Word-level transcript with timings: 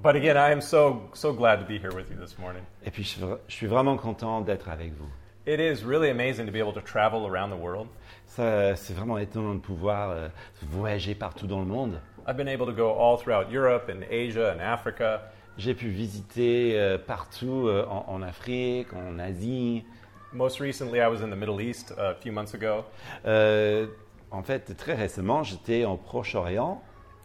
But 0.00 0.14
again, 0.16 0.36
I 0.36 0.52
am 0.52 0.60
so 0.60 1.02
so 1.14 1.32
glad 1.32 1.58
to 1.60 1.64
be 1.66 1.78
here 1.78 1.92
with 1.94 2.08
you 2.10 2.16
this 2.16 2.38
morning. 2.38 2.62
Et 2.84 2.90
puis 2.90 3.02
je 3.02 3.08
suis 3.08 3.20
vra- 3.20 3.38
je 3.48 3.54
suis 3.54 3.66
vraiment 3.66 3.96
content 3.96 4.40
d'être 4.42 4.68
avec 4.68 4.92
vous. 4.92 5.08
It 5.46 5.58
is 5.60 5.82
really 5.84 6.10
amazing 6.10 6.46
to 6.46 6.52
be 6.52 6.60
able 6.60 6.74
to 6.74 6.80
travel 6.82 7.26
around 7.26 7.50
the 7.50 7.58
world. 7.60 7.88
Ça, 8.26 8.76
C'est 8.76 8.94
vraiment 8.94 9.18
étonnant 9.18 9.54
de 9.54 9.60
pouvoir 9.60 10.10
euh, 10.10 10.28
voyager 10.62 11.14
partout 11.14 11.46
dans 11.46 11.60
le 11.60 11.64
monde. 11.66 12.00
I've 12.26 12.36
been 12.36 12.48
able 12.48 12.66
to 12.66 12.72
go 12.72 12.90
all 12.90 13.16
throughout 13.18 13.50
Europe 13.50 13.88
and 13.90 14.02
Asia 14.10 14.52
and 14.54 14.60
Africa. 14.60 15.22
J'ai 15.56 15.74
pu 15.74 15.88
visiter 15.88 16.78
euh, 16.78 16.98
partout 16.98 17.66
euh, 17.66 17.84
en, 17.88 18.04
en 18.08 18.22
Afrique, 18.22 18.92
en 18.92 19.18
Asie. 19.18 19.84
Most 20.32 20.60
recently, 20.60 21.00
I 21.00 21.08
was 21.08 21.22
in 21.24 21.30
the 21.30 21.36
Middle 21.36 21.60
East 21.60 21.92
a 21.98 22.14
few 22.14 22.30
months 22.30 22.54
ago. 22.54 22.84
Euh, 23.26 23.86
en 24.30 24.42
fait, 24.42 24.76
très 24.76 24.94
récemment, 24.94 25.42
j'étais 25.42 25.86
en 25.86 25.96
Proche-Orient. 25.96 26.82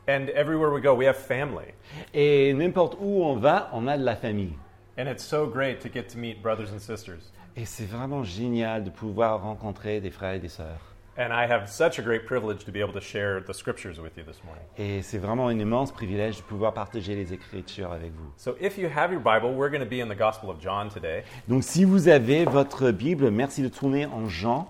And 0.07 0.27
everywhere 0.35 0.69
we 0.69 0.81
go, 0.81 0.93
we 0.93 1.05
have 1.05 1.15
family. 1.15 1.73
Et 2.13 2.53
n'importe 2.53 2.97
où 2.99 3.23
on 3.23 3.37
va, 3.37 3.69
on 3.71 3.87
a 3.87 3.97
de 3.97 4.03
la 4.03 4.17
famille. 4.17 4.57
And 4.97 5.07
it's 5.07 5.23
so 5.23 5.47
great 5.47 5.79
to 5.79 5.89
get 5.89 6.09
to 6.09 6.17
meet 6.17 6.41
brothers 6.41 6.71
and 6.73 6.79
sisters. 6.79 7.31
Et 7.55 7.65
c'est 7.65 7.85
vraiment 7.85 8.23
génial 8.23 8.83
de 8.83 8.89
pouvoir 8.89 9.41
rencontrer 9.41 10.01
des 10.01 10.11
frères 10.11 10.33
et 10.33 10.39
des 10.39 10.49
sœurs. 10.49 10.93
And 11.15 11.31
I 11.31 11.45
have 11.45 11.69
such 11.69 11.99
a 11.99 12.01
great 12.01 12.25
privilege 12.25 12.65
to 12.65 12.71
be 12.71 12.81
able 12.81 12.93
to 12.93 12.99
share 12.99 13.39
the 13.39 13.53
scriptures 13.53 13.99
with 13.99 14.17
you 14.17 14.23
this 14.23 14.43
morning. 14.43 14.63
Et 14.77 15.03
c'est 15.03 15.19
vraiment 15.19 15.47
un 15.47 15.57
immense 15.57 15.91
privilège 15.91 16.37
de 16.37 16.41
pouvoir 16.41 16.73
partager 16.73 17.15
les 17.15 17.31
Écritures 17.31 17.91
avec 17.91 18.11
vous. 18.11 18.33
So 18.35 18.55
if 18.59 18.77
you 18.77 18.89
have 18.89 19.11
your 19.11 19.21
Bible, 19.21 19.53
we're 19.55 19.69
going 19.69 19.83
to 19.83 19.89
be 19.89 20.01
in 20.01 20.09
the 20.09 20.17
Gospel 20.17 20.49
of 20.49 20.59
John 20.59 20.89
today. 20.89 21.23
Donc 21.47 21.63
si 21.63 21.85
vous 21.85 22.09
avez 22.09 22.45
votre 22.45 22.91
Bible, 22.91 23.29
merci 23.29 23.61
de 23.61 23.69
tourner 23.69 24.07
en 24.07 24.27
Jean. 24.27 24.67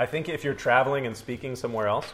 I 0.00 0.06
think 0.06 0.28
if 0.28 0.44
you're 0.44 0.56
traveling 0.56 1.06
and 1.06 1.14
speaking 1.14 1.54
somewhere 1.54 1.86
else, 1.86 2.12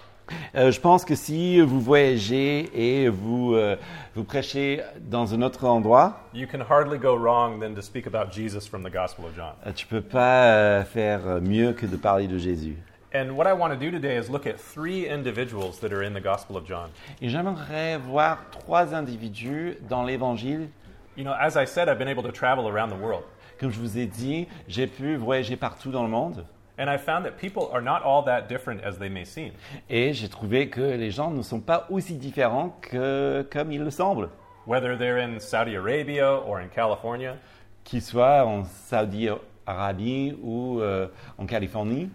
Euh, 0.54 0.70
je 0.70 0.80
pense 0.80 1.04
que 1.04 1.14
si 1.14 1.60
vous 1.60 1.80
voyagez 1.80 2.70
et 2.74 3.08
vous, 3.08 3.54
euh, 3.54 3.76
vous 4.14 4.24
prêchez 4.24 4.80
dans 5.00 5.34
un 5.34 5.42
autre 5.42 5.66
endroit, 5.66 6.18
you 6.32 6.46
can 6.50 6.60
hardly 6.68 6.98
go 6.98 7.14
wrong 7.16 7.60
than 7.60 7.74
to 7.74 7.82
speak 7.82 8.06
about 8.06 8.32
Jesus 8.32 8.66
from 8.66 8.82
the 8.82 8.92
Gospel 8.92 9.26
of 9.26 9.34
John. 9.36 9.52
euh, 9.66 9.72
tu 9.72 9.86
peux 9.86 10.00
pas 10.00 10.44
euh, 10.46 10.84
faire 10.84 11.40
mieux 11.42 11.72
que 11.72 11.86
de 11.86 11.96
parler 11.96 12.26
de 12.26 12.38
Jésus. 12.38 12.76
And 13.14 13.30
what 13.36 13.46
I 13.46 13.52
want 13.52 13.70
to 13.70 13.76
do 13.76 13.90
today 13.92 14.16
is 14.18 14.28
look 14.30 14.46
at 14.46 14.54
three 14.58 15.08
individuals 15.08 15.78
that 15.80 15.92
are 15.92 16.02
in 16.02 16.14
the 16.14 16.22
Gospel 16.22 16.56
of 16.56 16.66
John. 16.66 16.88
Et 17.20 17.28
j'aimerais 17.28 17.98
voir 17.98 18.38
trois 18.50 18.94
individus 18.94 19.76
dans 19.88 20.02
l'Évangile. 20.04 20.68
You 21.16 21.22
know, 21.22 21.34
as 21.38 21.56
I 21.56 21.64
said, 21.66 21.88
I've 21.88 21.98
been 21.98 22.08
able 22.08 22.24
to 22.24 22.32
travel 22.32 22.66
around 22.66 22.90
the 22.90 23.00
world. 23.00 23.22
Comme 23.60 23.70
je 23.70 23.78
vous 23.78 23.98
ai 23.98 24.06
dit, 24.06 24.48
j'ai 24.66 24.88
pu 24.88 25.14
voyager 25.16 25.54
partout 25.56 25.92
dans 25.92 26.02
le 26.02 26.08
monde. 26.08 26.44
And 26.76 26.88
I 26.90 26.96
found 26.98 27.24
that 27.24 27.38
people 27.38 27.70
are 27.72 27.80
not 27.82 28.02
all 28.02 28.24
that 28.24 28.48
different 28.48 28.82
as 28.82 28.98
they 28.98 29.08
may 29.08 29.24
seem. 29.24 29.52
Et 29.88 30.12
j'ai 30.12 30.28
trouvé 30.28 30.68
que 30.68 30.80
les 30.80 31.10
gens 31.10 31.30
ne 31.30 31.42
sont 31.42 31.60
pas 31.60 31.86
aussi 31.90 32.14
différents 32.14 32.70
que 32.80 33.46
comme 33.50 33.70
il 33.70 33.82
le 33.82 33.90
semble. 33.90 34.28
Whether 34.66 34.96
they're 34.96 35.18
in 35.18 35.38
Saudi 35.38 35.76
Arabia 35.76 36.32
or 36.32 36.60
in 36.60 36.68
California, 36.68 37.36
Qu'ils 37.84 38.00
soient 38.02 38.46
en 38.46 38.64
Saudi-Arabie 38.64 40.38
ou 40.42 40.80
euh, 40.80 41.06
en 41.36 41.44
Californie, 41.46 42.10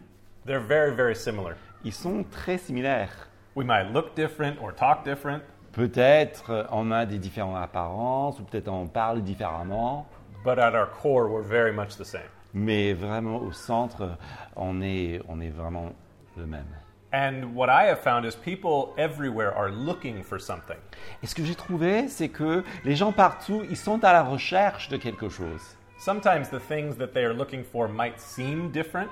they're 0.45 0.59
very, 0.59 0.91
very 0.95 1.15
similar. 1.15 1.53
ils 1.83 1.93
sont 1.93 2.23
très 2.23 2.57
similaires. 2.57 3.29
We 3.55 3.65
might 3.65 3.91
look 3.93 4.15
different 4.15 4.57
or 4.61 4.73
talk 4.73 5.03
different, 5.05 5.41
Peut-être 5.73 6.67
on 6.71 6.91
a 6.91 7.05
des 7.05 7.19
différentes 7.19 7.55
apparences 7.63 8.39
ou 8.39 8.43
peut-être 8.43 8.67
on 8.67 8.87
parle 8.87 9.21
différemment, 9.21 10.07
but 10.43 10.57
at 10.57 10.73
our 10.73 10.87
core, 10.89 11.29
we're 11.29 11.43
very 11.43 11.71
much 11.71 11.95
the 11.95 12.03
same. 12.03 12.21
Mais 12.53 12.93
vraiment 12.93 13.37
au 13.37 13.51
centre, 13.51 14.17
on 14.55 14.81
est, 14.81 15.21
on 15.27 15.39
est 15.39 15.49
vraiment 15.49 15.93
le 16.37 16.45
même. 16.45 16.67
And 17.11 17.55
what 17.55 17.69
I 17.69 17.87
have 17.87 18.01
found 18.01 18.23
is 18.23 18.35
people 18.35 18.93
everywhere 18.97 19.51
are 19.55 19.69
looking 19.71 20.21
for 20.21 20.39
something. 20.39 20.77
Et 21.23 21.27
ce 21.27 21.33
que 21.33 21.43
j'ai 21.43 21.55
trouvé, 21.55 22.07
c'est 22.07 22.29
que 22.29 22.63
les 22.85 22.95
gens 22.95 23.11
partout, 23.11 23.63
ils 23.69 23.77
sont 23.77 24.03
à 24.03 24.13
la 24.13 24.21
recherche 24.21 24.89
de 24.89 24.97
quelque 24.97 25.27
chose. 25.27 25.61
Sometimes 25.97 26.49
the 26.49 26.59
things 26.59 26.95
that 26.97 27.07
they 27.07 27.25
are 27.25 27.33
looking 27.33 27.63
for 27.63 27.89
might 27.89 28.19
seem 28.19 28.69
different, 28.71 29.09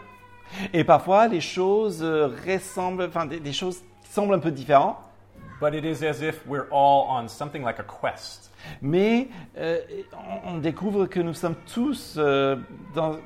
Et 0.73 0.83
parfois, 0.83 1.27
les 1.27 1.41
choses 1.41 2.01
euh, 2.01 2.29
ressemblent, 2.45 3.03
enfin, 3.03 3.25
des, 3.25 3.39
des 3.39 3.53
choses 3.53 3.79
qui 4.03 4.09
semblent 4.09 4.33
un 4.33 4.39
peu 4.39 4.51
différentes, 4.51 4.97
but 5.59 5.73
it 5.73 5.85
is 5.85 6.03
as 6.03 6.21
if 6.21 6.45
we're 6.45 6.67
all 6.69 7.07
on 7.07 7.27
something 7.27 7.63
like 7.63 7.79
a 7.79 7.83
quest. 7.83 8.51
mais 8.81 9.29
euh, 9.57 9.79
on, 10.45 10.57
découvre 10.57 11.07
que 11.07 11.19
nous 11.19 11.33
sommes 11.33 11.55
tous 11.73 12.15
euh, 12.17 12.57
dans- 12.93 13.19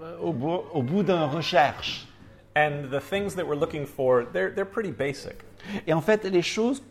euh, 0.00 0.16
au 0.20 0.32
bout, 0.32 0.62
au 0.72 0.82
bout 0.82 1.02
d'une 1.02 1.24
recherche. 1.24 2.06
And 2.56 2.90
the 2.90 3.00
things 3.00 3.34
that 3.36 3.46
we're 3.46 3.58
looking 3.58 3.86
for, 3.86 4.24
they're, 4.32 4.50
they're 4.50 4.64
pretty 4.64 4.90
basic. 4.90 5.36
Et 5.86 5.92
en 5.92 6.00
fait, 6.00 6.24
les 6.24 6.42
choses 6.42 6.82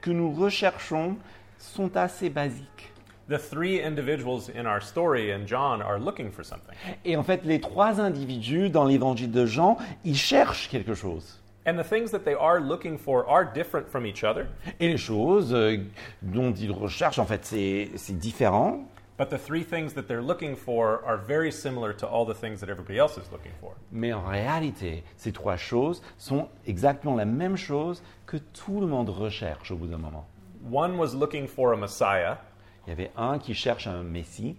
que 0.00 0.10
nous 0.10 0.32
recherchons 0.32 1.16
sont 1.58 1.96
assez 1.96 2.30
basiques. 2.30 2.92
The 3.28 3.38
three 3.38 3.80
individuals 3.80 4.50
in 4.50 4.66
our 4.66 4.82
story 4.82 5.30
in 5.30 5.46
John 5.46 5.80
are 5.80 6.00
looking 6.00 6.32
for 6.32 6.44
something. 6.44 6.74
Et 7.04 7.16
en 7.16 7.22
fait, 7.22 7.44
les 7.44 7.60
trois 7.60 8.00
individus 8.00 8.70
dans 8.70 8.84
l'évangile 8.84 9.30
de 9.30 9.46
Jean, 9.46 9.76
ils 10.04 10.16
cherchent 10.16 10.68
quelque 10.68 10.94
chose. 10.94 11.39
And 11.66 11.76
the 11.78 11.84
things 11.84 12.10
that 12.12 12.24
they 12.24 12.34
are 12.34 12.58
looking 12.60 12.96
for 12.98 13.26
are 13.28 13.44
different 13.44 13.88
from 13.90 14.06
each 14.06 14.24
other, 14.24 14.46
Et 14.80 14.88
les 14.88 14.96
choses 14.96 15.52
euh, 15.52 15.76
dont 16.22 16.52
ils 16.54 16.72
recherchent, 16.72 17.18
en 17.18 17.26
fait, 17.26 17.44
c'est 17.44 17.90
c'est 17.96 18.18
différent. 18.18 18.86
but 19.18 19.28
the 19.28 19.36
three 19.38 19.62
things 19.62 19.92
that 19.92 20.04
they're 20.08 20.22
looking 20.22 20.56
for 20.56 21.02
are 21.04 21.18
very 21.18 21.52
similar 21.52 21.92
to 21.92 22.06
all 22.06 22.24
the 22.24 22.32
things 22.34 22.58
that 22.60 22.70
everybody 22.70 22.98
else 22.98 23.18
is 23.18 23.30
looking 23.30 23.52
for. 23.60 23.74
Mais 23.92 24.14
en 24.14 24.22
réalité, 24.22 25.04
ces 25.18 25.30
trois 25.32 25.58
choses 25.58 26.00
sont 26.16 26.48
exactement 26.66 27.14
la 27.14 27.26
même 27.26 27.56
chose 27.58 28.02
que 28.24 28.38
tout 28.38 28.80
le 28.80 28.86
monde 28.86 29.10
recherche 29.10 29.70
au 29.70 29.76
bout 29.76 29.86
d'un 29.88 29.98
moment. 29.98 30.24
One 30.72 30.96
was 30.98 31.14
looking 31.14 31.46
for 31.46 31.74
a 31.74 31.76
Messiah, 31.76 32.38
Il 32.86 32.90
y 32.90 32.92
avait 32.92 33.10
un 33.18 33.38
qui 33.38 33.52
cherche 33.52 33.86
un 33.86 34.02
Messie, 34.02 34.56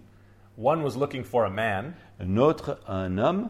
one 0.56 0.82
was 0.84 0.96
looking 0.96 1.24
for 1.24 1.44
a 1.44 1.50
man, 1.50 1.94
un 2.20 2.36
autre 2.36 2.78
un 2.86 3.18
homme, 3.18 3.48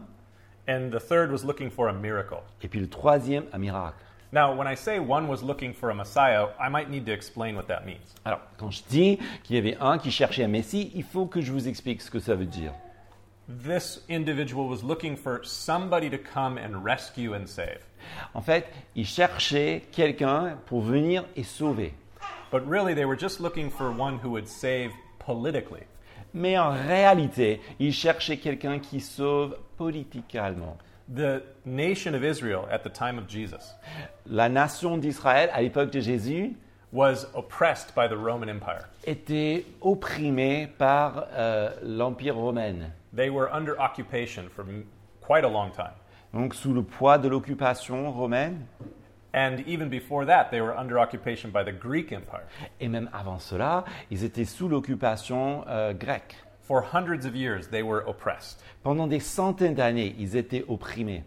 and 0.67 0.91
the 0.91 0.99
third 0.99 1.31
was 1.31 1.43
looking 1.43 1.69
for 1.69 1.89
a 1.89 1.93
miracle. 1.93 2.43
et 2.61 2.67
puis 2.67 2.79
le 2.79 2.87
troisième 2.87 3.45
un 3.53 3.57
miracle. 3.59 3.97
Now, 4.31 4.51
when 4.55 4.67
I 4.67 4.75
say 4.75 4.97
one 4.97 5.27
was 5.27 5.43
looking 5.43 5.73
for 5.73 5.91
a 5.91 5.93
Messiah, 5.93 6.47
I 6.59 6.67
might 6.67 6.89
need 6.89 7.05
to 7.05 7.11
explain 7.11 7.55
what 7.55 7.67
that 7.67 7.85
means. 7.85 8.15
Alors, 8.25 8.39
quand 8.57 8.71
je 8.71 8.81
dis 8.89 9.19
qu'il 9.43 9.55
y 9.55 9.59
avait 9.59 9.77
un 9.79 9.99
qui 9.99 10.09
cherchait 10.09 10.43
un 10.43 10.47
Messie, 10.47 10.91
il 10.95 11.03
faut 11.03 11.27
que 11.27 11.39
je 11.39 11.51
vous 11.51 11.67
explique 11.67 12.01
ce 12.01 12.09
que 12.09 12.19
ça 12.19 12.33
veut 12.33 12.47
dire. 12.47 12.73
This 13.47 14.01
individual 14.09 14.67
was 14.67 14.83
looking 14.83 15.15
for 15.15 15.41
somebody 15.43 16.09
to 16.09 16.17
come 16.17 16.57
and 16.57 16.83
rescue 16.83 17.35
and 17.35 17.45
save. 17.45 17.79
En 18.33 18.41
fait, 18.41 18.65
il 18.95 19.05
cherchait 19.05 19.83
quelqu'un 19.91 20.57
pour 20.65 20.81
venir 20.81 21.25
et 21.35 21.43
sauver. 21.43 21.93
But 22.51 22.67
really, 22.67 22.95
they 22.95 23.05
were 23.05 23.17
just 23.19 23.39
looking 23.39 23.69
for 23.69 23.91
one 23.91 24.17
who 24.23 24.29
would 24.31 24.47
save 24.47 24.91
politically. 25.19 25.83
Mais 26.33 26.57
en 26.57 26.71
réalité, 26.71 27.61
il 27.79 27.93
cherchait 27.93 28.37
quelqu'un 28.37 28.79
qui 28.79 28.99
sauve 28.99 29.55
politiquement. 29.77 30.77
The 31.13 31.43
nation 31.65 32.13
of 32.13 32.23
Israel 32.23 32.61
at 32.71 32.79
the 32.79 32.91
time 32.91 33.17
of 33.19 33.25
Jesus 33.29 33.75
La 34.25 34.47
nation 34.49 34.97
d'Israël, 34.97 35.49
à 35.53 35.61
l'époque 35.61 35.91
de 35.91 35.99
Jésus, 35.99 36.53
was 36.93 37.27
oppressed 37.33 37.93
by 37.95 38.07
the 38.07 38.15
Roman 38.17 38.47
Empire. 38.47 38.87
était 39.05 39.65
opprimée 39.81 40.67
par 40.77 41.25
euh, 41.33 41.71
l'Empire 41.83 42.35
romain. 42.37 42.75
They 43.15 43.29
were 43.29 43.49
under 43.53 43.75
occupation 43.79 44.43
for 44.49 44.63
m- 44.67 44.85
quite 45.21 45.43
a 45.43 45.49
long 45.49 45.69
time. 45.71 45.93
Donc, 46.33 46.55
sous 46.55 46.73
le 46.73 46.81
poids 46.83 47.17
de 47.17 47.27
l'occupation 47.27 48.11
romaine, 48.11 48.61
And 49.33 49.63
even 49.65 49.89
before 49.89 50.25
that, 50.25 50.51
they 50.51 50.61
were 50.61 50.77
under 50.77 50.99
occupation 50.99 51.49
by 51.49 51.63
the 51.63 51.71
Greek 51.71 52.11
Empire. 52.11 52.45
et 52.79 52.87
même 52.87 53.09
avant 53.13 53.39
cela, 53.39 53.83
ils 54.11 54.23
étaient 54.23 54.45
sous 54.45 54.67
l'occupation 54.69 55.63
euh, 55.67 55.93
grecque. 55.93 56.35
For 56.61 56.81
hundreds 56.93 57.25
of 57.25 57.35
years, 57.35 57.67
they 57.69 57.81
were 57.81 58.03
oppressed. 58.07 58.63
Pendant 58.83 59.07
des 59.07 59.19
centaines 59.19 59.73
d'années, 59.75 60.15
ils 60.19 60.35
étaient 60.37 60.63
opprimés. 60.67 61.23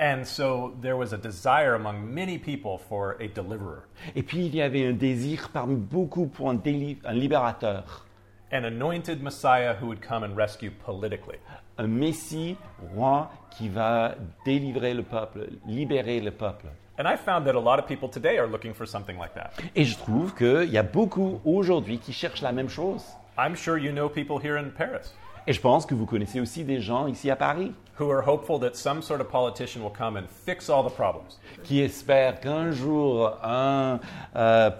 And 0.00 0.24
so 0.24 0.74
there 0.80 0.96
was 0.96 1.12
a 1.12 1.18
desire 1.18 1.74
among 1.74 2.02
many 2.12 2.36
people 2.38 2.78
for 2.88 3.16
a 3.20 3.28
deliverer, 3.28 3.82
Et 4.16 4.22
puis, 4.24 4.46
il 4.46 4.56
y 4.56 4.62
avait 4.62 4.86
un 4.86 4.92
désir 4.94 5.50
parmi 5.52 5.76
beaucoup 5.76 6.26
pour 6.26 6.50
un, 6.50 6.56
un 7.04 7.12
libérateur, 7.12 8.06
an 8.50 8.64
anointed 8.64 9.22
Messiah 9.22 9.76
who 9.80 9.86
would 9.86 10.00
come 10.00 10.24
and 10.24 10.34
rescue 10.36 10.70
politically. 10.70 11.38
un 11.78 11.86
Messie 11.86 12.56
roi 12.94 13.30
qui 13.50 13.68
va 13.68 14.16
délivrer 14.44 14.94
le 14.94 15.02
peuple, 15.04 15.48
libérer 15.66 16.20
le 16.20 16.32
peuple. 16.32 16.66
And 17.02 17.08
I 17.08 17.16
found 17.16 17.44
that 17.46 17.56
a 17.56 17.58
lot 17.58 17.80
of 17.80 17.88
people 17.88 18.08
today 18.08 18.38
are 18.38 18.46
looking 18.46 18.72
for 18.72 18.86
something 18.86 19.18
like 19.18 19.34
that. 19.34 19.50
Et 19.74 19.84
je 19.84 19.98
trouve 19.98 20.36
qu'il 20.36 20.70
y 20.70 20.78
a 20.78 20.84
beaucoup 20.84 21.40
aujourd'hui 21.44 21.98
qui 21.98 22.12
cherchent 22.12 22.42
la 22.42 22.52
même 22.52 22.68
chose. 22.68 23.02
I'm 23.36 23.56
sure 23.56 23.76
you 23.76 23.90
know 23.90 24.08
people 24.08 24.38
here 24.38 24.56
in 24.56 24.70
Paris 24.70 25.10
Et 25.48 25.52
je 25.52 25.60
pense 25.60 25.84
que 25.84 25.96
vous 25.96 26.06
connaissez 26.06 26.40
aussi 26.40 26.62
des 26.62 26.80
gens 26.80 27.08
ici 27.08 27.28
à 27.28 27.34
Paris 27.34 27.72
who 27.98 28.08
are 28.08 28.22
hopeful 28.24 28.60
that 28.60 28.76
some 28.76 29.02
sort 29.02 29.20
of 29.20 29.28
politician 29.28 29.82
will 29.82 29.90
come 29.90 30.16
and 30.16 30.28
fix 30.28 30.70
all 30.70 30.84
the 30.88 30.94
problems. 30.94 31.40
qui 31.64 31.80
espèrent 31.80 32.38
qu'un 32.38 32.70
jour 32.70 33.36
un, 33.42 33.98
euh, 34.36 34.70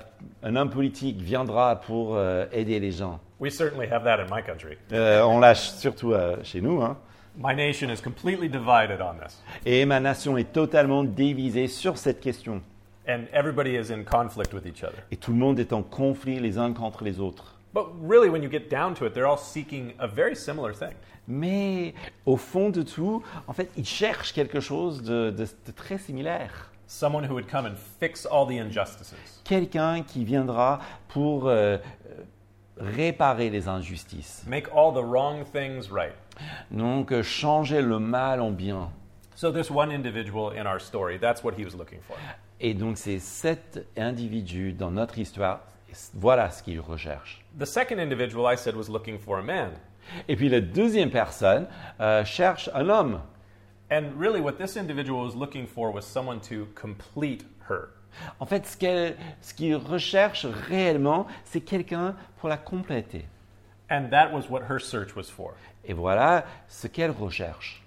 un 0.44 0.54
homme 0.54 0.70
politique 0.70 1.20
viendra 1.20 1.75
pour 1.75 2.14
euh, 2.14 2.46
aider 2.52 2.78
les 2.78 2.92
gens. 2.92 3.18
We 3.40 3.52
certainly 3.52 3.88
have 3.90 4.04
that 4.04 4.20
in 4.20 4.26
my 4.32 4.44
country. 4.44 4.78
Euh, 4.92 5.25
on 5.25 5.40
l'a 5.40 5.56
surtout 5.56 6.14
chez 6.44 6.60
nous. 6.60 6.82
hein. 6.82 6.96
My 7.37 7.55
nation 7.55 7.88
is 7.90 8.00
completely 8.02 8.49
divided 8.49 9.00
on 9.00 9.14
this, 9.14 9.43
Et 9.64 9.84
ma 9.87 10.00
nation 10.00 10.37
est 10.37 10.52
totalement 10.52 11.02
divisée 11.05 11.67
sur 11.69 11.96
cette 11.96 12.20
question. 12.20 12.61
and 13.08 13.25
everybody 13.32 13.75
is 13.76 13.90
in 13.90 14.05
conflict 14.05 14.52
with 14.52 14.64
each 14.67 14.84
other. 14.84 15.02
Et 15.11 15.17
tout 15.17 15.32
le 15.32 15.38
monde 15.38 15.58
est 15.58 15.73
en 15.73 15.82
conflit 15.82 16.38
les 16.38 16.58
uns 16.58 16.73
contre 16.73 17.02
les 17.05 17.19
autres. 17.20 17.56
But 17.75 17.87
really, 18.02 18.29
when 18.29 18.43
you 18.43 18.50
get 18.50 18.69
down 18.70 18.94
to 18.94 19.06
it, 19.06 19.14
they're 19.14 19.26
all 19.26 19.38
seeking 19.38 19.94
a 19.99 20.06
very 20.06 20.37
similar 20.37 20.73
thing. 20.75 20.94
Mais 21.26 21.94
au 22.26 22.37
fond 22.37 22.69
de 22.70 22.82
tout, 22.82 23.23
en 23.46 23.52
fait, 23.55 23.70
ils 23.76 23.87
cherchent 23.87 24.32
quelque 24.35 24.61
chose 24.61 25.02
de, 25.02 25.31
de- 25.31 25.44
de 25.67 25.73
très 25.75 25.96
similaire. 25.99 26.70
Someone 26.87 27.25
who 27.25 27.32
would 27.32 27.49
come 27.50 27.64
and 27.64 27.76
fix 27.99 28.26
all 28.31 28.46
the 28.46 28.58
injustices. 28.61 29.40
Quelqu'un 29.44 30.02
qui 30.02 30.25
viendra 30.25 30.81
pour 31.08 31.49
euh, 31.49 31.78
réparer 32.76 33.49
les 33.50 33.69
injustices. 33.69 34.44
Make 34.46 34.69
all 34.75 34.93
the 34.93 35.02
wrong 35.02 35.44
things 35.52 35.90
right. 35.90 36.12
Donc, 36.70 37.20
changer 37.23 37.82
le 37.82 37.99
mal 37.99 38.40
en 38.40 38.50
bien. 38.50 38.90
So, 39.34 39.50
this 39.50 39.70
one 39.70 39.90
individual 39.90 40.52
in 40.56 40.67
our 40.67 40.81
story, 40.81 41.19
that's 41.19 41.43
what 41.43 41.52
he 41.58 41.64
was 41.64 41.76
looking 41.76 42.00
for. 42.02 42.17
Et 42.61 42.75
donc, 42.75 42.96
c'est 42.96 43.19
cet 43.19 43.87
individu 43.96 44.73
dans 44.73 44.90
notre 44.90 45.19
histoire, 45.19 45.61
voilà 46.14 46.50
ce 46.50 46.62
qu'il 46.62 46.81
recherche. 46.81 47.44
The 47.58 47.64
second 47.67 47.99
individual 47.99 48.46
I 48.52 48.56
said 48.56 48.76
was 48.76 48.88
looking 48.88 49.19
for 49.19 49.38
a 49.38 49.43
man. 49.43 49.70
Et 50.29 50.37
puis, 50.37 50.49
la 50.49 50.61
deuxième 50.61 51.11
personne 51.11 51.67
euh, 52.00 52.25
cherche 52.25 52.70
un 52.75 52.88
homme. 52.88 53.20
And 53.90 54.05
really, 54.19 54.40
what 54.40 54.52
this 54.52 54.76
individual 54.76 55.25
was 55.26 55.35
looking 55.37 55.67
for 55.67 55.93
was 55.93 56.02
someone 56.02 56.40
to 56.40 56.67
complete 56.81 57.44
her. 57.69 57.88
En 58.40 58.46
fait, 58.46 58.67
ce 58.67 58.76
qu'elle- 58.76 59.17
ce 59.40 59.55
qu'il 59.55 59.75
recherche 59.76 60.46
réellement, 60.46 61.26
c'est 61.44 61.61
quelqu'un 61.62 62.14
pour 62.38 62.49
la 62.49 62.56
compléter. 62.58 63.25
And 63.92 64.08
that 64.10 64.32
was 64.32 64.48
what 64.48 64.62
her 64.70 64.78
search 64.80 65.14
was 65.14 65.28
for. 65.28 65.52
Et 65.84 65.92
voilà 65.92 66.44
ce 66.66 66.86
qu'elle 66.88 67.10
recherche. 67.10 67.82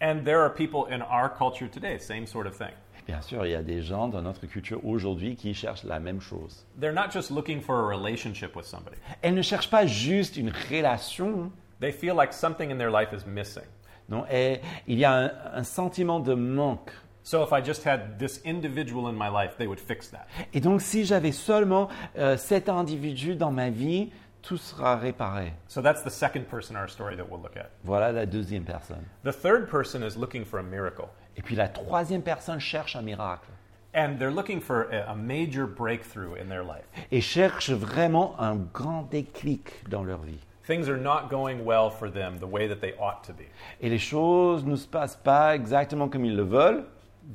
And 0.00 0.22
there 0.24 0.40
are 0.40 0.50
people 0.50 0.86
in 0.92 1.00
our 1.00 1.30
culture 1.30 1.68
today, 1.68 1.98
same 1.98 2.26
sort 2.26 2.46
of 2.46 2.54
thing. 2.54 2.74
Bien 3.06 3.22
sûr, 3.22 3.46
il 3.46 3.52
y 3.52 3.54
a 3.54 3.62
des 3.62 3.80
gens 3.80 4.08
dans 4.08 4.20
notre 4.20 4.46
culture 4.46 4.84
aujourd'hui 4.84 5.34
qui 5.34 5.54
cherchent 5.54 5.84
la 5.84 5.98
même 5.98 6.20
chose. 6.20 6.66
They're 6.78 6.92
not 6.92 7.10
just 7.10 7.30
looking 7.30 7.62
for 7.62 7.80
a 7.80 7.86
relationship 7.96 8.54
with 8.54 8.66
somebody, 8.66 8.98
ne 9.24 9.40
cherche 9.40 9.70
pas 9.70 9.86
juste 9.86 10.36
une 10.36 10.52
relation, 10.70 11.50
they 11.80 11.92
feel 11.92 12.14
like 12.14 12.34
something 12.34 12.70
in 12.70 12.76
their 12.76 12.90
life 12.90 13.14
is 13.14 13.26
missing. 13.26 13.64
non, 14.10 14.26
elle- 14.28 14.60
il 14.86 14.98
y 14.98 15.06
a 15.06 15.12
un, 15.14 15.30
un 15.54 15.64
sentiment 15.64 16.20
de 16.20 16.34
manque. 16.34 16.90
So 17.22 17.42
if 17.42 17.52
I 17.52 17.62
just 17.64 17.86
had 17.86 18.18
this 18.18 18.40
individual 18.44 19.08
in 19.08 19.14
my 19.14 19.28
life, 19.30 19.56
they 19.56 19.66
would 19.66 19.80
fix 19.80 20.10
that. 20.10 20.26
Et 20.52 20.60
donc, 20.60 20.80
si 20.82 21.04
j'avais 21.06 21.32
seulement 21.32 21.88
euh, 22.18 22.36
cet 22.36 22.68
individu 22.68 23.34
dans 23.36 23.50
ma 23.50 23.70
vie, 23.70 24.10
tout 24.42 24.56
sera 24.58 24.96
réparé. 24.96 25.52
So 25.68 25.80
that's 25.82 26.02
the 26.02 26.10
second 26.10 26.48
person 26.48 26.76
in 26.76 26.80
our 26.80 26.88
story 26.88 27.16
that 27.16 27.28
we'll 27.28 27.40
look 27.40 27.56
at. 27.56 27.70
Voilà 27.84 28.12
la 28.12 28.26
deuxième 28.26 28.64
personne. 28.64 29.04
The 29.24 29.32
third 29.32 29.68
person 29.68 30.02
is 30.02 30.16
looking 30.16 30.44
for 30.44 30.58
a 30.58 30.62
miracle. 30.62 31.08
Et 31.36 31.42
puis 31.42 31.56
la 31.56 31.68
troisième 31.68 32.22
personne 32.22 32.58
cherche 32.60 32.96
un 32.96 33.02
miracle 33.02 33.48
And 33.94 34.18
they're 34.18 34.30
looking 34.30 34.60
for 34.60 34.82
a, 34.92 35.12
a 35.12 35.14
major 35.16 35.66
breakthrough 35.66 36.34
in 36.34 36.48
their 36.48 36.62
life. 36.62 36.84
et 37.10 37.20
cherche 37.20 37.70
vraiment 37.70 38.34
un 38.38 38.56
grand 38.72 39.02
déclic 39.10 39.88
dans 39.88 40.04
leur 40.04 40.18
vie. 40.18 40.38
Things 40.66 40.88
are 40.88 40.98
not 40.98 41.30
going 41.30 41.64
well 41.64 41.88
for 41.90 42.10
them 42.10 42.38
the 42.38 42.46
way 42.46 42.68
that 42.68 42.80
they 42.80 42.92
ought 43.00 43.24
to 43.24 43.32
be. 43.32 43.46
Et 43.80 43.88
les 43.88 43.98
choses 43.98 44.64
ne 44.66 44.76
se 44.76 44.86
passent 44.86 45.16
pas 45.16 45.54
exactement 45.54 46.08
comme 46.10 46.24
ils 46.26 46.36
le 46.36 46.44
veulent 46.44 46.84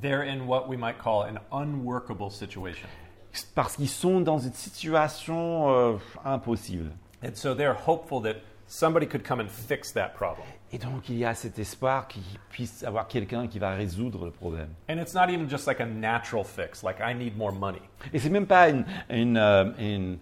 They're 0.01 0.23
in 0.23 0.47
what 0.47 0.67
we 0.67 0.77
might 0.77 0.97
call 0.99 1.23
an 1.23 1.39
unworkable 1.51 2.29
situation. 2.29 2.87
Parce 3.55 3.75
qu'ils 3.75 3.89
sont 3.89 4.21
dans 4.21 4.39
une 4.39 4.53
situation 4.53 5.69
euh, 5.69 5.93
impossible. 6.25 6.91
And 7.23 7.31
so 7.35 7.55
they're 7.55 7.75
hopeful 7.87 8.21
that 8.23 8.35
somebody 8.67 9.07
could 9.07 9.23
come 9.23 9.39
and 9.39 9.47
fix 9.49 9.91
that 9.93 10.09
problem. 10.15 10.45
Et 10.71 10.77
donc 10.79 11.07
il 11.09 11.17
y 11.17 11.25
a 11.25 11.35
cet 11.35 11.59
espoir 11.59 12.07
qu'il 12.07 12.23
puisse 12.49 12.83
avoir 12.83 13.07
quelqu'un 13.07 13.47
qui 13.47 13.59
va 13.59 13.71
résoudre 13.75 14.25
le 14.25 14.31
problème. 14.31 14.69
And 14.89 14.95
it's 14.97 15.13
not 15.13 15.29
even 15.29 15.47
just 15.49 15.67
like 15.67 15.79
a 15.79 15.85
natural 15.85 16.43
fix, 16.43 16.81
like 16.83 16.97
I 16.99 17.13
need 17.13 17.37
more 17.37 17.51
money. 17.53 17.81
Et 18.11 18.19
c'est 18.19 18.29
même 18.29 18.47
pas 18.47 18.69
une, 18.69 18.83
une, 19.09 19.37
euh, 19.37 19.65
une, 19.77 20.17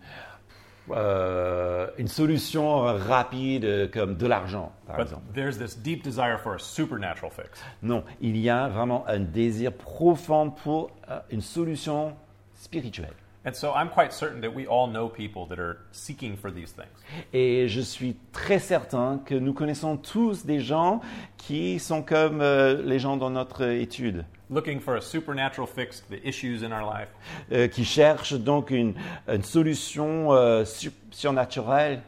euh, 0.92 1.88
une 1.98 2.08
solution 2.10 2.82
rapide 2.82 3.64
euh, 3.66 3.88
comme 3.88 4.16
de 4.18 4.28
l'argent, 4.28 4.72
par 4.88 4.98
But 4.98 5.04
exemple. 5.04 5.24
there's 5.34 5.58
this 5.58 5.78
deep 5.78 6.04
desire 6.04 6.38
for 6.38 6.56
a 6.56 6.60
supernatural 6.60 7.32
fix. 7.32 7.62
Non, 7.82 8.04
il 8.20 8.36
y 8.38 8.50
a 8.50 8.68
vraiment 8.68 9.06
un 9.08 9.20
désir 9.20 9.72
profond 9.72 10.50
pour 10.50 10.92
euh, 11.10 11.20
une 11.32 11.42
solution 11.42 12.14
spirituelle. 12.62 13.14
And 13.44 13.54
so 13.56 13.74
I'm 13.74 13.90
quite 13.90 14.14
certain 14.14 14.40
that 14.42 14.54
we 14.54 14.68
all 14.68 14.88
know 14.88 15.10
people 15.10 15.48
that 15.48 15.60
are 15.60 15.80
seeking 15.92 16.38
for 16.38 16.52
these 16.52 16.72
things. 16.72 16.92
Et 17.34 17.68
je 17.68 17.82
suis 17.82 18.16
très 18.32 18.60
certain 18.60 19.20
que 19.26 19.34
nous 19.34 19.54
connaissons 19.54 19.98
tous 19.98 20.46
des 20.46 20.60
gens 20.60 21.02
qui 21.38 21.80
sont 21.80 22.04
comme 22.04 22.40
euh, 22.42 22.84
les 22.84 23.00
gens 23.00 23.18
dans 23.18 23.32
notre 23.32 23.64
étude, 23.64 24.26
Looking 24.52 24.80
for 24.82 24.96
a 24.96 25.02
supernatural 25.02 25.66
fix 25.66 26.02
to 26.02 26.14
the 26.14 26.20
issues 26.28 26.62
in 26.62 26.72
our 26.74 26.84
life, 26.86 27.08
euh, 27.52 27.68
qui 27.68 27.86
cherchent 27.86 28.34
donc 28.34 28.70
une, 28.70 28.94
une 29.28 29.44
solution 29.44 30.34
euh, 30.34 30.66
sur- 30.66 30.92
surnaturelle, 31.10 32.02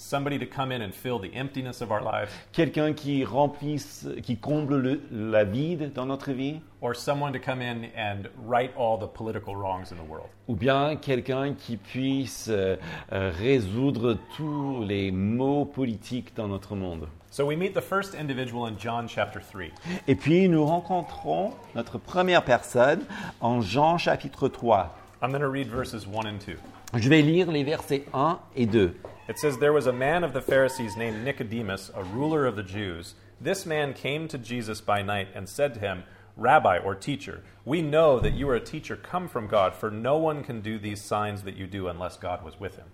somebody 0.00 0.38
to 0.38 0.46
come 0.46 0.70
in 0.70 0.80
and 0.80 0.92
fill 0.92 1.18
the 1.18 1.30
emptiness 1.34 1.82
of 1.82 1.90
our 1.90 2.00
lives, 2.00 2.30
quelqu'un 2.52 2.92
qui 2.92 3.24
remplisse, 3.24 4.06
qui 4.22 4.36
comble 4.36 4.76
le- 4.76 5.00
la 5.10 5.42
vide 5.44 5.92
dans 5.92 6.06
notre 6.06 6.30
vie, 6.32 6.60
or 6.80 6.94
someone 6.94 7.32
to 7.32 7.38
come 7.40 7.60
in 7.60 7.86
and 7.96 8.28
right 8.46 8.70
all 8.78 8.96
the 8.96 9.08
political 9.12 9.56
wrongs 9.56 9.90
in 9.90 9.96
the 9.96 10.08
world. 10.08 10.28
ou 10.46 10.54
bien 10.54 10.94
quelqu'un 10.96 11.54
qui 11.54 11.76
puisse 11.76 12.46
euh, 12.48 12.76
euh, 13.12 13.32
résoudre 13.36 14.16
tous 14.36 14.84
les 14.86 15.10
maux 15.10 15.64
politiques 15.64 16.34
dans 16.36 16.46
notre 16.46 16.76
monde. 16.76 17.08
So 17.30 17.44
we 17.44 17.56
meet 17.58 17.74
the 17.74 17.82
first 17.82 18.14
individual 18.14 18.66
in 18.66 18.76
John 18.78 19.06
chapter 19.08 19.40
3. 19.40 19.64
Et 20.06 20.14
puis 20.14 20.48
nous 20.48 20.64
rencontrons 20.64 21.52
notre 21.74 21.98
première 21.98 22.44
personne 22.44 23.04
en 23.40 23.60
Jean 23.60 23.98
chapitre 23.98 24.48
3. 24.48 24.94
I'm 25.22 25.30
going 25.32 25.40
to 25.42 25.50
read 25.50 25.66
verses 25.68 26.06
1 26.06 26.26
and 26.26 26.38
2. 26.46 26.56
Je 26.94 27.08
vais 27.08 27.20
lire 27.20 27.50
les 27.50 27.64
versets 27.64 28.04
1 28.14 28.38
et 28.56 28.64
2. 28.66 28.94
It 29.28 29.38
says, 29.38 29.58
There 29.58 29.74
was 29.74 29.86
a 29.86 29.92
man 29.92 30.24
of 30.24 30.32
the 30.32 30.40
Pharisees 30.40 30.96
named 30.96 31.22
Nicodemus, 31.22 31.90
a 31.94 32.02
ruler 32.02 32.46
of 32.46 32.56
the 32.56 32.62
Jews. 32.62 33.14
This 33.38 33.66
man 33.66 33.92
came 33.92 34.26
to 34.28 34.38
Jesus 34.38 34.80
by 34.80 35.02
night 35.02 35.28
and 35.34 35.46
said 35.46 35.74
to 35.74 35.80
him, 35.80 36.04
Rabbi 36.38 36.78
or 36.78 36.94
teacher, 36.94 37.42
we 37.66 37.82
know 37.82 38.20
that 38.20 38.32
you 38.32 38.48
are 38.48 38.54
a 38.54 38.60
teacher 38.60 38.96
come 38.96 39.28
from 39.28 39.46
God, 39.46 39.74
for 39.74 39.90
no 39.90 40.16
one 40.16 40.42
can 40.42 40.62
do 40.62 40.78
these 40.78 41.02
signs 41.02 41.42
that 41.42 41.56
you 41.56 41.66
do 41.66 41.88
unless 41.88 42.16
God 42.16 42.42
was 42.42 42.58
with 42.58 42.76
him. 42.76 42.86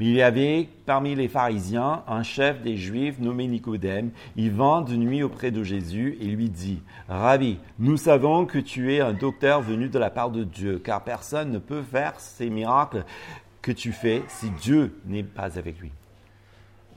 Mais 0.00 0.06
il 0.06 0.14
y 0.14 0.22
avait 0.22 0.66
parmi 0.86 1.14
les 1.14 1.28
pharisiens 1.28 2.02
un 2.08 2.22
chef 2.22 2.62
des 2.62 2.78
Juifs 2.78 3.18
nommé 3.18 3.46
Nicodème. 3.46 4.12
Il 4.34 4.50
vint 4.50 4.80
de 4.80 4.96
nuit 4.96 5.22
auprès 5.22 5.50
de 5.50 5.62
Jésus 5.62 6.16
et 6.22 6.24
lui 6.24 6.48
dit, 6.48 6.82
Rabbi, 7.10 7.58
nous 7.78 7.98
savons 7.98 8.46
que 8.46 8.58
tu 8.58 8.94
es 8.94 9.00
un 9.00 9.12
docteur 9.12 9.60
venu 9.60 9.90
de 9.90 9.98
la 9.98 10.08
part 10.08 10.30
de 10.30 10.42
Dieu, 10.42 10.78
car 10.82 11.04
personne 11.04 11.50
ne 11.50 11.58
peut 11.58 11.82
faire 11.82 12.18
ces 12.18 12.48
miracles 12.48 13.04
que 13.62 13.72
tu 13.72 13.92
fais 13.92 14.22
si 14.28 14.50
Dieu 14.50 15.00
n'est 15.06 15.22
pas 15.22 15.58
avec 15.58 15.78
lui? 15.80 15.90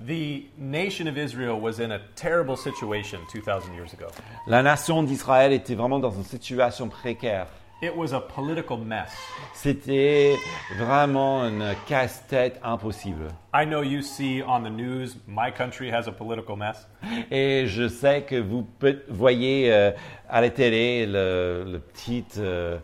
The 0.06 0.46
nation 0.58 1.08
of 1.08 1.18
Israel 1.18 1.62
was 1.62 1.80
in 1.80 1.92
a 1.92 2.00
terrible 2.16 2.58
situation 2.58 3.20
2,000 3.32 3.74
years 3.76 3.94
ago. 3.94 4.08
La 4.48 4.64
nation 4.64 5.04
d'Israël 5.04 5.54
était 5.54 5.76
vraiment 5.76 6.00
dans 6.00 6.12
une 6.12 6.24
situation 6.24 6.90
précaire. 6.90 7.48
It 7.82 7.96
was 7.96 8.14
a 8.14 8.22
political 8.22 8.78
mess. 8.78 9.12
C'était 9.54 10.36
vraiment 10.78 11.44
une 11.44 11.76
casse-tête 11.86 12.58
impossible. 12.64 13.28
I 13.54 13.66
know 13.66 13.82
you 13.82 14.02
see 14.02 14.42
on 14.42 14.64
the 14.64 14.70
news, 14.70 15.18
my 15.28 15.52
country 15.52 15.92
has 15.92 16.08
a 16.08 16.12
political 16.14 16.56
mess. 16.56 16.88
Et 17.30 17.66
je 17.68 17.90
sais 17.90 18.24
que 18.24 18.36
vous 18.36 18.66
voyez 19.10 19.72
euh, 19.72 19.92
à 20.30 20.40
la 20.40 20.50
télé 20.50 21.06
le, 21.06 21.66
le 21.74 21.80
petit, 21.80 22.24
euh, 22.38 22.78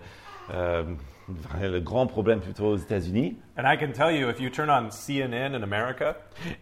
euh, 0.53 0.83
le 1.61 1.79
grand 1.79 2.07
problème 2.07 2.39
plutôt 2.39 2.65
aux 2.65 2.77
États-Unis. 2.77 3.37
And 3.57 3.63
I 3.65 3.77
can 3.77 3.91
tell 3.91 4.11
you, 4.11 4.29
if 4.29 4.39
you 4.39 4.49
turn 4.49 4.69
on 4.69 4.89
CNN 4.89 5.55
in 5.55 5.63
America, 5.63 6.15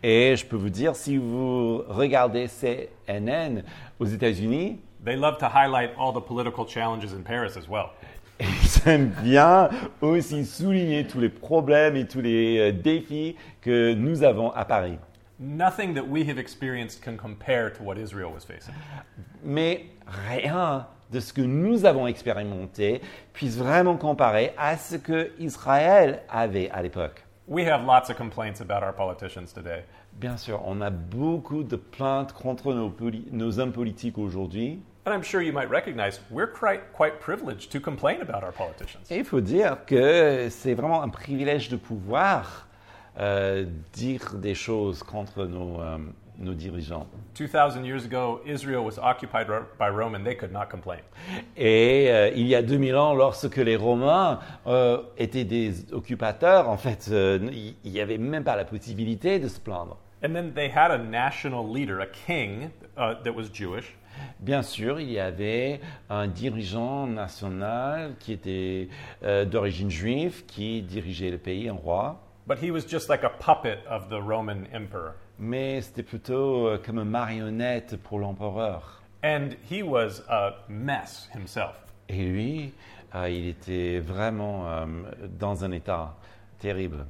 Et 0.03 0.35
je 0.35 0.45
peux 0.45 0.55
vous 0.55 0.69
dire, 0.69 0.95
si 0.95 1.17
vous 1.17 1.83
regardez 1.87 2.47
CNN 2.47 3.63
aux 3.99 4.05
États-Unis, 4.05 4.79
they 5.03 5.15
love 5.15 5.37
to 5.37 5.45
highlight 5.45 5.91
all 5.97 6.13
the 6.13 6.25
political 6.25 6.65
challenges 6.67 7.13
in 7.13 7.23
Paris 7.23 7.57
as 7.57 7.67
well. 7.69 7.91
ils 8.39 8.87
aiment 8.87 9.11
bien 9.23 9.69
aussi 10.01 10.45
souligner 10.45 11.05
tous 11.07 11.19
les 11.19 11.29
problèmes 11.29 11.95
et 11.95 12.05
tous 12.05 12.21
les 12.21 12.59
euh, 12.59 12.71
défis 12.71 13.35
que 13.61 13.93
nous 13.93 14.23
avons 14.23 14.51
à 14.51 14.65
Paris. 14.65 14.97
Nothing 15.39 15.93
that 15.93 16.07
we 16.07 16.27
have 16.27 16.39
experienced 16.39 17.03
can 17.03 17.15
compare 17.15 17.71
to 17.71 17.83
what 17.83 17.97
Israel 17.97 18.31
was 18.33 18.43
facing. 18.45 18.73
Mais 19.43 19.85
rien 20.29 20.87
de 21.11 21.19
ce 21.19 21.33
que 21.33 21.41
nous 21.41 21.85
avons 21.85 22.07
expérimenté 22.07 23.01
puisse 23.33 23.57
vraiment 23.57 23.97
comparer 23.97 24.53
à 24.57 24.77
ce 24.77 24.95
que 24.95 25.31
Israël 25.39 26.21
avait 26.29 26.69
à 26.71 26.81
l'époque. 26.81 27.23
We 27.47 27.65
have 27.65 27.85
lots 27.85 28.09
of 28.09 28.17
complaints 28.17 28.59
about 28.59 28.83
our 28.83 28.93
politicians 28.93 29.53
today. 29.53 29.83
Bien 30.19 30.35
sûr, 30.35 30.61
on 30.65 30.81
a 30.81 30.89
beaucoup 30.89 31.63
de 31.63 31.77
plaintes 31.77 32.33
contre 32.33 32.73
nos, 32.73 32.93
nos 33.31 33.59
hommes 33.59 33.71
politiques 33.71 34.17
aujourd'hui. 34.17 34.81
And 35.05 35.13
I'm 35.13 35.23
sure 35.23 35.41
you 35.41 35.53
might 35.53 35.69
recognize 35.69 36.19
we're 36.29 36.51
quite, 36.51 36.91
quite 36.91 37.21
privileged 37.21 37.71
to 37.71 37.79
complain 37.79 38.19
about 38.21 38.43
our 38.43 38.51
politicians. 38.51 39.09
Et 39.09 39.19
il 39.19 39.23
faut 39.23 39.39
dire 39.39 39.77
que 39.85 40.49
c'est 40.49 40.73
vraiment 40.73 41.01
un 41.01 41.07
privilège 41.07 41.69
de 41.69 41.77
pouvoir 41.77 42.67
euh, 43.17 43.65
dire 43.93 44.33
des 44.35 44.53
choses 44.53 45.03
contre 45.03 45.45
nos, 45.45 45.79
euh, 45.79 45.97
nos 46.37 46.53
dirigeants. 46.53 47.07
2,000 47.35 47.83
years 47.83 48.05
ago, 48.05 48.41
Israel 48.45 48.83
was 48.83 48.97
occupied 48.97 49.47
by 49.77 49.89
Rome 49.89 50.15
and 50.15 50.23
they 50.23 50.35
could 50.35 50.51
not 50.51 50.67
complain. 50.69 51.01
Et 51.55 52.07
euh, 52.09 52.31
il 52.35 52.47
y 52.47 52.55
a 52.55 52.61
2000 52.61 52.95
ans, 52.95 53.13
lorsque 53.13 53.57
les 53.57 53.75
Romains 53.75 54.39
euh, 54.65 55.01
étaient 55.17 55.45
des 55.45 55.91
occupateurs, 55.93 56.69
en 56.69 56.77
fait, 56.77 57.09
euh, 57.11 57.39
il 57.83 57.91
n'y 57.91 58.01
avait 58.01 58.17
même 58.17 58.43
pas 58.43 58.55
la 58.55 58.65
possibilité 58.65 59.39
de 59.39 59.47
se 59.47 59.59
plaindre. 59.59 59.97
And 60.23 60.33
then 60.33 60.51
they 60.53 60.69
had 60.69 60.91
a 60.91 60.97
national 60.97 61.71
leader, 61.71 61.99
a 61.99 62.07
king 62.07 62.71
uh, 62.97 63.15
that 63.23 63.33
was 63.33 63.49
Jewish, 63.53 63.93
Bien 64.39 64.61
sûr, 64.61 64.99
il 64.99 65.11
y 65.11 65.19
avait 65.19 65.79
un 66.09 66.27
dirigeant 66.27 67.07
national 67.07 68.15
qui 68.19 68.33
était 68.33 68.87
euh, 69.23 69.45
d'origine 69.45 69.89
juive, 69.89 70.45
qui 70.45 70.81
dirigeait 70.81 71.31
le 71.31 71.37
pays, 71.37 71.69
un 71.69 71.73
roi, 71.73 72.21
but 72.45 72.57
he 72.61 72.71
was 72.71 72.81
just 72.87 73.09
like 73.09 73.23
a 73.23 73.29
puppet 73.29 73.79
of 73.89 74.09
the 74.09 74.21
Roman 74.21 74.67
emperor. 74.73 75.15
Mais 75.39 75.81
c'était 75.81 76.03
plutôt 76.03 76.67
euh, 76.67 76.77
comme 76.83 76.97
une 76.99 77.09
marionnette 77.09 77.97
pour 77.97 78.19
l'empereur. 78.19 79.01
And 79.23 79.49
he 79.69 79.81
was 79.83 80.21
a 80.29 80.53
mess 80.69 81.29
himself. 81.33 81.75
Et 82.09 82.23
lui, 82.25 82.73
euh, 83.15 83.29
il 83.29 83.47
était 83.47 83.99
vraiment 83.99 84.67
euh, 84.67 84.85
dans 85.39 85.63
un 85.63 85.71
état 85.71 86.15
terrible. 86.59 87.05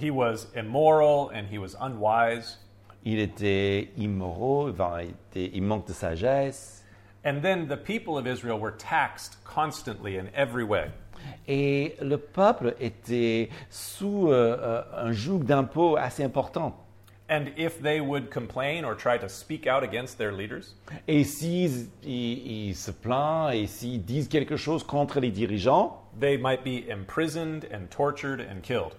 He 0.00 0.10
was 0.10 0.46
immoral 0.56 1.30
and 1.34 1.44
he 1.52 1.58
was 1.58 1.76
unwise. 1.80 2.58
Il 3.04 3.18
était 3.18 3.90
immoraux, 3.96 4.70
enfin, 4.70 5.02
il, 5.02 5.10
était- 5.30 5.50
il 5.54 5.62
manque 5.62 5.86
de 5.86 5.92
sagesse. 5.92 6.82
And 7.24 7.40
then 7.40 7.66
the 7.68 7.76
people 7.76 8.18
of 8.18 8.26
Israel 8.26 8.58
were 8.60 8.74
taxed 8.76 9.38
constantly 9.44 10.16
in 10.18 10.26
every 10.34 10.64
way. 10.64 10.90
Et 11.48 11.96
le 12.02 12.16
peuple 12.18 12.74
était 12.80 13.48
sous 13.70 14.28
euh, 14.28 14.58
euh, 14.60 14.82
un 15.06 15.12
joug 15.12 15.44
d'impôts 15.44 15.96
assez 15.96 16.22
important. 16.24 16.76
And 17.26 17.46
if 17.56 17.80
they 17.80 18.00
would 18.02 18.30
complain 18.30 18.84
or 18.84 18.94
try 18.94 19.16
to 19.16 19.30
speak 19.30 19.66
out 19.66 19.82
against 19.82 20.18
their 20.18 20.30
leaders, 20.30 20.76
Et 21.08 21.24
s'ils 21.24 21.88
ils- 22.02 22.68
ils 22.68 22.74
se 22.76 22.90
plaignent 22.90 23.50
et 23.54 23.66
s'ils 23.66 24.04
disent 24.04 24.28
quelque 24.28 24.56
chose 24.58 24.84
contre 24.84 25.20
les 25.20 25.30
dirigeants, 25.30 26.02
they 26.20 26.36
might 26.36 26.62
be 26.62 26.84
imprisoned 26.92 27.66
and 27.72 27.86
tortured 27.88 28.40
and 28.42 28.60
killed. 28.62 28.92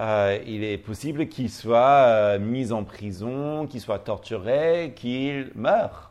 euh, 0.00 0.38
il 0.46 0.62
est 0.62 0.78
possible 0.78 1.26
qu'ils 1.26 1.50
soient 1.50 2.04
euh, 2.06 2.38
mis 2.38 2.70
en 2.70 2.84
prison, 2.84 3.66
qu'ils 3.66 3.80
soient 3.80 3.98
torturés, 3.98 4.92
qu'ils 4.94 5.50
meurent. 5.56 6.10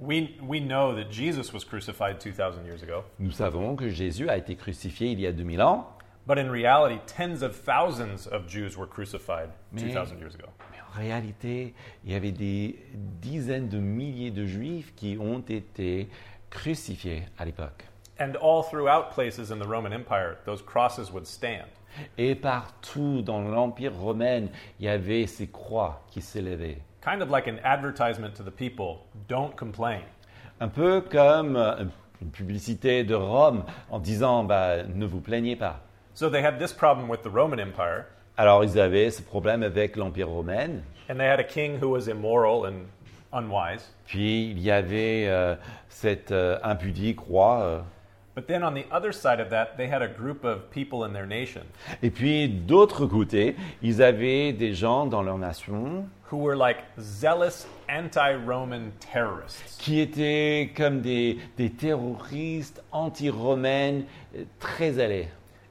We, 0.00 0.30
we 0.42 0.58
know 0.58 0.94
that 0.94 1.10
Jesus 1.10 1.52
was 1.52 1.64
crucified 1.66 2.18
2,000 2.18 2.64
years 2.64 2.82
ago, 2.82 3.04
Nous 3.20 3.30
savons 3.32 3.76
que 3.76 3.90
Jésus 3.90 4.28
a 4.30 4.38
été 4.38 4.56
crucifié 4.56 5.10
il 5.12 5.20
y 5.20 5.26
a 5.26 5.32
2000 5.32 5.60
ans, 5.60 5.86
but 6.26 6.38
in 6.38 6.50
reality, 6.50 6.98
tens 7.06 7.42
of 7.42 7.54
thousands 7.62 8.26
of 8.32 8.48
Jews 8.48 8.76
were 8.78 8.88
crucified 8.88 9.50
Mais- 9.70 9.82
2,000 9.82 10.18
years 10.18 10.34
ago. 10.34 10.46
En 10.94 11.00
réalité, 11.00 11.74
il 12.04 12.12
y 12.12 12.14
avait 12.14 12.32
des 12.32 12.78
dizaines 12.92 13.68
de 13.68 13.78
milliers 13.78 14.30
de 14.30 14.46
juifs 14.46 14.94
qui 14.94 15.16
ont 15.20 15.40
été 15.40 16.08
crucifiés 16.50 17.24
à 17.38 17.44
l'époque. 17.44 17.84
And 18.20 18.34
all 18.40 18.62
throughout 18.62 19.10
places 19.12 19.50
in 19.50 19.58
the 19.58 19.66
Roman 19.66 19.92
Empire, 19.92 20.36
those 20.46 20.62
crosses 20.62 21.10
would 21.12 21.26
stand. 21.26 21.66
Et 22.16 22.34
partout 22.34 23.22
dans 23.22 23.40
l'Empire 23.40 23.92
romain, 23.94 24.46
il 24.78 24.86
y 24.86 24.88
avait 24.88 25.26
ces 25.26 25.48
croix 25.48 26.02
qui 26.10 26.20
s'élevaient. 26.20 26.78
Kind 27.02 27.22
of 27.22 27.30
like 27.30 27.48
an 27.48 27.58
advertisement 27.64 28.34
to 28.36 28.44
the 28.44 28.54
people 28.54 29.06
don't 29.28 29.54
complain. 29.56 30.00
Un 30.60 30.68
peu 30.68 31.00
comme 31.00 31.56
euh, 31.56 31.84
une 32.22 32.30
publicité 32.30 33.02
de 33.04 33.14
Rome 33.14 33.64
en 33.90 33.98
disant 33.98 34.44
bah, 34.44 34.84
ne 34.84 35.06
vous 35.06 35.20
plaignez 35.20 35.56
pas. 35.56 35.80
So 36.14 36.30
they 36.30 36.44
had 36.44 36.60
this 36.60 36.72
problem 36.72 37.08
with 37.08 37.22
the 37.22 37.30
Roman 37.30 37.58
Empire, 37.58 38.06
Alors 38.36 38.64
ils 38.64 38.78
avaient 38.80 39.10
ce 39.10 39.22
problème 39.22 39.62
avec 39.62 39.96
l'Empire 39.96 40.28
romain. 40.28 40.80
and 41.08 41.16
they 41.18 41.26
had 41.28 41.38
a 41.38 41.44
king 41.44 41.78
who 41.80 41.88
was 41.90 42.08
immoral 42.08 42.66
and 42.66 42.86
unwise. 43.32 43.92
Puis 44.06 44.50
il 44.50 44.58
y 44.60 44.70
avait 44.70 45.26
euh, 45.28 45.54
cet 45.88 46.32
euh, 46.32 46.58
impudique 46.62 47.20
roi. 47.20 47.60
euh. 47.62 47.80
But 48.34 48.48
then 48.48 48.64
on 48.64 48.72
the 48.74 48.84
other 48.90 49.12
side 49.12 49.38
of 49.38 49.50
that, 49.50 49.76
they 49.76 49.86
had 49.86 50.02
a 50.02 50.08
group 50.08 50.44
of 50.44 50.68
people 50.72 51.04
in 51.04 51.12
their 51.12 51.26
nation 51.26 51.60
Et 52.02 52.10
puis 52.10 52.48
d'autre 52.48 53.06
côté, 53.06 53.54
ils 53.80 54.02
avaient 54.02 54.52
des 54.52 54.74
gens 54.74 55.06
dans 55.06 55.22
leur 55.22 55.38
nation 55.38 56.06
who 56.32 56.38
were 56.38 56.56
like 56.56 56.78
zealous 56.98 57.66
anti-Roman 57.88 58.90
terrorists. 59.12 59.78
qui 59.80 60.00
étaient 60.00 60.72
comme 60.76 61.00
des, 61.00 61.38
des 61.56 61.70
terroristes 61.70 62.82
anti-romains 62.90 64.00
euh, 64.36 64.42
très 64.58 64.98
allés. 64.98 65.28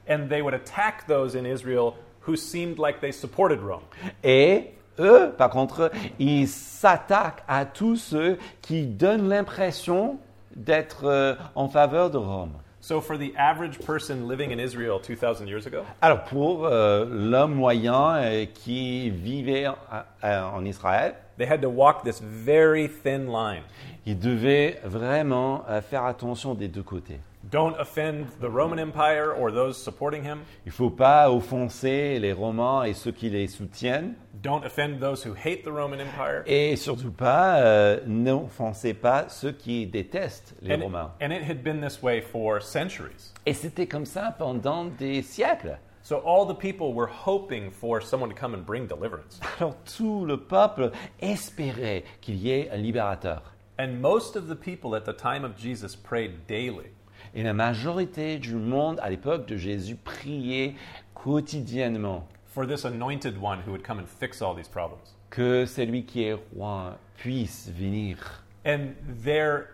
And 0.08 0.28
they 0.28 0.40
would 0.40 0.54
attack 0.54 1.06
those 1.06 1.34
in 1.36 1.44
Israel 1.44 1.94
who 2.26 2.36
seemed 2.36 2.78
like 2.78 3.00
they 3.00 3.12
supported 3.12 3.60
Rome. 3.60 3.82
Et 4.22 4.70
eux, 4.98 5.32
par 5.36 5.50
contre, 5.50 5.90
ils 6.18 6.48
s'attaquent 6.48 7.42
à 7.48 7.64
tous 7.64 7.96
ceux 7.96 8.38
qui 8.62 8.86
donnent 8.86 9.28
l'impression 9.28 10.18
d'être 10.56 11.04
euh, 11.04 11.34
en 11.54 11.68
faveur 11.68 12.10
de 12.10 12.18
Rome. 12.18 12.52
So 12.80 13.00
for 13.00 13.16
the 13.16 13.32
average 13.36 13.78
person 13.78 14.28
living 14.28 14.52
in 14.52 14.58
Israel 14.58 15.00
2,000 15.00 15.48
years 15.48 15.66
ago, 15.66 15.78
Alors 16.02 16.22
pour 16.24 16.66
euh, 16.66 17.06
l'homme 17.10 17.54
moyen 17.54 18.16
euh, 18.16 18.44
qui 18.52 19.08
vivait 19.08 19.66
en, 19.66 19.74
en- 20.22 20.64
Israël, 20.66 21.14
they 21.38 21.46
had 21.50 21.62
to 21.62 21.68
walk 21.68 22.04
this 22.04 22.20
very 22.22 22.88
thin 22.88 23.26
line. 23.26 23.62
il 24.06 24.18
devait 24.18 24.78
vraiment 24.84 25.64
euh, 25.70 25.80
faire 25.80 26.04
attention 26.04 26.54
des 26.54 26.68
deux 26.68 26.82
côtés. 26.82 27.20
Don't 27.50 27.78
offend 27.78 28.26
the 28.40 28.48
Roman 28.48 28.78
Empire 28.78 29.32
or 29.32 29.50
those 29.52 29.76
supporting 29.76 30.22
him. 30.22 30.40
Il 30.64 30.70
ne 30.70 30.72
faut 30.72 30.90
pas 30.90 31.30
offenser 31.30 32.18
les 32.18 32.32
Romains 32.32 32.84
et 32.84 32.94
ceux 32.94 33.12
qui 33.12 33.28
les 33.30 33.46
soutiennent. 33.48 34.14
Don't 34.42 34.64
offend 34.64 34.98
those 35.00 35.24
who 35.24 35.34
hate 35.34 35.62
the 35.62 35.70
Roman 35.70 36.00
Empire. 36.00 36.42
Et 36.46 36.76
surtout 36.76 37.10
pas, 37.12 37.60
euh, 37.60 38.00
n'offensez 38.06 38.94
pas 38.94 39.28
ceux 39.28 39.52
qui 39.52 39.86
détestent 39.86 40.54
les 40.62 40.74
And, 40.74 40.82
Romains. 40.82 41.10
and 41.20 41.30
it 41.32 41.42
had 41.42 41.62
been 41.62 41.80
this 41.80 42.02
way 42.02 42.20
for 42.20 42.60
centuries. 42.62 43.32
Et 43.46 43.54
c'était 43.54 43.86
comme 43.86 44.06
ça 44.06 44.34
pendant 44.38 44.84
des 44.86 45.22
siècles. 45.22 45.78
So 46.02 46.20
all 46.26 46.46
the 46.46 46.58
people 46.58 46.92
were 46.92 47.08
hoping 47.08 47.70
for 47.70 48.02
someone 48.02 48.28
to 48.28 48.36
come 48.38 48.54
and 48.54 48.66
bring 48.66 48.86
deliverance. 48.86 49.40
Alors 49.60 49.74
tout 49.96 50.24
le 50.26 50.36
peuple 50.38 50.90
espérait 51.20 52.04
qu'il 52.20 52.36
y 52.36 52.50
ait 52.50 52.70
un 52.70 52.76
libérateur. 52.76 53.42
And 53.78 54.00
most 54.00 54.36
of 54.36 54.46
the 54.48 54.54
people 54.54 54.94
at 54.94 55.04
the 55.04 55.16
time 55.16 55.44
of 55.44 55.56
Jesus 55.58 55.96
prayed 55.96 56.46
daily. 56.46 56.90
Et 57.34 57.42
la 57.42 57.52
majorité 57.52 58.38
du 58.38 58.54
monde 58.54 59.00
à 59.02 59.10
l'époque 59.10 59.46
de 59.46 59.56
Jésus 59.56 59.96
priait 59.96 60.74
quotidiennement 61.14 62.26
for 62.46 62.66
this 62.66 62.84
anointed 62.84 63.34
one 63.42 63.58
who 63.66 63.72
would 63.72 63.82
come 63.82 63.98
and 63.98 64.06
fix 64.06 64.40
all 64.40 64.54
these 64.54 64.68
problems. 64.68 65.14
que 65.30 65.66
celui 65.66 66.04
qui 66.04 66.22
est 66.22 66.36
roi 66.54 66.96
puisse 67.16 67.68
venir. 67.76 68.44
And 68.64 68.90
their 69.24 69.66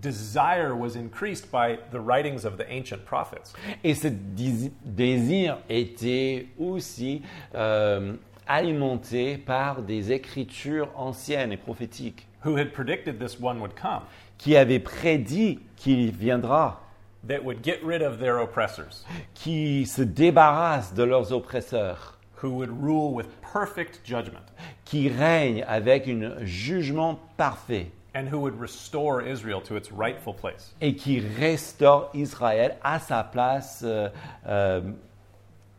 desire 0.00 0.74
was 0.76 0.94
increased 0.96 1.50
by 1.50 1.78
the 1.90 1.98
writings 1.98 2.44
of 2.44 2.56
the 2.56 2.64
ancient 2.70 3.04
prophets. 3.04 3.52
Et 3.82 3.94
ce 3.94 4.06
dés- 4.08 4.70
désir 4.84 5.58
était 5.68 6.46
aussi 6.58 7.22
euh, 7.56 8.12
alimenté 8.46 9.38
par 9.38 9.82
des 9.82 10.12
écritures 10.12 10.88
anciennes 10.94 11.50
et 11.50 11.56
prophétiques 11.56 12.26
Who 12.46 12.56
had 12.56 12.72
predicted 12.72 13.18
this 13.18 13.38
one 13.40 13.60
would 13.60 13.74
come, 13.74 14.02
qui 14.38 14.54
avaient 14.56 14.78
prédit 14.78 15.58
qu'il 15.76 16.12
viendra, 16.12 16.78
that 17.26 17.42
would 17.44 17.60
get 17.62 17.82
rid 17.84 18.02
of 18.02 18.18
their 18.20 18.38
oppressors, 18.38 19.04
qui 19.34 19.84
se 19.84 20.02
débarrasse 20.02 20.94
de 20.94 21.02
leurs 21.02 21.32
oppresseurs, 21.32 22.16
who 22.42 22.50
would 22.50 22.70
rule 22.70 23.12
with 23.12 23.26
perfect 23.40 24.00
judgment, 24.04 24.44
qui 24.84 25.08
règne 25.08 25.64
avec 25.66 26.06
un 26.06 26.44
jugement 26.44 27.18
parfait 27.36 27.90
and 28.14 28.28
who 28.32 28.38
would 28.38 28.58
restore 28.58 29.20
Israel 29.22 29.60
to 29.60 29.74
its 29.76 29.90
rightful 29.92 30.32
place. 30.32 30.72
et 30.80 30.94
qui 30.94 31.18
restaure 31.20 32.10
Israël 32.14 32.76
à 32.84 32.98
sa 33.00 33.24
place 33.24 33.82
euh, 33.84 34.08
euh, 34.46 34.80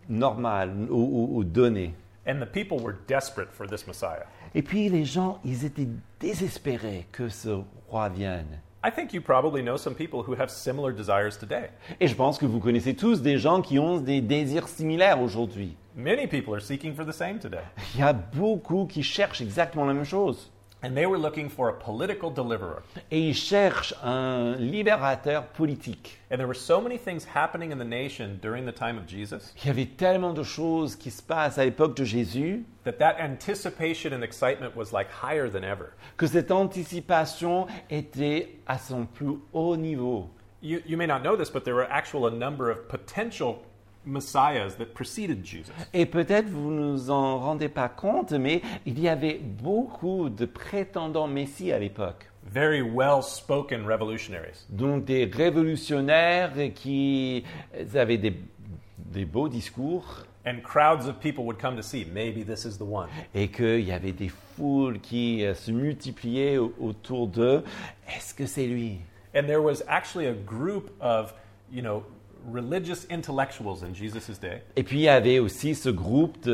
normale 0.10 0.72
ou, 0.90 0.96
ou- 0.96 1.38
ou 1.38 1.44
donnée. 1.44 1.94
And 2.28 2.40
the 2.42 2.46
people 2.46 2.78
were 2.80 2.96
desperate 3.08 3.52
for 3.54 3.66
this 3.68 3.88
Messiah. 3.88 4.26
Et 4.58 4.64
puis 4.64 4.90
les 4.90 5.06
gens, 5.06 5.38
ils 5.46 5.66
étaient 5.66 5.88
désespérés 6.20 7.06
que 7.12 7.30
ce 7.30 7.62
roi 7.90 8.10
vienne. 8.10 8.60
I 8.84 8.90
think 8.90 9.14
you 9.14 9.22
probably 9.22 9.62
know 9.62 9.78
some 9.78 9.94
people 9.94 10.24
who 10.28 10.34
have 10.34 10.50
similar 10.50 10.92
desires 10.92 11.38
today. 11.38 11.70
Et 12.00 12.08
je 12.08 12.16
pense 12.16 12.40
que 12.40 12.48
vous 12.48 12.60
connaissez 12.60 12.96
tous 12.96 13.22
des 13.22 13.38
gens 13.38 13.62
qui 13.62 13.78
ont 13.78 14.00
des 14.00 14.20
désirs 14.20 14.68
similaires 14.68 15.22
aujourd'hui. 15.22 15.78
Many 15.96 16.26
people 16.26 16.56
are 16.56 16.62
seeking 16.62 16.96
for 16.96 17.06
the 17.06 17.12
same 17.12 17.38
today. 17.38 17.62
Il 17.94 18.00
y 18.00 18.04
a 18.04 18.14
beaucoup 18.14 18.88
qui 18.88 19.04
cherchent 19.04 19.42
exactement 19.42 19.86
la 19.86 19.94
même 19.94 20.06
chose. 20.06 20.52
And 20.84 20.96
they 20.96 21.08
were 21.08 21.18
looking 21.18 21.50
for 21.50 21.70
a 21.70 21.74
political 21.74 22.30
deliverer. 22.30 22.84
Et 23.10 23.20
ils 23.30 23.34
cherchent 23.34 23.96
un 24.04 24.56
libérateur 24.60 25.48
politique. 25.54 26.20
And 26.30 26.38
there 26.38 26.46
were 26.48 26.54
so 26.54 26.80
many 26.80 26.98
things 26.98 27.26
happening 27.26 27.72
in 27.72 27.80
the 27.80 27.86
nation 27.86 28.40
during 28.42 28.66
the 28.66 28.72
time 28.72 28.98
of 28.98 29.08
Jesus 29.08 29.54
Il 29.64 29.68
y 29.68 29.70
avait 29.72 29.98
tellement 29.98 30.34
de 30.34 30.44
choses 30.44 30.96
qui 30.96 31.10
se 31.10 31.22
passent 31.22 31.58
à 31.58 31.66
l'époque 31.66 31.96
de 31.96 32.04
Jésus 32.04 32.64
that 32.84 33.00
that 33.00 33.16
anticipation 33.20 34.14
and 34.14 34.24
excitement 34.24 34.76
was 34.76 34.94
like 34.94 35.08
higher 35.10 35.50
than 35.50 35.64
ever. 35.64 35.94
que 36.16 36.28
cette 36.28 36.52
anticipation 36.52 37.66
était 37.90 38.50
à 38.68 38.78
son 38.78 39.06
plus 39.06 39.40
haut 39.54 39.78
niveau. 39.78 40.30
You, 40.62 40.82
you 40.86 40.98
may 40.98 41.08
not 41.08 41.22
know 41.22 41.36
this, 41.36 41.50
but 41.50 41.66
there 41.66 41.76
were 41.76 41.88
actual 41.90 42.28
a 42.28 42.32
number 42.32 42.70
of 42.70 42.88
potential 42.88 43.64
messiahs 44.08 44.76
that 44.78 44.86
preceded 44.94 45.44
Jesus. 45.46 45.72
Et 45.94 46.06
peut-être 46.06 46.48
vous 46.50 46.72
ne 46.72 46.92
vous 46.92 47.12
en 47.12 47.40
rendez 47.40 47.70
pas 47.70 47.90
compte, 47.90 48.32
mais 48.32 48.62
il 48.86 49.00
y 49.00 49.08
avait 49.10 49.40
beaucoup 49.44 50.30
de 50.30 50.46
prétendants 50.46 51.28
Messie 51.28 51.72
à 51.72 51.80
l'époque. 51.80 52.30
Very 52.50 52.82
well 52.82 53.22
spoken 53.22 53.86
revolutionaries. 53.86 54.66
Donc 54.70 55.04
des 55.06 55.26
révolutionnaires 55.26 56.54
qui 56.74 57.44
avaient 57.94 58.18
des, 58.18 58.34
des 58.98 59.26
beaux 59.26 59.50
discours 59.50 60.24
And 60.46 60.62
crowds 60.64 61.10
of 61.10 61.20
people 61.20 61.44
would 61.44 61.58
come 61.60 61.76
to 61.76 61.82
see, 61.82 62.06
maybe 62.06 62.46
this 62.46 62.64
is 62.64 62.78
the 62.78 62.84
one. 62.90 63.10
et 63.36 63.50
qu'il 63.50 63.82
y 63.82 63.92
avait 63.92 64.14
des 64.14 64.30
foules 64.30 64.98
qui 65.02 65.44
euh, 65.46 65.54
se 65.54 65.72
multipliaient 65.72 66.58
au- 66.58 66.74
autour 66.80 67.28
d'eux. 67.28 67.66
Est-ce 68.08 68.34
que 68.34 68.46
c'est 68.46 68.66
lui? 68.66 69.00
And 69.36 69.44
there 69.46 69.62
was 69.62 69.84
actually 69.90 70.26
a 70.26 70.32
group 70.34 70.90
of, 71.02 71.34
you 71.70 71.82
know, 71.82 72.02
religious 72.52 73.06
intellectuals 73.12 73.84
in 73.84 73.94
Jesus' 73.94 74.40
day. 74.40 74.62
Et 74.76 74.84
puis 74.84 75.00
il 75.00 75.04
y 75.04 75.10
avait 75.10 75.40
aussi 75.40 75.76
ce 75.76 75.90
groupe 75.90 76.50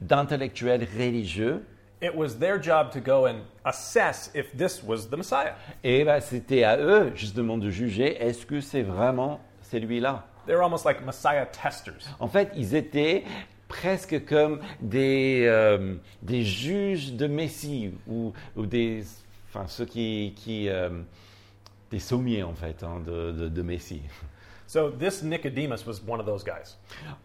d'intellectuels 0.00 0.86
religieux. 0.96 1.62
It 2.00 2.14
was 2.14 2.38
their 2.38 2.62
job 2.62 2.90
to 2.92 3.00
go 3.00 3.26
and 3.26 3.40
assess 3.64 4.30
if 4.34 4.56
this 4.56 4.82
was 4.84 5.08
the 5.10 5.16
Messiah. 5.16 5.54
Et 5.82 6.04
ben, 6.04 6.20
c'était 6.20 6.62
à 6.62 6.78
eux 6.78 7.10
justement 7.14 7.58
de 7.58 7.70
juger 7.70 8.16
est-ce 8.22 8.46
que 8.46 8.60
c'est 8.60 8.82
vraiment 8.82 9.40
celui-là? 9.70 10.24
They 10.46 10.54
were 10.54 10.64
almost 10.64 10.84
like 10.84 11.04
Messiah 11.04 11.46
testers. 11.46 12.08
En 12.20 12.28
fait, 12.28 12.50
ils 12.56 12.74
étaient 12.74 13.24
presque 13.66 14.24
comme 14.24 14.60
des, 14.80 15.44
euh, 15.46 15.96
des 16.22 16.42
juges 16.42 17.12
de 17.12 17.26
Messie 17.26 17.90
ou, 18.06 18.32
ou 18.56 18.64
des, 18.64 19.02
enfin 19.50 19.66
ceux 19.66 19.84
qui, 19.84 20.32
qui 20.36 20.68
euh, 20.68 20.88
des 21.90 21.98
sommiers 21.98 22.42
en 22.42 22.54
fait 22.54 22.82
hein, 22.82 23.02
de, 23.04 23.32
de, 23.32 23.48
de 23.48 23.62
Messie. 23.62 24.02
So 24.68 24.90
this 24.90 25.22
Nicodemus 25.22 25.86
was 25.86 26.02
one 26.06 26.20
of 26.20 26.26
those 26.26 26.44
guys. 26.44 26.76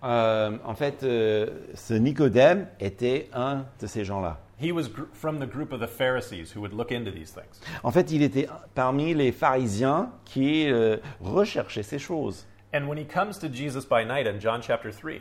Euh, 0.02 0.58
en 0.64 0.76
fait, 0.76 1.04
euh, 1.04 1.48
ce 1.76 1.94
Nicodème 1.94 2.68
était 2.80 3.30
un 3.34 3.66
de 3.82 3.86
ces 3.86 4.06
gens-là. 4.06 4.40
He 4.62 4.72
was 4.72 4.84
gr- 4.84 5.10
from 5.12 5.40
the 5.40 5.46
group 5.46 5.74
of 5.74 5.82
the 5.82 5.88
Pharisees 5.90 6.54
who 6.56 6.62
would 6.62 6.72
look 6.74 6.94
into 6.94 7.12
these 7.12 7.34
things. 7.34 7.60
En 7.84 7.92
fait, 7.92 8.12
il 8.14 8.24
était 8.24 8.48
parmi 8.76 9.14
les 9.14 9.34
pharisiens 9.34 10.12
qui 10.24 10.72
euh, 10.72 10.96
recherchaient 11.20 11.84
ces 11.84 12.00
choses. 12.00 12.48
And 12.74 12.88
when 12.88 12.98
he 12.98 13.06
comes 13.06 13.38
to 13.42 13.50
Jesus 13.52 13.86
by 13.86 14.06
night 14.06 14.26
in 14.26 14.40
John 14.40 14.62
chapter 14.64 14.92
3, 14.92 15.20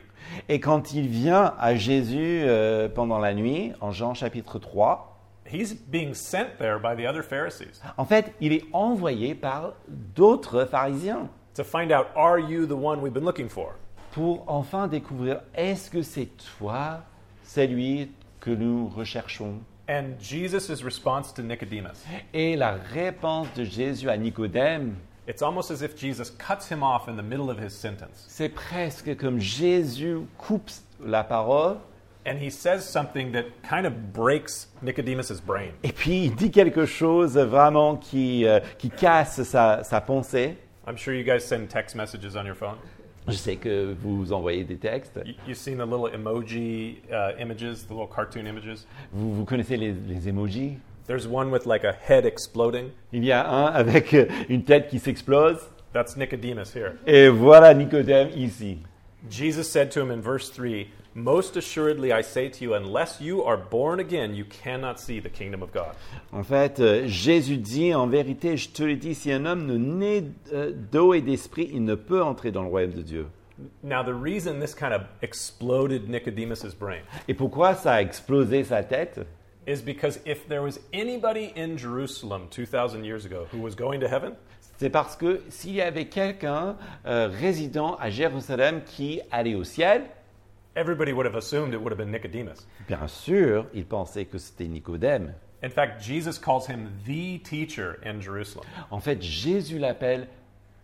Et 0.48 0.60
quand 0.60 0.94
il 0.94 1.08
vient 1.08 1.54
à 1.58 1.74
Jésus 1.74 2.44
euh, 2.44 2.88
pendant 2.88 3.18
la 3.18 3.34
nuit, 3.34 3.72
en 3.80 3.90
Jean 3.90 4.14
chapitre 4.14 4.60
3, 4.60 5.18
he's 5.52 5.74
being 5.74 6.14
sent 6.14 6.56
there 6.58 6.78
by 6.78 6.94
the 6.94 7.04
other 7.04 7.24
Pharisees 7.24 7.82
en 7.98 8.04
fait, 8.04 8.32
il 8.40 8.52
est 8.52 8.62
envoyé 8.72 9.34
par 9.34 9.74
d'autres 9.88 10.64
pharisiens 10.66 11.28
to 11.54 11.64
find 11.64 11.92
out, 11.92 12.08
are 12.16 12.38
you 12.38 12.66
the 12.66 12.76
one 12.76 13.00
we've 13.00 13.12
been 13.14 13.24
looking 13.24 13.48
for? 13.48 13.74
pour 14.12 14.44
enfin 14.46 14.88
découvrir 14.88 15.40
est-ce 15.54 15.90
que 15.90 16.02
c'est 16.02 16.28
toi, 16.58 17.00
celui 17.44 18.10
que 18.40 18.50
nous 18.50 18.88
recherchons? 18.88 19.54
And 19.88 20.14
Jesus' 20.20 20.82
response 20.84 21.32
to 21.34 21.42
Nicodemus, 21.42 22.04
Et 22.34 22.56
la 22.56 22.72
réponse 22.72 23.48
de 23.56 23.64
Jésus 23.64 24.08
à 24.10 24.16
Nicodème, 24.16 24.94
it's 25.26 25.42
almost 25.42 25.70
as 25.70 25.82
if 25.82 25.96
Jesus 25.96 26.30
cuts 26.30 26.68
him 26.70 26.82
off 26.82 27.08
in 27.08 27.16
the 27.16 27.22
middle 27.22 27.50
of 27.50 27.58
his 27.58 27.70
sentence. 27.70 28.24
c'est 28.28 28.48
presque 28.50 29.16
comme 29.16 29.38
Jésus 29.40 30.18
coupe 30.38 30.70
la 31.04 31.24
parole 31.24 31.78
And 32.24 32.36
he 32.40 32.50
says 32.50 32.82
something 32.84 33.32
that 33.32 33.46
kind 33.68 33.84
of 33.84 34.12
breaks 34.12 34.68
Nicodemus' 34.82 35.40
brain. 35.40 35.72
et 35.82 35.92
puis 35.92 36.26
il 36.26 36.34
dit 36.36 36.50
quelque 36.52 36.86
chose 36.86 37.36
vraiment 37.36 37.96
qui, 37.96 38.46
euh, 38.46 38.60
qui 38.78 38.90
casse 38.90 39.42
sa, 39.42 39.82
sa 39.82 40.00
pensée. 40.00 40.56
I'm 40.86 40.96
sure 40.96 41.14
you 41.14 41.24
guys 41.24 41.44
send 41.44 41.68
text 41.70 41.94
messages 41.94 42.36
on 42.36 42.44
your 42.44 42.56
phone. 42.56 42.78
Je 43.28 43.36
sais 43.36 43.56
que 43.56 43.94
vous 44.02 44.32
envoyez 44.32 44.64
des 44.64 44.76
textes. 44.76 45.16
You, 45.24 45.34
you've 45.46 45.58
seen 45.58 45.78
the 45.78 45.86
little 45.86 46.08
emoji 46.08 46.96
uh, 47.12 47.38
images, 47.38 47.84
the 47.84 47.94
little 47.94 48.08
cartoon 48.08 48.46
images. 48.48 48.84
Vous, 49.12 49.32
vous 49.32 49.44
connaissez 49.44 49.76
les, 49.76 49.92
les 49.92 50.28
emojis 50.28 50.78
There's 51.06 51.26
one 51.26 51.50
with 51.50 51.66
like 51.66 51.84
a 51.84 51.92
head 51.92 52.24
exploding. 52.26 52.90
Il 53.12 53.24
y 53.24 53.32
a 53.32 53.48
un 53.48 53.66
avec 53.66 54.12
euh, 54.14 54.26
une 54.48 54.64
tête 54.64 54.88
qui 54.88 54.98
s'explose. 54.98 55.58
That's 55.92 56.16
Nicodemus 56.16 56.74
here. 56.74 56.94
Et 57.06 57.28
voilà 57.28 57.74
Nicodème 57.74 58.30
ici. 58.34 58.78
Jesus 59.30 59.64
said 59.64 59.90
to 59.92 60.00
him 60.00 60.10
in 60.10 60.20
verse 60.20 60.50
3 60.50 60.88
Most 61.14 61.56
assuredly 61.58 62.10
I 62.10 62.22
say 62.22 62.48
to 62.48 62.64
you, 62.64 62.74
unless 62.74 63.20
you 63.20 63.42
are 63.44 63.58
born 63.58 64.00
again, 64.00 64.34
you 64.34 64.44
cannot 64.46 64.98
see 64.98 65.20
the 65.20 65.28
kingdom 65.28 65.62
of 65.62 65.70
God. 65.72 65.94
En 66.32 66.42
fait, 66.42 66.80
euh, 66.80 67.06
Jésus 67.06 67.58
dit, 67.58 67.94
en 67.94 68.06
vérité, 68.06 68.56
je 68.56 68.70
te 68.70 68.82
le 68.82 68.96
dis, 68.96 69.14
si 69.14 69.30
un 69.30 69.44
homme 69.44 69.66
ne 69.66 69.76
naît 69.76 70.24
euh, 70.54 70.72
d'eau 70.90 71.12
et 71.12 71.20
d'esprit, 71.20 71.68
il 71.72 71.84
ne 71.84 71.94
peut 71.94 72.22
entrer 72.22 72.50
dans 72.50 72.62
le 72.62 72.68
royaume 72.68 72.92
de 72.94 73.02
Dieu. 73.02 73.26
Now, 73.82 74.02
the 74.02 74.14
reason 74.14 74.58
this 74.58 74.74
kind 74.74 74.94
of 74.94 75.02
exploded 75.20 76.08
Nicodemus's 76.08 76.74
brain 76.74 77.02
Et 77.28 77.34
pourquoi 77.34 77.74
ça 77.74 77.94
a 77.94 78.00
explosé 78.00 78.64
sa 78.64 78.82
tête? 78.82 79.20
is 79.68 79.82
because 79.82 80.18
if 80.26 80.48
there 80.48 80.62
was 80.62 80.80
anybody 80.92 81.52
in 81.56 81.76
Jerusalem 81.76 82.48
2,000 82.50 83.04
years 83.04 83.24
ago 83.26 83.46
who 83.52 83.60
was 83.60 83.74
going 83.76 84.00
to 84.00 84.08
heaven, 84.08 84.32
C'est 84.78 84.90
parce 84.90 85.14
que 85.14 85.42
s'il 85.50 85.74
y 85.74 85.80
avait 85.82 86.06
quelqu'un 86.06 86.76
euh, 87.06 87.28
résident 87.28 87.96
à 88.00 88.10
Jérusalem 88.10 88.80
qui 88.84 89.20
allait 89.30 89.54
au 89.54 89.62
ciel, 89.62 90.02
everybody 90.76 91.12
would 91.12 91.26
have 91.26 91.36
assumed 91.36 91.74
it 91.74 91.80
would 91.80 91.92
have 91.92 91.98
been 91.98 92.10
Nicodemus. 92.10 92.66
bien 92.88 93.06
sûr, 93.08 93.66
il 93.74 93.84
pensait 93.84 94.24
que 94.26 94.38
c'était 94.38 94.68
Nicodème. 94.68 95.34
In 95.62 95.70
fact, 95.70 96.02
Jesus 96.02 96.38
calls 96.38 96.66
him 96.66 96.88
the 97.06 97.38
teacher 97.38 97.98
in 98.04 98.20
Jerusalem. 98.20 98.66
En 98.90 99.00
fait, 99.00 99.22
Jésus 99.22 99.78
l'appelle 99.78 100.26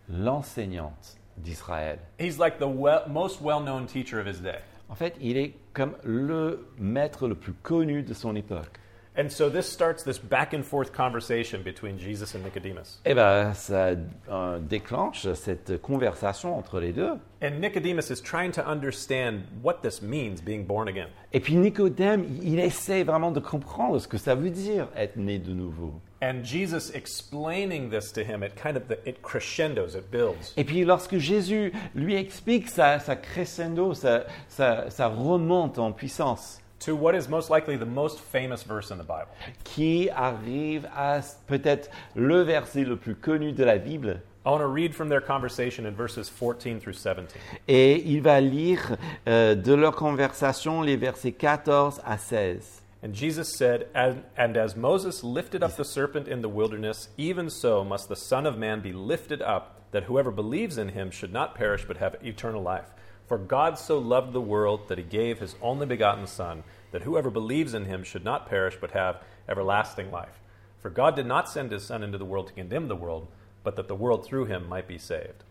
l'enseignante 0.08 1.16
d'Israël. 1.36 1.98
He's 2.18 2.38
like 2.38 2.58
the 2.58 2.68
well, 2.68 3.02
most 3.08 3.40
well 3.40 3.60
known 3.60 3.86
teacher 3.86 4.20
of 4.20 4.26
his 4.26 4.40
day. 4.40 4.60
En 4.88 4.94
fait, 4.94 5.16
il 5.20 5.36
est 5.36 5.54
comme 5.72 5.94
le 6.04 6.66
maître 6.78 7.28
le 7.28 7.34
plus 7.34 7.52
connu 7.52 8.02
de 8.02 8.14
son 8.14 8.34
époque. 8.36 8.78
And 9.18 9.28
so 9.32 9.50
this 9.50 9.68
starts 9.68 10.04
this 10.04 10.16
back 10.16 10.54
and 10.54 10.64
forth 10.64 10.92
conversation 10.92 11.64
between 11.64 11.98
Jesus 11.98 12.36
and 12.36 12.44
Nicodemus. 12.44 13.00
Eh 13.04 13.14
bien, 13.14 13.52
ça 13.52 13.96
euh, 14.30 14.60
déclenche 14.60 15.26
cette 15.34 15.82
conversation 15.82 16.56
entre 16.56 16.78
les 16.78 16.92
deux. 16.92 17.18
And 17.42 17.60
Nicodemus 17.60 18.10
is 18.10 18.20
trying 18.20 18.52
to 18.52 18.64
understand 18.64 19.42
what 19.60 19.82
this 19.82 20.00
means, 20.00 20.40
being 20.40 20.64
born 20.64 20.86
again. 20.86 21.08
Et 21.32 21.40
puis 21.40 21.56
Nicodème, 21.56 22.26
il 22.42 22.60
essaie 22.60 23.02
vraiment 23.02 23.32
de 23.32 23.40
comprendre 23.40 23.98
ce 23.98 24.06
que 24.06 24.18
ça 24.18 24.36
veut 24.36 24.50
dire 24.50 24.86
être 24.94 25.16
né 25.16 25.40
de 25.40 25.52
nouveau. 25.52 25.94
And 26.22 26.44
Jesus 26.44 26.92
explaining 26.94 27.90
this 27.90 28.12
to 28.12 28.20
him, 28.20 28.44
it 28.44 28.54
kind 28.54 28.76
of 28.76 28.84
it 29.04 29.20
crescendos, 29.22 29.96
it 29.96 30.12
builds. 30.12 30.52
Et 30.56 30.62
puis 30.62 30.84
lorsque 30.84 31.18
Jésus 31.18 31.72
lui 31.96 32.14
explique, 32.14 32.68
ça, 32.68 33.00
ça 33.00 33.16
crescendo, 33.16 33.94
ça, 33.94 34.26
ça, 34.48 34.90
ça 34.90 35.08
remonte 35.08 35.80
en 35.80 35.90
puissance, 35.90 36.60
to 36.80 36.94
what 36.94 37.14
is 37.14 37.28
most 37.28 37.50
likely 37.50 37.76
the 37.76 37.86
most 37.86 38.20
famous 38.20 38.62
verse 38.62 38.90
in 38.90 38.98
the 38.98 39.04
Bible. 39.04 39.28
qui 39.64 40.08
arrive 40.10 40.86
à 40.94 41.20
peut-être 41.46 41.90
le 42.14 42.42
verset 42.42 42.84
le 42.84 42.96
plus 42.96 43.14
connu 43.14 43.52
de 43.52 43.64
la 43.64 43.78
Bible. 43.78 44.20
I 44.46 44.50
want 44.50 44.60
to 44.60 44.66
read 44.66 44.94
from 44.94 45.08
their 45.10 45.20
conversation 45.20 45.84
in 45.84 45.94
verses 45.94 46.28
14 46.30 46.80
through 46.80 46.94
17. 46.94 47.34
Et 47.66 48.02
il 48.06 48.22
va 48.22 48.40
lire 48.40 48.96
euh, 49.26 49.54
de 49.54 49.74
leur 49.74 49.94
conversation 49.94 50.80
les 50.80 50.96
versets 50.96 51.32
14 51.32 52.00
à 52.04 52.16
16. 52.16 52.82
And 53.02 53.14
Jesus 53.14 53.56
said, 53.56 53.88
and, 53.94 54.24
and 54.36 54.56
as 54.56 54.74
Moses 54.74 55.22
lifted 55.22 55.62
up 55.62 55.76
the 55.76 55.84
serpent 55.84 56.26
in 56.26 56.40
the 56.40 56.48
wilderness, 56.48 57.10
even 57.16 57.48
so 57.48 57.84
must 57.84 58.08
the 58.08 58.16
Son 58.16 58.46
of 58.46 58.58
Man 58.58 58.80
be 58.80 58.92
lifted 58.92 59.40
up, 59.40 59.82
that 59.92 60.04
whoever 60.04 60.30
believes 60.30 60.78
in 60.78 60.88
him 60.88 61.10
should 61.10 61.32
not 61.32 61.54
perish 61.54 61.84
but 61.86 61.98
have 61.98 62.16
eternal 62.22 62.62
life. 62.62 62.90
For 63.28 63.36
God 63.36 63.78
so 63.78 63.98
loved 63.98 64.32
the 64.32 64.40
world 64.40 64.88
that 64.88 64.96
he 64.96 65.04
gave 65.04 65.38
his 65.38 65.54
only 65.60 65.84
begotten 65.84 66.26
Son, 66.26 66.64
that 66.92 67.02
whoever 67.02 67.28
believes 67.28 67.74
in 67.74 67.84
him 67.84 68.02
should 68.02 68.24
not 68.24 68.48
perish 68.48 68.78
but 68.80 68.92
have 68.92 69.22
everlasting 69.46 70.10
life. 70.10 70.40
For 70.80 70.88
God 70.88 71.14
did 71.14 71.26
not 71.26 71.48
send 71.48 71.70
his 71.70 71.84
Son 71.84 72.02
into 72.02 72.16
the 72.16 72.24
world 72.24 72.46
to 72.46 72.54
condemn 72.54 72.88
the 72.88 72.96
world, 72.96 73.28
but 73.62 73.76
that 73.76 73.86
the 73.86 73.94
world 73.94 74.24
through 74.24 74.46
him 74.46 74.66
might 74.66 74.88
be 74.88 74.96
saved. 74.96 75.44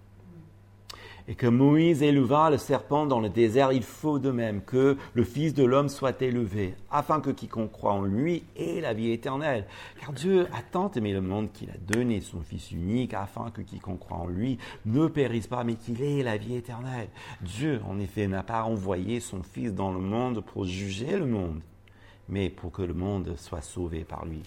Et 1.29 1.35
que 1.35 1.47
Moïse 1.47 2.03
éleva 2.03 2.49
le 2.49 2.57
serpent 2.57 3.05
dans 3.05 3.19
le 3.19 3.27
désert, 3.27 3.73
il 3.73 3.83
faut 3.83 4.17
de 4.17 4.31
même 4.31 4.61
que 4.61 4.95
le 5.13 5.23
Fils 5.25 5.53
de 5.53 5.65
l'homme 5.65 5.89
soit 5.89 6.21
élevé, 6.21 6.75
afin 6.89 7.19
que 7.19 7.31
quiconque 7.31 7.73
croit 7.73 7.91
en 7.91 8.03
lui 8.03 8.43
ait 8.55 8.79
la 8.79 8.93
vie 8.93 9.11
éternelle. 9.11 9.65
Car 9.99 10.13
Dieu 10.13 10.47
a 10.53 10.61
tant 10.61 10.89
aimé 10.91 11.11
le 11.11 11.19
monde 11.19 11.51
qu'il 11.51 11.69
a 11.69 11.77
donné 11.93 12.21
son 12.21 12.39
Fils 12.39 12.71
unique, 12.71 13.13
afin 13.13 13.51
que 13.51 13.61
quiconque 13.61 13.99
croit 13.99 14.17
en 14.17 14.27
lui 14.27 14.57
ne 14.85 15.07
périsse 15.07 15.47
pas, 15.47 15.65
mais 15.65 15.75
qu'il 15.75 16.01
ait 16.01 16.23
la 16.23 16.37
vie 16.37 16.55
éternelle. 16.55 17.09
Dieu, 17.41 17.81
en 17.85 17.99
effet, 17.99 18.27
n'a 18.27 18.43
pas 18.43 18.63
envoyé 18.63 19.19
son 19.19 19.43
Fils 19.43 19.73
dans 19.73 19.91
le 19.91 19.99
monde 19.99 20.41
pour 20.41 20.63
juger 20.63 21.17
le 21.17 21.25
monde, 21.25 21.59
mais 22.29 22.49
pour 22.49 22.71
que 22.71 22.83
le 22.83 22.93
monde 22.93 23.35
soit 23.35 23.61
sauvé 23.61 24.05
par 24.05 24.25
lui. 24.25 24.43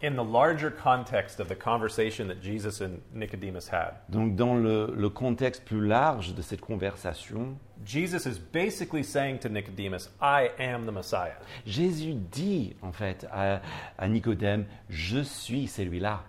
In 0.00 0.14
the 0.14 0.22
larger 0.22 0.70
context 0.70 1.40
of 1.40 1.48
the 1.48 1.56
conversation 1.56 2.28
that 2.28 2.40
Jesus 2.40 2.80
and 2.80 3.00
Nicodemus 3.12 3.68
had, 3.68 3.94
Donc 4.08 4.36
dans 4.36 4.54
le, 4.54 4.94
le 4.96 5.08
contexte 5.08 5.64
plus 5.64 5.84
large 5.84 6.34
de 6.34 6.42
cette 6.42 6.60
conversation, 6.60 7.56
Jesus 7.84 8.26
is 8.26 8.38
basically 8.38 9.02
saying 9.02 9.38
to 9.40 9.48
Nicodemus, 9.48 10.08
I 10.20 10.50
am 10.60 10.86
the 10.86 10.92
Messiah. 10.92 11.38
Jésus 11.66 12.14
dit 12.14 12.76
en 12.80 12.92
fait 12.92 13.26
à, 13.32 13.60
à 13.98 14.08
Nicodème, 14.08 14.66
je 14.88 15.20
suis 15.20 15.66
celui-là. 15.66 16.22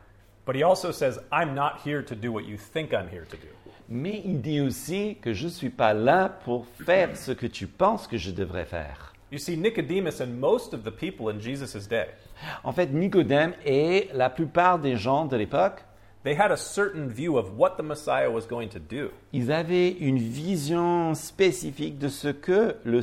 But 0.46 0.56
he 0.56 0.64
also 0.64 0.92
says, 0.92 1.20
I'm 1.32 1.54
not 1.54 1.82
here 1.86 2.02
to 2.02 2.16
do 2.16 2.32
what 2.32 2.46
you 2.46 2.58
think 2.58 2.92
I'm 2.92 3.08
here 3.08 3.26
to 3.26 3.38
do. 3.38 3.50
Mais 3.88 4.22
il 4.26 4.42
dit 4.42 4.62
aussi 4.62 5.18
que 5.22 5.34
je 5.34 5.46
ne 5.46 5.50
suis 5.52 5.70
pas 5.70 5.94
là 5.94 6.28
pour 6.28 6.66
faire 6.86 7.16
ce 7.16 7.32
que 7.32 7.46
tu 7.46 7.68
penses 7.68 8.08
que 8.08 8.18
je 8.18 8.32
devrais 8.32 8.66
faire. 8.66 9.14
You 9.32 9.38
see, 9.38 9.56
Nicodemus 9.56 10.22
and 10.22 10.40
most 10.40 10.74
of 10.74 10.84
the 10.84 10.92
people 10.92 11.30
in 11.30 11.40
Jesus' 11.40 11.88
day, 11.88 12.08
En 12.64 12.72
fait, 12.72 12.88
Nicodème 12.94 13.54
et 13.66 14.10
la 14.14 14.30
plupart 14.30 14.80
des 14.80 14.96
gens 14.96 15.26
de 15.26 15.36
l'époque, 15.38 15.84
they 16.24 16.36
had 16.38 16.52
a 16.52 16.58
certain 16.58 17.08
view 17.08 17.38
of 17.38 17.58
what 17.58 17.72
the 17.78 17.84
Messiah 17.84 18.30
was 18.30 18.46
going 18.48 18.68
to 18.70 18.80
do. 18.80 19.10
ils 19.34 19.52
avaient 19.52 19.90
une 19.92 20.18
vision 20.18 21.14
spécifique 21.14 21.98
de 21.98 22.08
ce 22.10 22.28
que 22.28 22.76
le, 22.84 23.02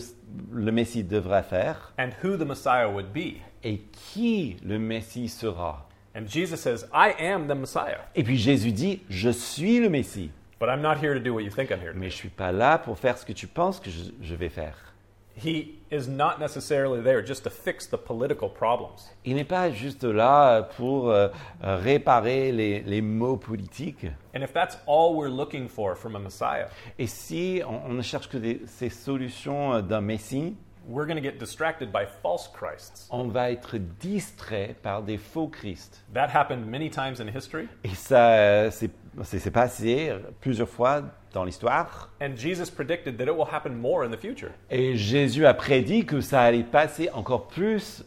le 0.53 0.73
Messie 0.73 1.03
devrait 1.05 1.43
faire 1.43 1.93
and 1.99 2.11
who 2.23 2.37
the 2.37 2.47
Messiah 2.47 2.89
would 2.89 3.13
be. 3.13 3.41
et 3.65 3.79
qui 3.93 4.57
le 4.65 4.79
Messie 4.79 5.29
sera. 5.29 5.89
And 6.15 6.27
Jesus 6.29 6.57
says, 6.61 6.87
I 6.95 7.13
am 7.19 7.47
the 7.47 7.55
Messiah, 7.55 8.01
Et 8.15 8.23
puis 8.23 8.37
Jésus 8.39 8.73
dit, 8.73 9.03
je 9.11 9.29
suis 9.31 9.81
le 9.81 9.89
Messie, 9.91 10.31
but 10.61 10.69
I'm 10.69 10.81
not 10.81 10.97
here 11.03 11.13
to 11.15 11.21
do 11.21 11.35
what 11.35 11.43
you 11.43 11.51
think 11.51 11.71
I'm 11.71 11.81
here 11.81 11.93
to 11.93 11.99
mais 11.99 12.07
do. 12.07 12.11
je 12.11 12.17
ne 12.17 12.21
suis 12.21 12.29
pas 12.31 12.53
là 12.53 12.79
pour 12.79 12.99
faire 12.99 13.19
ce 13.19 13.27
que 13.27 13.33
tu 13.35 13.47
penses 13.47 13.81
que 13.81 13.91
je, 13.91 14.11
je 14.23 14.35
vais 14.35 14.49
faire. 14.49 14.77
He 15.37 15.83
is 15.91 16.09
not 16.09 16.41
necessarily 16.41 17.03
there 17.03 17.21
just 17.23 17.45
to 17.45 17.51
fix 17.51 17.87
the 17.87 17.99
political 17.99 18.49
problems. 18.49 19.11
Il 19.27 19.35
n'est 19.37 19.45
pas 19.45 19.71
juste 19.71 20.05
là 20.05 20.63
pour 20.63 21.11
euh, 21.11 21.29
euh, 21.63 21.77
réparer 21.77 22.53
les, 22.53 23.03
politiques. 23.37 24.07
And 24.35 24.43
if 24.43 24.53
that's 24.55 24.79
all 24.87 25.15
we're 25.15 25.29
looking 25.29 25.69
for 25.69 25.95
from 25.95 26.17
a 26.17 26.19
Messiah, 26.19 26.69
Et 26.99 27.07
si 27.07 27.61
on, 27.67 27.91
on 27.91 27.93
ne 27.93 28.03
cherche 28.03 28.29
que 28.29 28.39
des- 28.39 28.63
ces 28.67 28.89
solutions 28.89 29.75
euh, 29.75 29.83
d'un 29.83 30.01
Messie, 30.01 30.57
we're 30.89 31.07
going 31.07 31.17
to 31.17 31.23
get 31.23 31.39
distracted 31.39 31.93
by 31.93 32.07
false 32.23 32.49
Christs. 32.49 33.09
on 33.11 33.29
va 33.29 33.51
être 33.51 33.77
distrait 33.77 34.75
par 34.83 35.03
des 35.03 35.19
faux 35.19 35.49
Christ. 35.49 36.03
That 36.15 36.31
happened 36.31 36.65
many 36.67 36.89
times 36.89 37.21
in 37.21 37.29
history, 37.29 37.69
Et 37.85 37.95
ça, 37.95 38.31
euh, 38.31 38.71
c'est 38.71 39.51
passé 39.51 40.13
plusieurs 40.41 40.69
fois 40.69 41.03
dans 41.37 41.45
l'histoire. 41.45 42.09
and 42.21 42.35
Jesus 42.37 42.71
predicted 42.71 43.19
that 43.19 43.27
it 43.27 43.37
will 43.37 43.47
happen 43.53 43.75
more 43.75 44.05
in 44.07 44.11
the 44.11 44.19
future. 44.19 44.51
Et 44.71 44.97
Jésus 44.97 45.45
a 45.45 45.53
prédit 45.53 46.07
que 46.07 46.21
ça 46.23 46.41
allait 46.41 46.63
passer 46.65 47.11
encore 47.13 47.47
plus 47.47 48.03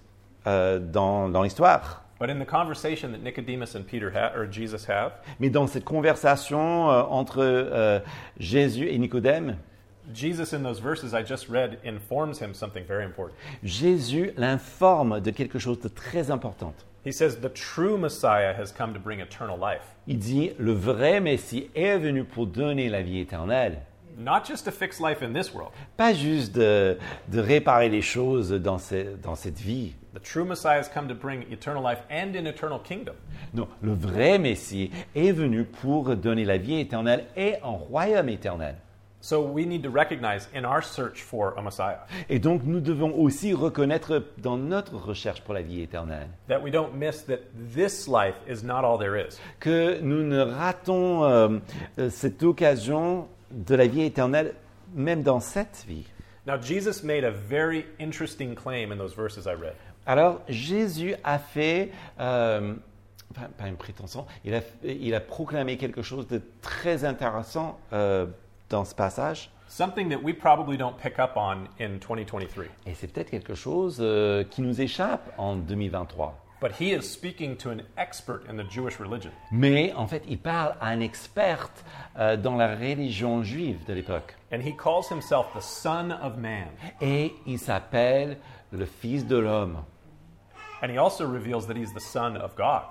euh, 0.47 0.79
dans, 0.79 1.29
dans 1.29 1.43
l'histoire. 1.43 2.03
But 2.19 2.29
in 2.31 2.39
the 2.39 2.45
conversation 2.47 3.11
that 3.11 3.19
Nicodemus 3.19 3.75
and 3.75 3.83
Peter 3.83 4.09
ha- 4.13 4.33
or 4.35 4.45
Jesus 4.51 4.89
have, 4.89 5.11
Mais 5.39 5.49
dans 5.49 5.67
cette 5.67 5.85
conversation 5.85 6.89
euh, 6.89 7.03
entre 7.03 7.37
euh, 7.41 7.99
Jésus 8.39 8.87
et 8.89 8.97
Nicodème, 8.97 9.55
Jesus 10.13 10.55
in 10.55 10.63
those 10.63 10.81
verses 10.81 11.13
I 11.13 11.23
just 11.23 11.47
read 11.49 11.77
informs 11.85 12.41
him 12.41 12.53
something 12.55 12.83
very 12.83 13.05
important. 13.05 13.35
Jésus 13.63 14.31
l'informe 14.37 15.21
de 15.21 15.29
quelque 15.31 15.59
chose 15.59 15.79
de 15.79 15.87
très 15.87 16.31
important. 16.31 16.73
He 17.05 17.11
says 17.11 17.37
the 17.39 17.49
true 17.49 17.97
Messiah 17.97 18.53
has 18.53 18.71
come 18.71 18.93
to 18.93 18.99
bring 18.99 19.19
eternal 19.21 19.57
life, 19.57 19.83
Il 20.07 20.17
dit, 20.19 20.51
le 20.57 20.73
vrai 20.73 21.19
Messie 21.21 21.69
est 21.75 21.97
venu 21.97 22.23
pour 22.25 22.45
donner 22.47 22.89
la 22.89 23.01
vie 23.01 23.19
éternelle. 23.19 23.81
not 24.17 24.43
just 24.45 24.65
to 24.65 24.71
fix 24.71 24.99
life 24.99 25.21
in 25.23 25.31
this 25.31 25.53
world. 25.53 25.71
Pas 25.95 26.13
juste 26.13 26.53
de, 26.53 26.97
de 27.29 27.39
réparer 27.39 27.87
les 27.87 28.01
choses 28.01 28.51
dans, 28.51 28.77
ce- 28.77 29.15
dans 29.23 29.35
cette 29.35 29.59
vie. 29.59 29.93
The 30.13 30.19
true 30.21 30.43
Messiah 30.43 30.79
has 30.79 30.89
come 30.93 31.07
to 31.07 31.13
bring 31.15 31.43
eternal 31.53 31.81
life 31.81 31.99
and 32.11 32.35
an 32.35 32.45
eternal 32.45 32.79
kingdom. 32.83 33.13
Non, 33.53 33.69
le 33.81 33.93
vrai 33.93 34.37
Messie 34.37 34.91
est 35.15 35.31
venu 35.31 35.63
pour 35.63 36.17
donner 36.17 36.43
la 36.43 36.57
vie 36.57 36.79
éternelle 36.81 37.27
et 37.37 37.55
un 37.63 37.69
royaume 37.69 38.27
éternel. 38.27 38.75
So 39.21 39.41
we 39.41 39.65
need 39.65 39.83
to 39.83 39.89
recognize 39.89 40.47
in 40.53 40.63
our 40.63 40.81
search 40.81 41.21
for 41.21 41.53
a 41.57 41.61
Messiah 41.61 41.99
Et 42.29 42.39
donc 42.39 42.61
nous 42.63 42.79
devons 42.79 43.13
aussi 43.13 43.53
reconnaître 43.53 44.23
dans 44.37 44.57
notre 44.57 44.95
recherche 44.95 45.41
pour 45.41 45.53
la 45.53 45.61
vie 45.61 45.81
éternelle 45.81 46.29
that 46.47 46.61
we 46.61 46.71
don't 46.71 46.93
miss 46.93 47.25
that 47.25 47.39
this 47.75 48.07
life 48.07 48.35
is 48.47 48.63
not 48.63 48.85
all 48.85 48.97
there 48.97 49.17
is. 49.17 49.37
que 49.59 49.99
nous 50.01 50.23
ne 50.23 50.39
ratons 50.39 51.25
euh, 51.25 51.59
euh, 51.97 52.09
cette 52.09 52.43
occasion 52.43 53.27
de 53.51 53.75
la 53.75 53.87
vie 53.87 54.03
éternelle 54.03 54.53
même 54.93 55.21
dans 55.21 55.39
cette 55.39 55.85
vie. 55.87 56.05
Now, 56.45 56.59
Jesus 56.59 57.03
made 57.03 57.23
a 57.23 57.31
very 57.31 57.85
interesting 57.99 58.55
claim 58.55 58.91
in 58.91 58.97
those 58.97 59.13
verses 59.13 59.45
I 59.45 59.53
read. 59.53 59.75
Alors 60.05 60.41
Jésus 60.47 61.13
a 61.23 61.37
fait, 61.37 61.91
euh, 62.19 62.73
pas 63.35 63.67
une 63.67 63.75
prétention, 63.75 64.25
il 64.43 64.55
a, 64.55 64.61
il 64.83 65.13
a 65.13 65.19
proclamé 65.19 65.77
quelque 65.77 66.01
chose 66.01 66.25
de 66.27 66.41
très 66.61 67.05
intéressant 67.05 67.77
euh, 67.93 68.25
dans 68.69 68.85
ce 68.85 68.95
passage. 68.95 69.49
Something 69.67 70.09
that 70.09 70.23
we 70.23 70.33
probably 70.33 70.77
don't 70.77 70.97
pick 70.97 71.19
up 71.19 71.33
on 71.35 71.67
in 71.79 71.99
2023. 71.99 72.65
Et 72.87 72.95
c'est 72.95 73.07
peut-être 73.07 73.29
quelque 73.29 73.53
chose 73.53 73.97
euh, 73.99 74.43
qui 74.43 74.61
nous 74.61 74.81
échappe 74.81 75.31
en 75.37 75.55
2023. 75.55 76.45
But 76.61 76.73
he 76.73 76.91
is 76.91 77.03
speaking 77.03 77.55
to 77.57 77.69
an 77.69 77.83
expert 77.95 78.41
in 78.49 78.57
the 78.57 78.69
Jewish 78.69 78.99
religion. 78.99 79.31
Mais 79.51 79.93
en 79.93 80.07
fait, 80.07 80.23
il 80.27 80.39
parle 80.39 80.75
à 80.81 80.87
un 80.87 80.99
expert 80.99 81.69
euh, 82.17 82.35
dans 82.35 82.57
la 82.57 82.75
religion 82.75 83.43
juive 83.43 83.85
de 83.87 83.93
l'époque. 83.93 84.35
And 84.51 84.59
he 84.59 84.75
calls 84.75 85.09
himself 85.09 85.45
the 85.55 85.61
Son 85.61 86.11
of 86.11 86.37
Man. 86.37 86.67
Et 86.99 87.33
il 87.45 87.59
s'appelle 87.59 88.37
le 88.71 88.85
Fils 88.85 89.25
de 89.25 89.37
l'homme. 89.37 89.83
And 90.81 90.89
he 90.89 90.97
also 90.97 91.25
reveals 91.25 91.67
that 91.67 91.75
he's 91.75 91.93
the 91.93 92.01
Son 92.01 92.35
of 92.35 92.55
God. 92.55 92.83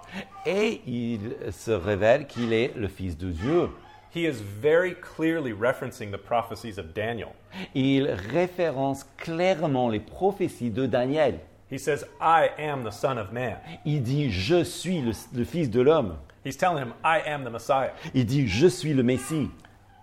Et 0.46 0.80
il 0.86 1.52
se 1.52 1.70
révèle 1.70 2.26
qu'il 2.26 2.52
est 2.52 2.74
le 2.74 2.88
Fils 2.88 3.18
de 3.18 3.30
Dieu. 3.30 3.68
He 4.10 4.26
is 4.26 4.40
very 4.40 4.94
clearly 4.94 5.52
referencing 5.52 6.10
the 6.10 6.18
prophecies 6.18 6.78
of 6.78 6.94
Daniel. 6.94 7.34
Il 7.74 8.06
référence 8.06 9.04
clairement 9.18 9.90
les 9.90 10.00
prophéties 10.00 10.70
de 10.70 10.86
Daniel. 10.86 11.40
He 11.70 11.78
says, 11.78 12.04
I 12.20 12.50
am 12.58 12.82
the 12.82 12.90
Son 12.90 13.18
of 13.18 13.32
Man. 13.32 13.58
Il 13.84 14.02
dit 14.02 14.30
Je 14.30 14.64
suis 14.64 15.00
le, 15.00 15.12
le 15.34 15.44
Fils 15.44 15.68
de 15.68 15.82
l'homme. 15.82 16.16
He's 16.44 16.56
telling 16.56 16.82
him, 16.82 16.94
I 17.04 17.20
am 17.26 17.44
the 17.44 17.50
Messiah. 17.50 17.92
Il 18.14 18.24
dit 18.24 18.46
Je 18.46 18.68
suis 18.68 18.94
le 18.94 19.02
Messie. 19.02 19.50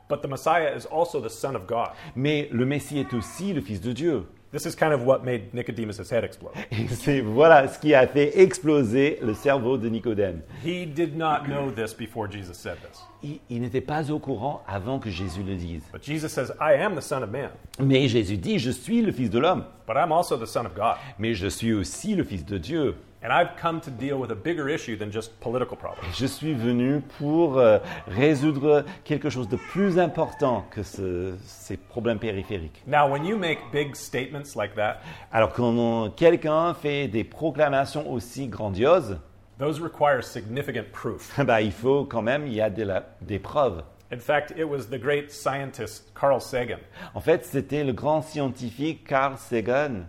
But 0.08 0.22
the 0.22 0.28
Messiah 0.28 0.76
is 0.76 0.86
also 0.86 1.20
the 1.20 1.30
Son 1.30 1.56
of 1.56 1.66
God. 1.66 1.90
Mais 2.16 2.48
le 2.52 2.66
Messie 2.66 3.00
est 3.00 3.12
aussi 3.14 3.54
le 3.54 3.62
Fils 3.62 3.82
de 3.82 3.92
Dieu. 3.92 4.28
This 4.56 4.66
is 4.66 4.74
kind 4.74 4.94
of 4.94 5.06
what 5.06 5.26
made 5.26 5.54
Nicodemus' 5.54 6.10
head 6.10 6.24
explode. 6.24 6.54
C'est 6.90 7.20
voilà 7.20 7.68
ce 7.68 7.78
qui 7.78 7.94
a 7.94 8.08
fait 8.08 8.40
exploser 8.40 9.20
le 9.22 9.34
cerveau 9.34 9.78
de 9.78 9.90
Nicodème. 9.90 10.40
He 10.64 10.86
did 10.86 11.18
not 11.18 11.44
know 11.46 11.72
this 11.72 11.94
before 11.94 12.32
Jesus 12.32 12.54
said 12.54 12.78
this. 12.80 13.02
Il, 13.22 13.40
il 13.50 13.62
n'était 13.62 13.82
pas 13.82 14.10
au 14.10 14.18
courant 14.18 14.64
avant 14.66 14.98
que 15.00 15.10
Jésus 15.10 15.44
le 15.44 15.56
dise. 15.56 15.84
But 15.92 16.06
Jesus 16.06 16.30
says, 16.30 16.54
I 16.62 16.82
am 16.82 16.96
the 16.96 17.02
Son 17.02 17.22
of 17.22 17.32
Man, 17.32 17.50
Mais 17.82 18.08
Jésus 18.08 18.38
dit, 18.38 18.58
je 18.58 18.72
suis 18.72 19.02
le 19.02 19.12
Fils 19.12 19.30
de 19.30 19.40
l'homme, 19.40 19.66
but 19.86 19.98
I'm 19.98 20.14
also 20.14 20.38
the 20.38 20.48
Son 20.48 20.66
of 20.66 20.74
God. 20.74 20.96
mais 21.20 21.34
je 21.34 21.48
suis 21.48 21.74
aussi 21.74 22.16
le 22.16 22.24
Fils 22.24 22.46
de 22.46 22.58
Dieu. 22.58 22.96
And 23.28 23.32
I've 23.34 23.56
come 23.60 23.82
to 23.82 23.90
deal 23.90 24.20
with 24.20 24.30
a 24.30 24.36
bigger 24.36 24.70
issue 24.70 24.96
than 24.96 25.10
just 25.12 25.40
political 25.40 25.76
problems. 25.76 26.06
Je 26.16 26.28
suis 26.28 26.54
venu 26.54 27.02
pour 27.18 27.58
euh, 27.58 27.80
résoudre 28.08 28.86
quelque 29.04 29.32
chose 29.32 29.50
de 29.50 29.56
plus 29.58 29.98
important 29.98 30.64
que 30.70 30.84
ce- 30.84 31.34
ces 31.44 31.76
problèmes 31.76 32.20
périphériques. 32.20 32.84
Now, 32.86 33.10
when 33.12 33.26
you 33.26 33.36
make 33.36 33.58
big 33.74 33.96
statements 33.96 34.56
like 34.56 34.76
that, 34.76 35.00
Alors 35.32 35.54
quand 35.54 36.12
quelqu'un 36.16 36.76
fait 36.76 37.08
des 37.08 37.24
proclamations 37.24 38.08
aussi 38.12 38.48
grandioses, 38.48 39.18
those 39.58 39.82
require 39.82 40.24
significant 40.24 40.86
proof. 40.92 41.34
bah, 41.44 41.62
il 41.64 41.72
faut 41.72 42.06
quand 42.06 42.22
même, 42.22 42.46
il 42.46 42.54
y 42.54 42.62
a 42.62 42.70
de 42.70 42.84
la- 42.84 43.08
des 43.22 43.40
preuves. 43.40 43.82
In 44.14 44.20
fact, 44.20 44.54
it 44.56 44.66
was 44.70 44.86
the 44.92 45.00
great 45.00 45.32
scientist 45.32 46.12
Carl 46.14 46.40
Sagan 46.40 46.78
En 47.16 47.22
fait, 47.22 47.44
c'était 47.44 47.84
le 47.84 47.92
grand 47.92 48.22
scientifique 48.22 49.04
Carl 49.08 49.34
Sagan 49.40 50.04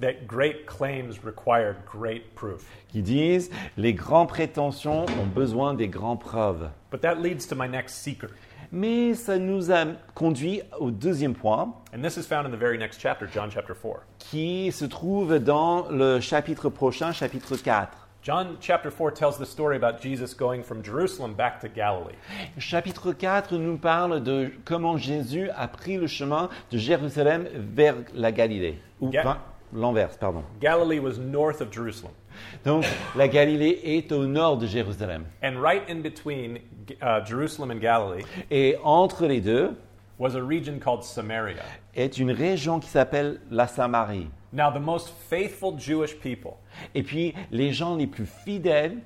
that 0.00 0.26
great 0.26 0.66
claims 0.66 1.24
required 1.24 1.76
great 1.86 2.34
proof. 2.34 2.64
qui 2.88 3.02
disent 3.02 3.50
les 3.76 3.94
grands 3.94 4.26
prétentions 4.26 5.06
ont 5.20 5.26
besoin 5.26 5.74
des 5.74 5.88
grandes 5.88 6.20
preuves. 6.20 6.70
But 6.90 7.00
that 7.02 7.16
leads 7.16 7.46
to 7.48 7.54
my 7.56 7.68
next 7.68 7.94
secret. 8.02 8.30
Mais 8.70 9.14
ça 9.14 9.38
nous 9.38 9.72
a 9.72 9.86
conduit 10.14 10.60
au 10.78 10.90
deuxième 10.90 11.34
point 11.34 11.72
And 11.94 12.02
this 12.02 12.16
is 12.18 12.24
found 12.26 12.46
in 12.46 12.50
the 12.50 12.58
very 12.60 12.76
next 12.76 13.00
chapter, 13.00 13.26
John 13.32 13.50
chapter 13.50 13.74
4. 13.74 14.02
qui 14.18 14.70
se 14.72 14.84
trouve 14.84 15.38
dans 15.38 15.88
le 15.90 16.20
chapitre 16.20 16.68
prochain, 16.68 17.12
chapitre 17.12 17.56
4. 17.56 18.08
John 18.22 18.56
chapter 18.60 18.90
4 18.90 19.12
tells 19.14 19.38
the 19.38 19.46
story 19.46 19.76
about 19.76 20.02
Jesus 20.02 20.34
going 20.34 20.62
from 20.62 20.82
Jerusalem 20.82 21.34
back 21.34 21.60
to 21.60 21.68
Galilee. 21.68 22.16
Chapitre 22.58 23.12
4 23.12 23.56
nous 23.56 23.78
parle 23.78 24.22
de 24.22 24.50
comment 24.66 24.98
Jésus 24.98 25.48
a 25.56 25.66
pris 25.68 25.96
le 25.96 26.06
chemin 26.08 26.50
de 26.70 26.76
Jérusalem 26.78 27.48
vers 27.54 27.94
la 28.14 28.32
Galilée. 28.32 28.82
Ou 29.00 29.10
l'inverse, 29.72 30.16
pardon. 30.16 30.42
Galilee 30.60 31.00
was 31.00 31.18
north 31.18 31.60
of 31.60 31.70
Jerusalem. 31.70 32.12
Donc 32.64 32.84
la 33.16 33.28
Galilée 33.28 33.80
est 33.84 34.12
au 34.12 34.26
nord 34.26 34.58
de 34.58 34.66
Jérusalem. 34.66 35.24
And 35.42 35.60
right 35.60 35.82
in 35.88 36.02
between 36.02 36.60
uh, 37.02 37.20
Jerusalem 37.24 37.70
and 37.70 37.80
Galilee 37.80 38.24
Et 38.50 38.76
entre 38.82 39.26
les 39.26 39.40
deux 39.40 39.74
was 40.18 40.34
a 40.36 40.42
region 40.42 40.78
called 40.78 41.02
Samaria. 41.02 41.62
est 41.94 42.18
une 42.18 42.30
région 42.30 42.80
qui 42.80 42.88
s'appelle 42.88 43.40
la 43.50 43.66
Samarie. 43.66 44.28
Now, 44.52 44.70
the 44.70 44.80
most 44.80 45.10
faithful 45.28 45.76
Jewish 45.78 46.18
people 46.18 46.56
Et 46.94 47.02
puis 47.02 47.34
les 47.50 47.72
gens 47.72 47.96
les 47.96 48.06
plus 48.06 48.26
fidèles 48.26 48.98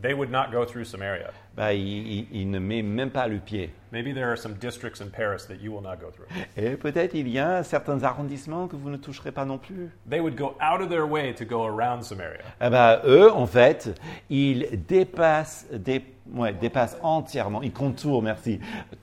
they 0.00 0.12
would 0.14 0.30
not 0.30 0.50
go 0.52 0.64
through 0.64 0.84
Samaria. 0.84 1.30
il, 1.72 1.74
il- 1.76 2.26
il 2.32 2.50
ne 2.50 2.58
met 2.58 2.82
même 2.82 3.10
pas 3.10 3.26
le 3.28 3.38
pied. 3.38 3.70
Maybe 3.92 4.14
there 4.14 4.28
are 4.28 4.36
some 4.38 4.54
districts 4.54 5.00
in 5.00 5.08
Paris 5.10 5.46
that 5.48 5.56
you 5.60 5.72
will 5.72 5.82
not 5.82 5.96
go 6.00 6.10
through. 6.10 6.26
Et 6.56 6.76
peut-être 6.76 7.14
il 7.14 7.28
y 7.28 7.38
a 7.38 7.62
certains 7.64 8.02
arrondissements 8.04 8.68
que 8.68 8.76
vous 8.76 8.88
ne 8.90 8.96
toucherez 8.96 9.32
pas 9.32 9.44
non 9.44 9.58
plus. 9.58 9.90
They 10.08 10.20
would 10.20 10.36
go 10.36 10.54
out 10.60 10.80
of 10.80 10.88
their 10.88 11.06
way 11.10 11.34
to 11.34 11.44
go 11.44 11.64
around 11.66 12.02
Samaria. 12.04 12.40
Eh 12.60 12.70
ben, 12.70 13.00
eux, 13.04 13.30
en 13.32 13.46
fait, 13.46 13.98
ils 14.30 14.84
dépassent, 14.86 15.66
dé- 15.72 16.04
ouais, 16.32 16.52
dépassent 16.52 16.96
entièrement, 17.02 17.62
ils 17.62 17.72
contournent, 17.72 18.24
merci, 18.24 18.60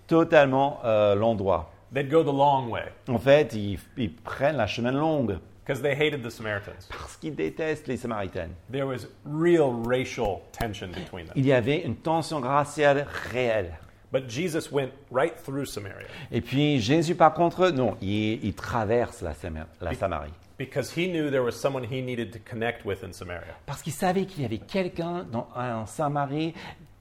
totalement 0.08 0.80
euh, 0.86 1.16
l'endroit. 1.16 1.72
They'd 1.94 2.10
go 2.10 2.22
the 2.24 2.28
long 2.34 2.70
way 2.70 2.84
En 3.08 3.18
fait, 3.18 3.54
ils, 3.54 3.80
ils 3.98 4.14
prennent 4.14 4.58
la 4.58 4.68
chemin 4.68 4.92
longue 4.92 5.38
because 5.68 5.82
they 5.82 5.94
hated 5.96 6.24
the 6.24 6.30
Samaritans. 6.32 6.88
parce 6.90 7.18
qu'ils 7.18 7.36
détestent 7.36 7.88
les 7.88 7.98
Samaritaines. 7.98 8.52
There 8.72 8.86
was 8.88 9.08
real 9.26 9.74
racial 9.86 10.42
tension 10.54 10.88
between 10.88 11.26
them. 11.26 11.34
Il 11.36 11.46
y 11.46 11.52
avait 11.52 11.84
une 11.84 11.96
tension 11.98 12.40
raciale 12.40 13.06
réelle. 13.32 13.74
But 14.14 14.30
Jesus 14.30 14.72
went 14.72 14.92
right 15.12 15.36
through 15.44 15.66
Samaria 15.66 16.08
Et 16.32 16.40
puis 16.40 16.80
Jésus, 16.80 17.14
par 17.16 17.34
contre, 17.34 17.72
non, 17.72 17.98
il, 18.02 18.42
il 18.46 18.54
traverse 18.54 19.22
la, 19.22 19.34
Sama- 19.34 19.68
la 19.82 19.94
Samarie. 19.94 20.32
because 20.58 20.92
he 20.96 21.08
knew 21.10 21.30
there 21.30 21.44
was 21.44 21.52
someone 21.52 21.84
he 21.84 22.02
needed 22.02 22.32
to 22.32 22.40
connect 22.40 22.86
with 22.86 23.04
in 23.04 23.12
Samaria. 23.12 23.54
Parce 23.66 23.82
qu'il 23.82 23.92
savait 23.94 24.26
qu'il 24.26 24.44
y 24.44 24.46
avait 24.46 24.58
quelqu'un 24.60 25.26
dans 25.30 25.50
en 25.56 25.86
Samarie 25.86 26.54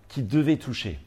qui 0.09 0.22
devait 0.24 0.57
toucher. 0.57 0.98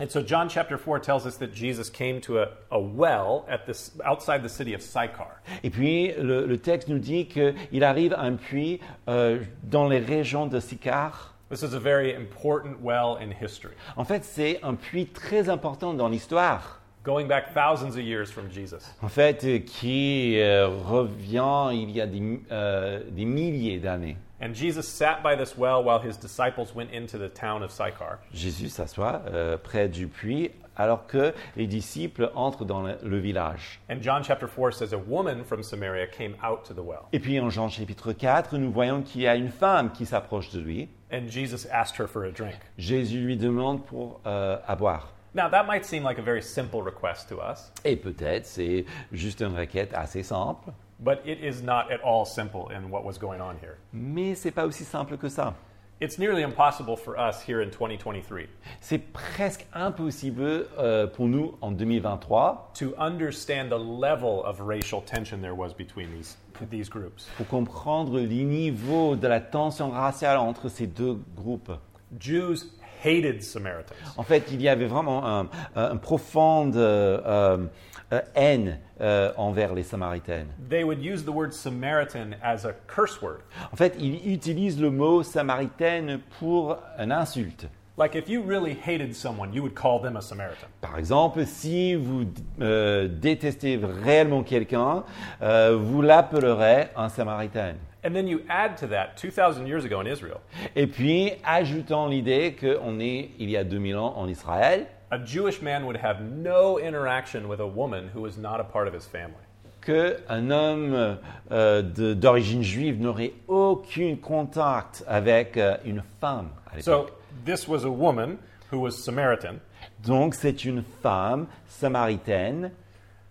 And 0.00 0.08
so 0.08 0.22
John 0.22 0.48
chapter 0.48 0.78
4 0.78 1.00
tells 1.00 1.26
us 1.26 1.36
that 1.38 1.52
Jesus 1.52 1.90
came 1.90 2.20
to 2.20 2.38
a, 2.38 2.48
a 2.70 2.78
well 2.78 3.44
at 3.48 3.66
this, 3.66 3.90
outside 4.04 4.42
the 4.44 4.48
city 4.48 4.72
of 4.74 4.80
Sychar. 4.80 5.40
Et 5.64 5.70
puis 5.70 6.12
le, 6.16 6.46
le 6.46 6.58
texte 6.58 6.88
nous 6.88 7.00
dit 7.00 7.26
qu'il 7.26 7.82
arrive 7.82 8.12
à 8.12 8.20
un 8.20 8.36
puits 8.36 8.80
euh, 9.08 9.40
dans 9.64 9.88
les 9.88 9.98
régions 9.98 10.46
de 10.46 10.60
Sychar. 10.60 11.34
This 11.50 11.62
is 11.62 11.74
a 11.74 11.80
very 11.80 12.14
important 12.14 12.80
well 12.82 13.16
in 13.16 13.30
history, 13.32 13.72
En 13.96 14.04
fait, 14.04 14.22
c'est 14.24 14.60
un 14.62 14.74
puits 14.74 15.06
très 15.06 15.48
important 15.48 15.94
dans 15.94 16.08
l'histoire. 16.08 16.78
going 17.08 17.26
back 17.26 17.54
thousands 17.54 17.96
of 17.96 18.02
years 18.04 18.30
from 18.30 18.50
Jesus. 18.50 18.84
En 19.02 19.08
fait, 19.08 19.42
euh, 19.44 19.58
qui 19.60 20.38
euh, 20.38 20.68
revient 20.68 21.70
il 21.72 21.90
y 21.90 22.02
a 22.02 22.06
des, 22.06 22.40
euh, 22.52 23.00
des 23.10 23.24
milliers 23.24 23.78
d'années. 23.78 24.18
And 24.40 24.54
Jesus 24.54 24.86
sat 24.86 25.22
by 25.22 25.34
this 25.34 25.58
well 25.58 25.82
while 25.82 25.98
his 25.98 26.16
disciples 26.16 26.74
went 26.74 26.92
into 26.92 27.18
the 27.18 27.28
town 27.28 27.62
of 27.62 27.72
Sychar. 27.72 28.18
Jésus 28.32 28.68
s'assoit 28.68 29.22
euh, 29.26 29.56
près 29.56 29.88
du 29.88 30.06
puits 30.06 30.50
alors 30.76 31.08
que 31.08 31.34
les 31.56 31.66
disciples 31.66 32.30
entrent 32.36 32.64
dans 32.64 32.82
le, 32.82 32.96
le 33.02 33.18
village. 33.18 33.80
And 33.90 34.00
John 34.00 34.22
chapter 34.22 34.46
4 34.46 34.72
says 34.72 34.92
a 34.92 34.98
woman 34.98 35.42
from 35.44 35.62
Samaria 35.62 36.06
came 36.06 36.36
out 36.42 36.64
to 36.66 36.72
the 36.72 36.82
well. 36.84 37.08
Et 37.12 37.18
puis 37.18 37.40
en 37.40 37.50
Jean 37.50 37.68
chapitre 37.68 38.12
4, 38.12 38.56
nous 38.58 38.70
voyons 38.70 39.02
qu'il 39.02 39.22
y 39.22 39.26
a 39.26 39.34
une 39.34 39.50
femme 39.50 39.90
qui 39.90 40.06
s'approche 40.06 40.50
de 40.50 40.60
lui. 40.60 40.88
And 41.12 41.28
Jesus 41.28 41.66
asked 41.72 41.98
her 41.98 42.06
for 42.06 42.24
a 42.24 42.30
drink. 42.30 42.58
Jésus 42.78 43.20
lui 43.20 43.36
demande 43.36 43.84
pour 43.84 44.20
euh, 44.26 44.58
à 44.66 44.76
boire. 44.76 45.12
Now, 45.34 45.48
that 45.50 45.66
might 45.66 45.84
seem 45.84 46.04
like 46.04 46.18
a 46.18 46.22
very 46.22 46.42
simple 46.42 46.80
request 46.82 47.28
to 47.28 47.40
us, 47.40 47.70
Et 47.84 47.96
peut-être 47.96 48.46
c'est 48.46 48.86
juste 49.12 49.40
une 49.40 49.56
requête 49.56 49.92
assez 49.94 50.22
simple, 50.22 50.70
but 51.00 51.20
it 51.24 51.38
is 51.42 51.62
not 51.62 51.90
at 51.92 52.00
all 52.04 52.24
simple 52.24 52.68
in 52.70 52.90
what 52.90 53.04
was 53.04 53.18
going 53.18 53.40
on 53.40 53.56
here. 53.60 53.76
mais 53.92 54.34
c'est 54.34 54.50
pas 54.50 54.66
aussi 54.66 54.84
simple 54.84 55.16
que 55.16 55.28
ça. 55.28 55.54
It's 56.00 56.16
nearly 56.16 56.42
impossible 56.44 56.96
for 56.96 57.18
us 57.18 57.42
here 57.42 57.60
in 57.60 57.70
2023 57.70 58.46
C'est 58.80 58.98
presque 59.12 59.66
impossible 59.74 60.66
euh, 60.78 61.08
pour 61.08 61.26
nous 61.26 61.56
en 61.60 61.72
2023 61.72 62.70
to 62.78 62.94
understand 62.98 63.70
the 63.70 63.78
level 63.78 64.44
of 64.44 64.60
racial 64.60 65.02
tension 65.02 65.40
there 65.40 65.56
was 65.56 65.72
between 65.76 66.08
these, 66.12 66.36
these 66.70 66.88
groups. 66.88 67.28
pour 67.36 67.48
comprendre 67.48 68.20
les 68.20 68.44
niveaux 68.44 69.16
de 69.16 69.26
la 69.26 69.40
tension 69.40 69.90
raciale 69.90 70.36
entre 70.38 70.68
ces 70.68 70.86
deux 70.86 71.18
groupes. 71.34 71.72
Jews 72.20 72.70
hated 73.04 73.42
Samaritans. 73.42 73.96
En 74.16 74.22
fait, 74.22 74.44
il 74.52 74.62
y 74.62 74.68
avait 74.68 74.86
vraiment 74.86 75.26
un, 75.26 75.48
un 75.74 75.96
profonde 75.96 76.76
euh, 76.76 77.20
euh, 77.26 77.66
euh, 78.12 78.20
haine 78.34 78.78
euh, 79.00 79.32
envers 79.36 79.74
les 79.74 79.82
Samaritaines. 79.82 80.48
They 80.68 80.84
would 80.84 81.02
use 81.02 81.24
the 81.24 81.32
word 81.32 81.52
Samaritan 81.52 82.34
as 82.42 82.64
a 82.64 82.72
curse 82.86 83.20
word. 83.20 83.40
En 83.72 83.76
fait, 83.76 83.94
il 83.98 84.32
utilise 84.32 84.80
le 84.80 84.90
mot 84.90 85.22
samaritaine 85.22 86.20
pour 86.38 86.78
une 86.98 87.12
insulte. 87.12 87.68
Like 87.98 88.14
if 88.14 88.28
you 88.28 88.42
really 88.42 88.74
hated 88.74 89.12
someone, 89.16 89.52
you 89.52 89.60
would 89.62 89.74
call 89.74 90.00
them 90.00 90.16
a 90.16 90.22
Samaritan. 90.22 90.68
Par 90.80 90.98
exemple, 90.98 91.44
si 91.44 91.96
vous 91.96 92.26
euh, 92.60 93.08
détestez 93.08 93.76
réellement 94.04 94.44
quelqu'un, 94.44 95.02
euh, 95.42 95.76
vous 95.76 96.00
l'appellerez 96.00 96.90
un 96.94 97.08
samaritain. 97.08 97.74
And 98.04 98.12
then 98.12 98.28
you 98.28 98.42
add 98.48 98.76
to 98.76 98.86
that 98.86 99.16
2,000 99.16 99.66
years 99.66 99.84
ago 99.84 100.00
in 100.00 100.06
Israel, 100.06 100.38
Et 100.76 100.86
puis, 100.86 101.32
ajoutant 101.44 102.06
l'idée 102.06 102.54
qu'on 102.54 103.00
est 103.00 103.30
il 103.40 103.50
y 103.50 103.56
a 103.56 103.64
2000 103.64 103.96
ans 103.96 104.14
en 104.16 104.28
Israël, 104.28 104.86
a 105.10 105.18
Jewish 105.18 105.62
man 105.62 105.86
would 105.86 105.96
have 105.96 106.20
no 106.20 106.78
interaction 106.78 107.48
with 107.48 107.60
a 107.60 107.66
woman 107.66 108.08
who 108.08 108.20
was 108.20 108.36
not 108.36 108.60
a 108.60 108.64
part 108.64 108.88
of 108.88 108.94
his 108.94 109.06
family. 109.06 109.44
qu'un 109.80 110.50
homme 110.50 111.18
euh, 111.50 111.82
d'origine 111.82 112.62
juive 112.62 113.00
n'aurait 113.00 113.32
aucun 113.46 114.16
contact 114.16 115.04
avec 115.06 115.56
euh, 115.56 115.76
une 115.84 116.02
femme 116.20 116.50
à. 116.66 116.82
So 116.82 117.08
this 117.44 117.66
was 117.66 117.84
a 117.84 117.90
woman 117.90 118.38
who 118.70 118.80
was 118.80 118.92
Samaritan. 118.92 119.60
Donc, 120.04 120.34
c'est 120.34 120.64
une 120.64 120.82
femme 121.02 121.46
samaritaine. 121.66 122.70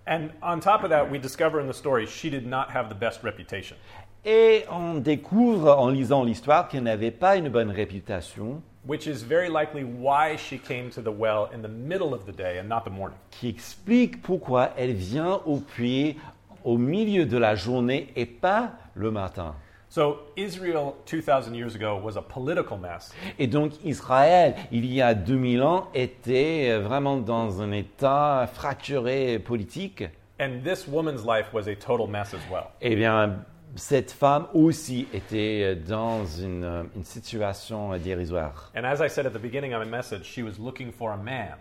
And 0.08 0.30
on 0.42 0.60
top 0.60 0.84
of 0.84 0.90
that, 0.90 1.10
we 1.12 1.20
discover 1.20 1.60
in 1.60 1.68
the 1.68 1.74
story 1.74 2.08
she 2.08 2.30
did 2.30 2.48
not 2.48 2.70
have 2.74 2.90
the 2.90 2.96
best 2.96 3.24
reputation. 3.24 3.76
Et 4.26 4.66
on 4.72 4.96
découvre 4.96 5.78
en 5.78 5.90
lisant 5.90 6.24
l'histoire 6.24 6.68
qu'elle 6.68 6.84
n'avait 6.84 7.12
pas 7.12 7.38
une 7.38 7.50
bonne 7.50 7.72
réputation, 7.72 8.62
which 8.88 9.06
is 9.08 9.23
very 9.23 9.50
likely 9.50 9.84
why 9.84 10.36
she 10.38 10.58
came 10.58 10.89
to 10.89 11.02
the 11.02 11.12
well 11.12 11.50
in 11.54 11.62
the 11.62 11.67
middle 11.67 12.13
of 12.13 12.26
the 12.26 12.32
day 12.32 12.58
and 12.60 12.67
not 12.69 12.84
the 12.86 12.89
morning. 12.91 13.17
qui 13.32 13.50
explique 13.50 14.21
pourquoi 14.21 14.71
elle 14.78 14.93
vient 14.93 15.41
au 15.45 15.58
puits 15.58 16.15
au 16.63 16.78
milieu 16.78 17.26
de 17.26 17.38
la 17.38 17.56
journée 17.56 18.08
et 18.15 18.26
pas 18.26 18.71
le 18.95 19.12
matin. 19.12 19.56
So 19.89 20.17
Israel 20.36 20.95
2000 21.06 21.54
years 21.56 21.73
ago 21.76 21.97
was 22.04 22.17
a 22.17 22.21
political 22.21 22.78
mess, 22.78 23.13
Et 23.39 23.47
donc 23.47 23.71
Israël, 23.86 24.56
il 24.71 24.86
y 24.86 25.02
a 25.02 25.13
2000 25.13 25.63
ans, 25.63 25.88
était 25.93 26.69
euh, 26.71 26.80
vraiment 26.82 27.15
dans 27.17 27.62
un 27.62 27.71
état 27.71 28.50
fracturé 28.54 29.39
politique. 29.39 30.04
and 30.39 30.62
this 30.63 30.88
woman's 30.88 31.26
life 31.26 31.52
was 31.54 31.67
a 31.67 31.76
total 31.76 32.06
mess 32.08 32.34
as 32.34 32.41
well. 32.52 32.67
Eh 32.82 32.95
bien, 32.95 33.43
cette 33.78 34.12
femme 34.12 34.48
aussi 34.54 35.08
était 35.13 35.62
euh, 35.63 35.76
dans 35.76 36.26
une, 36.26 36.63
euh, 36.63 36.84
une 36.96 37.04
situation 37.04 37.96
dérisoire. 37.98 38.72
And 38.76 38.84
as 38.84 39.00
I 39.04 39.10
said 39.10 39.26
at 39.26 39.32
the 39.32 39.42
beginning 39.42 39.74
of 39.74 39.84
my 39.84 39.90
message, 39.90 40.26
she 40.26 40.40
was 40.42 40.60
looking 40.60 40.92
for 40.92 41.12
a 41.12 41.18
man. 41.18 41.56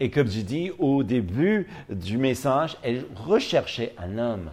Et 0.00 0.10
comme 0.10 0.26
j'ai 0.28 0.42
dit 0.42 0.72
au 0.78 1.02
début 1.02 1.68
du 1.88 2.18
message, 2.18 2.76
elle 2.82 3.04
recherchait 3.14 3.94
un 3.98 4.18
homme. 4.18 4.50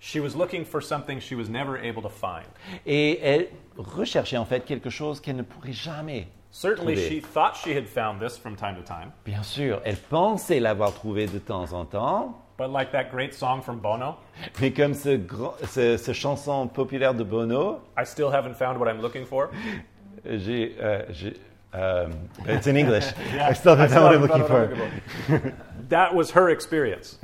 She 0.00 0.16
was 0.20 0.36
looking 0.36 0.64
for 0.64 0.82
something 0.82 1.18
she 1.20 1.32
was 1.32 1.48
never 1.48 1.76
able 1.78 2.02
to 2.02 2.08
find. 2.08 2.46
Et 2.86 3.18
elle 3.22 3.48
recherchait 3.76 4.36
en 4.36 4.44
fait 4.44 4.64
quelque 4.64 4.90
chose 4.90 5.20
qu'elle 5.20 5.36
ne 5.36 5.42
pourrait 5.42 5.72
jamais 5.72 6.28
Certainly, 6.50 6.94
trouver. 6.94 7.20
she 7.20 7.22
thought 7.22 7.54
she 7.56 7.76
had 7.76 7.84
found 7.86 8.20
this 8.20 8.38
from 8.38 8.56
time 8.56 8.76
to 8.76 8.82
time, 8.82 9.10
Bien 9.24 9.42
sûr, 9.42 9.80
elle 9.84 9.96
pensait 9.96 10.60
l'avoir 10.60 10.94
trouvé 10.94 11.26
de 11.26 11.38
temps 11.38 11.72
en 11.72 11.84
temps, 11.84 12.42
but 12.58 12.70
like 12.70 12.92
that 12.92 13.10
great 13.10 13.32
song 13.32 13.62
from 13.62 13.78
Bono, 13.78 14.16
mais 14.60 14.70
comme 14.72 14.92
ce, 14.92 15.16
grand- 15.16 15.54
ce, 15.66 15.96
ce 15.96 16.12
chanson 16.12 16.66
populaire 16.68 17.14
de 17.14 17.24
Bono, 17.24 17.80
I 17.96 18.04
still 18.04 18.30
haven't 18.30 18.56
found 18.56 18.78
what 18.78 18.88
I'm 18.88 19.00
looking 19.00 19.24
for. 19.24 19.50
j'ai... 20.26 20.76
euh, 20.80 21.04
j'ai- 21.10 21.36
euh, 21.74 22.08
it's 22.46 22.66
in 22.66 22.76
English. 22.76 23.04
Yeah, 23.34 23.48
I 23.50 23.52
still 23.54 23.76
haven't 23.76 23.94
found 23.94 24.04
what 24.04 24.14
I'm 24.14 24.22
looking 24.22 24.46
for. 24.46 25.52
That 25.88 26.14
was 26.14 26.30
her 26.32 26.50
experience. 26.50 27.18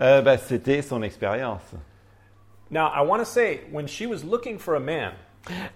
Euh, 0.00 0.20
bah, 0.22 0.36
C'était 0.38 0.82
son 0.82 1.02
expérience. 1.02 1.62
Now, 2.70 2.88
I 2.88 3.02
want 3.02 3.20
to 3.20 3.26
say, 3.26 3.60
when 3.70 3.86
she 3.86 4.06
was 4.06 4.24
looking 4.24 4.58
for 4.58 4.74
a 4.76 4.80
man, 4.80 5.12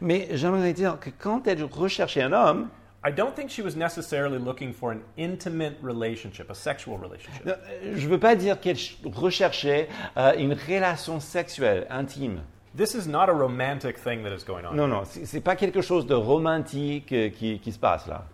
Mais 0.00 0.28
j'aimerais 0.32 0.72
dire 0.72 0.98
que 0.98 1.10
quand 1.10 1.46
elle 1.46 1.62
recherchait 1.64 2.22
un 2.22 2.32
homme, 2.32 2.68
I 3.06 3.12
don't 3.12 3.34
think 3.36 3.50
she 3.50 3.62
was 3.62 3.76
necessarily 3.76 4.38
looking 4.38 4.72
for 4.72 4.90
an 4.90 5.00
intimate 5.16 5.76
relationship, 5.80 6.50
a 6.50 6.54
sexual 6.54 6.98
relationship. 6.98 7.46
euh, 7.46 7.94
je 7.94 8.04
ne 8.04 8.10
veux 8.10 8.18
pas 8.18 8.34
dire 8.34 8.58
qu'elle 8.58 8.76
ch- 8.76 8.98
recherchait 9.04 9.88
euh, 10.16 10.32
une 10.38 10.54
relation 10.54 11.20
sexuelle 11.20 11.86
intime. 11.88 12.40
This 12.76 12.94
is 12.94 13.08
not 13.08 13.28
a 13.28 13.32
romantic 13.32 13.96
thing 14.02 14.22
that 14.24 14.34
is 14.34 14.44
going 14.44 14.64
on. 14.66 14.74
Non, 14.74 14.88
non, 14.88 15.02
c'est 15.04 15.40
pas 15.40 15.54
quelque 15.56 15.80
chose 15.82 16.04
de 16.06 16.14
romantique 16.14 17.12
euh, 17.12 17.30
qui, 17.30 17.60
qui 17.60 17.70
se 17.72 17.78
passe 17.78 18.06
là. 18.08 18.24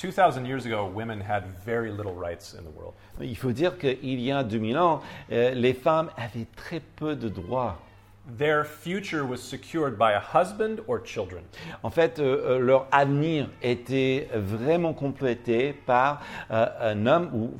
2,000 0.00 0.46
years 0.46 0.64
ago, 0.66 0.90
women 0.94 1.20
had 1.20 1.42
very 1.66 1.90
little 1.90 2.14
rights 2.14 2.54
in 2.54 2.62
the 2.62 2.74
world. 2.76 2.94
Il 3.20 3.36
faut 3.36 3.52
dire 3.52 3.76
qu'il 3.76 4.20
y 4.20 4.30
a 4.32 4.42
2000 4.44 4.78
ans, 4.78 5.02
euh, 5.32 5.50
les 5.52 5.74
femmes 5.74 6.10
avaient 6.16 6.46
très 6.56 6.80
peu 6.80 7.14
de 7.16 7.28
droits. 7.28 7.78
Their 8.24 8.64
future 8.64 9.26
was 9.26 9.42
secured 9.42 9.98
by 9.98 10.12
a 10.12 10.20
husband 10.20 10.80
or 10.86 11.00
children. 11.00 11.42
En 11.82 11.90
fait, 11.90 12.18
euh, 12.20 12.56
euh, 12.56 12.58
leur 12.60 12.86
avenir 12.92 13.48
était 13.62 14.28
vraiment 14.32 14.94
complété 14.94 15.72
par 15.72 16.22
euh, 16.50 16.66
un 16.80 17.06
homme 17.06 17.30
ou 17.34 17.50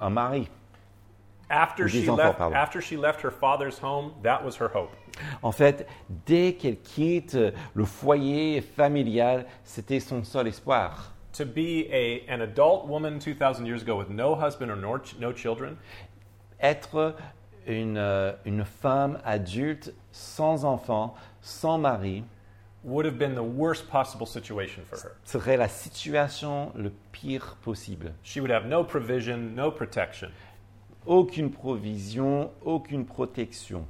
un 0.00 0.10
mari. 0.10 0.48
After 1.50 1.84
Ou 1.84 1.88
she, 1.88 2.02
enfants, 2.08 2.16
left, 2.16 2.38
pardon. 2.38 2.54
after 2.56 2.80
she 2.82 2.96
left 2.96 3.22
her 3.22 3.30
father's 3.30 3.78
home, 3.78 4.12
that 4.22 4.44
was 4.44 4.56
her 4.60 4.68
hope. 4.68 4.90
En 5.42 5.52
fait, 5.52 5.86
dès 6.26 6.54
qu'elle 6.54 6.78
quitte 6.78 7.36
le 7.74 7.84
foyer 7.84 8.60
familial, 8.60 9.46
c'était 9.64 10.00
son 10.00 10.24
seul 10.24 10.46
espoir. 10.48 11.12
to 11.32 11.44
be 11.44 11.86
a, 11.92 12.24
an 12.28 12.40
adult 12.40 12.86
woman 12.88 13.18
2,000 13.20 13.64
years 13.66 13.82
ago 13.82 13.96
with 13.96 14.10
no 14.10 14.34
husband 14.34 14.70
or 14.72 14.76
no, 14.76 14.98
no 15.20 15.32
children 15.32 15.76
Être 16.60 17.14
une, 17.68 17.98
euh, 17.98 18.32
une 18.44 18.64
femme 18.64 19.18
adulte, 19.24 19.92
sans 20.12 20.64
enfant, 20.64 21.14
sans 21.40 21.78
mari, 21.78 22.24
would 22.84 23.04
have 23.06 23.18
been 23.18 23.34
the 23.34 23.42
worst 23.42 23.88
possible 23.88 24.26
situation 24.26 24.82
for 24.88 24.96
her. 24.98 25.12
serait 25.24 25.56
la 25.56 25.68
situation 25.68 26.72
le 26.76 26.92
pire 27.12 27.56
possible. 27.62 28.12
She 28.22 28.40
would 28.40 28.50
have 28.50 28.66
no 28.66 28.84
provision, 28.84 29.54
no 29.54 29.70
protection. 29.70 30.30
Aucune 31.06 31.50
provision, 31.50 32.50
aucune 32.64 33.04
protection. 33.04 33.84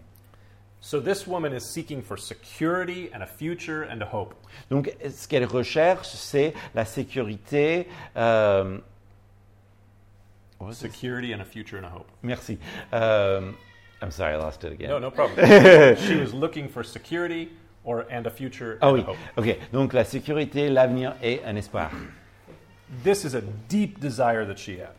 So 0.80 1.00
this 1.00 1.26
woman 1.26 1.52
is 1.52 1.64
seeking 1.64 2.02
for 2.02 2.16
security 2.16 3.10
and 3.12 3.22
a 3.22 3.26
future 3.26 3.82
and 3.82 4.00
a 4.00 4.06
hope. 4.06 4.34
Donc, 4.70 4.94
ce 5.10 5.26
qu'elle 5.26 5.44
recherche, 5.44 6.08
c'est 6.08 6.54
la 6.74 6.84
sécurité. 6.84 7.88
euh? 8.16 8.78
Security 10.72 11.32
and 11.34 11.40
a 11.40 11.44
future 11.44 11.78
and 11.78 11.84
a 11.84 11.90
hope. 11.90 12.06
Merci. 12.22 12.58
Euh, 12.92 13.50
I'm 14.02 14.10
sorry, 14.10 14.34
I 14.34 14.36
lost 14.36 14.64
it 14.64 14.72
again. 14.72 14.88
No, 14.90 14.98
no 14.98 15.10
problem. 15.10 15.36
she 15.96 16.16
was 16.16 16.32
looking 16.32 16.68
for 16.68 16.84
security 16.84 17.48
or 17.84 18.06
and 18.10 18.26
a 18.26 18.30
future 18.30 18.78
Ah 18.80 18.88
and 18.88 18.96
oui, 18.98 19.00
a 19.00 19.04
hope. 19.04 19.16
ok. 19.36 19.58
Donc 19.72 19.92
la 19.92 20.04
sécurité, 20.04 20.68
l'avenir 20.68 21.14
et 21.22 21.40
un 21.44 21.56
espoir. 21.56 21.90
This 23.02 23.24
is 23.24 23.34
a 23.34 23.42
deep 23.68 23.98
desire 24.00 24.46
that 24.46 24.56
she 24.58 24.78
had. 24.78 24.92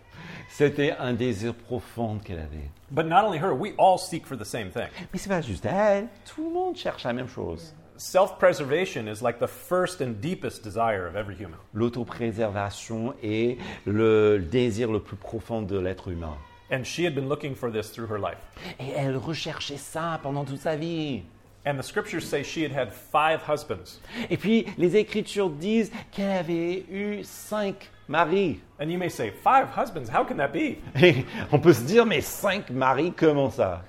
C'était 0.50 0.96
un 1.00 1.14
désir 1.14 1.54
profond 1.54 2.20
qu'elle 2.24 2.40
avait. 2.40 2.70
But 2.92 3.06
not 3.06 3.24
only 3.24 3.38
her, 3.40 3.54
we 3.54 3.74
all 3.78 3.98
seek 3.98 4.26
for 4.26 4.36
the 4.36 4.44
same 4.46 4.70
thing. 4.72 4.88
Mais 5.14 5.20
c'est 5.20 5.30
pas 5.30 5.42
juste 5.42 5.66
elle. 5.66 6.08
Tout 6.26 6.44
le 6.44 6.54
monde 6.54 6.76
cherche 6.76 7.04
la 7.04 7.14
même 7.14 7.28
chose. 7.30 7.74
Self-preservation 7.98 9.08
is 9.08 9.22
like 9.22 9.40
the 9.40 9.48
first 9.48 10.02
and 10.02 10.22
deepest 10.22 10.64
desire 10.64 11.06
of 11.08 11.16
every 11.16 11.36
human. 11.36 11.58
L'autopréservation 11.74 13.14
est 13.24 13.58
le 13.86 14.40
désir 14.40 14.92
le 14.92 15.00
plus 15.00 15.18
profond 15.18 15.62
de 15.62 15.78
l'être 15.78 16.08
humain. 16.10 16.38
And 16.72 16.84
she 16.84 17.04
had 17.04 17.16
been 17.16 17.28
looking 17.28 17.56
for 17.56 17.72
this 17.72 17.90
through 17.90 18.08
her 18.08 18.20
life. 18.20 18.38
Et 18.80 18.90
elle 18.96 19.18
recherchait 19.18 19.78
ça 19.78 20.20
pendant 20.22 20.46
toute 20.46 20.60
sa 20.62 20.76
vie. 20.76 21.24
And 21.66 21.78
the 21.78 21.84
scriptures 21.84 22.22
say 22.22 22.44
she 22.44 22.64
had 22.64 22.72
had 22.72 22.92
five 22.94 23.42
husbands. 23.48 24.00
Et 24.30 24.38
puis 24.38 24.66
les 24.78 24.96
Écritures 24.96 25.50
disent 25.50 25.92
qu'elle 26.12 26.38
avait 26.38 26.86
eu 26.90 27.24
cinq 27.24 27.90
maris. 28.08 28.60
And 28.80 28.90
you 28.90 28.98
may 28.98 29.10
say, 29.10 29.32
Five 29.32 29.68
husbands? 29.76 30.10
How 30.10 30.24
can 30.24 30.38
that 30.38 30.54
be? 30.54 30.78
Et 31.02 31.26
on 31.52 31.60
peut 31.60 31.74
se 31.74 31.82
dire, 31.82 32.06
mais 32.06 32.22
cinq 32.22 32.70
maris, 32.70 33.12
comment 33.12 33.50
ça? 33.52 33.82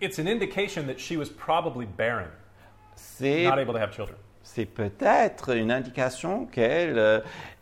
It's 0.00 0.18
an 0.18 0.26
indication 0.26 0.86
that 0.86 0.98
she 0.98 1.16
was 1.16 1.28
probably 1.30 1.86
barren, 1.86 2.28
C'est 2.96 3.44
not 3.44 3.58
able 3.58 3.72
to 3.72 3.78
have 3.78 3.92
children. 3.94 4.16
c'est 4.42 4.66
peut-être 4.66 5.56
une 5.56 5.70
indication 5.70 6.46
qu'elle 6.46 6.98
euh, 6.98 7.20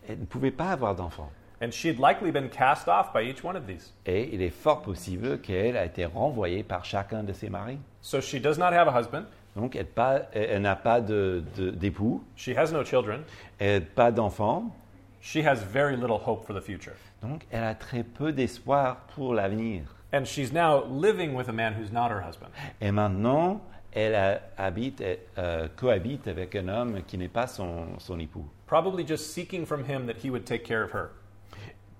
ne 0.08 0.24
pouvait 0.26 0.50
pas 0.50 0.70
avoir 0.70 0.94
d'enfants. 0.94 1.30
And 1.60 1.70
she'd 1.72 1.98
likely 1.98 2.30
been 2.30 2.48
cast 2.50 2.88
off 2.88 3.12
by 3.12 3.22
each 3.22 3.42
one 3.44 3.56
of 3.56 3.66
these. 3.66 3.92
Et 4.06 4.28
il 4.34 4.42
est 4.42 4.50
fort 4.50 4.82
possible 4.82 5.38
qu'elle 5.40 5.76
a 5.76 5.84
été 5.84 6.04
renvoyée 6.04 6.62
par 6.62 6.84
chacun 6.84 7.22
de 7.22 7.32
ses 7.32 7.48
maris. 7.48 7.78
So 8.02 8.20
she 8.20 8.40
does 8.40 8.58
not 8.58 8.72
have 8.72 8.88
a 8.88 8.92
husband. 9.00 9.24
Donc 9.56 9.76
elle, 9.76 9.86
pas- 9.86 10.22
elle- 10.32 10.60
n'a 10.62 10.74
pas 10.76 11.00
de- 11.00 11.42
de- 11.56 11.70
d'époux, 11.70 12.22
She 12.36 12.48
has 12.56 12.72
no 12.72 12.84
children. 12.84 13.22
elle 13.60 13.80
n'a 13.82 13.86
pas 13.94 14.10
d'enfants. 14.10 14.74
She 15.22 15.36
has 15.46 15.62
very 15.64 15.96
little 15.96 16.18
hope 16.26 16.44
for 16.44 16.54
the 16.54 16.60
future. 16.62 16.94
Donc 17.22 17.46
elle 17.50 17.62
a 17.64 17.74
très 17.74 18.02
peu 18.02 18.32
d'espoir 18.32 18.96
pour 19.14 19.32
l'avenir. 19.32 19.82
And 20.12 20.24
she's 20.26 20.52
now 20.52 20.84
living 20.84 21.34
with 21.34 21.48
a 21.48 21.52
man 21.52 21.72
who's 21.74 21.92
not 21.92 22.10
her 22.10 22.20
husband. 22.20 22.50
Et 22.80 22.90
maintenant, 22.90 23.60
elle 23.92 24.14
a- 24.16 24.40
habite, 24.58 25.02
euh, 25.38 25.68
cohabite 25.76 26.26
avec 26.28 26.56
un 26.56 26.68
homme 26.68 27.02
qui 27.06 27.16
n'est 27.16 27.28
pas 27.28 27.46
son, 27.46 27.86
son 27.98 28.18
époux. 28.18 28.44
Probably 28.66 29.06
just 29.06 29.30
seeking 29.32 29.64
from 29.64 29.84
him 29.88 30.06
that 30.06 30.16
he 30.24 30.30
would 30.30 30.44
take 30.44 30.64
care 30.64 30.82
of 30.82 30.92
her. 30.92 31.10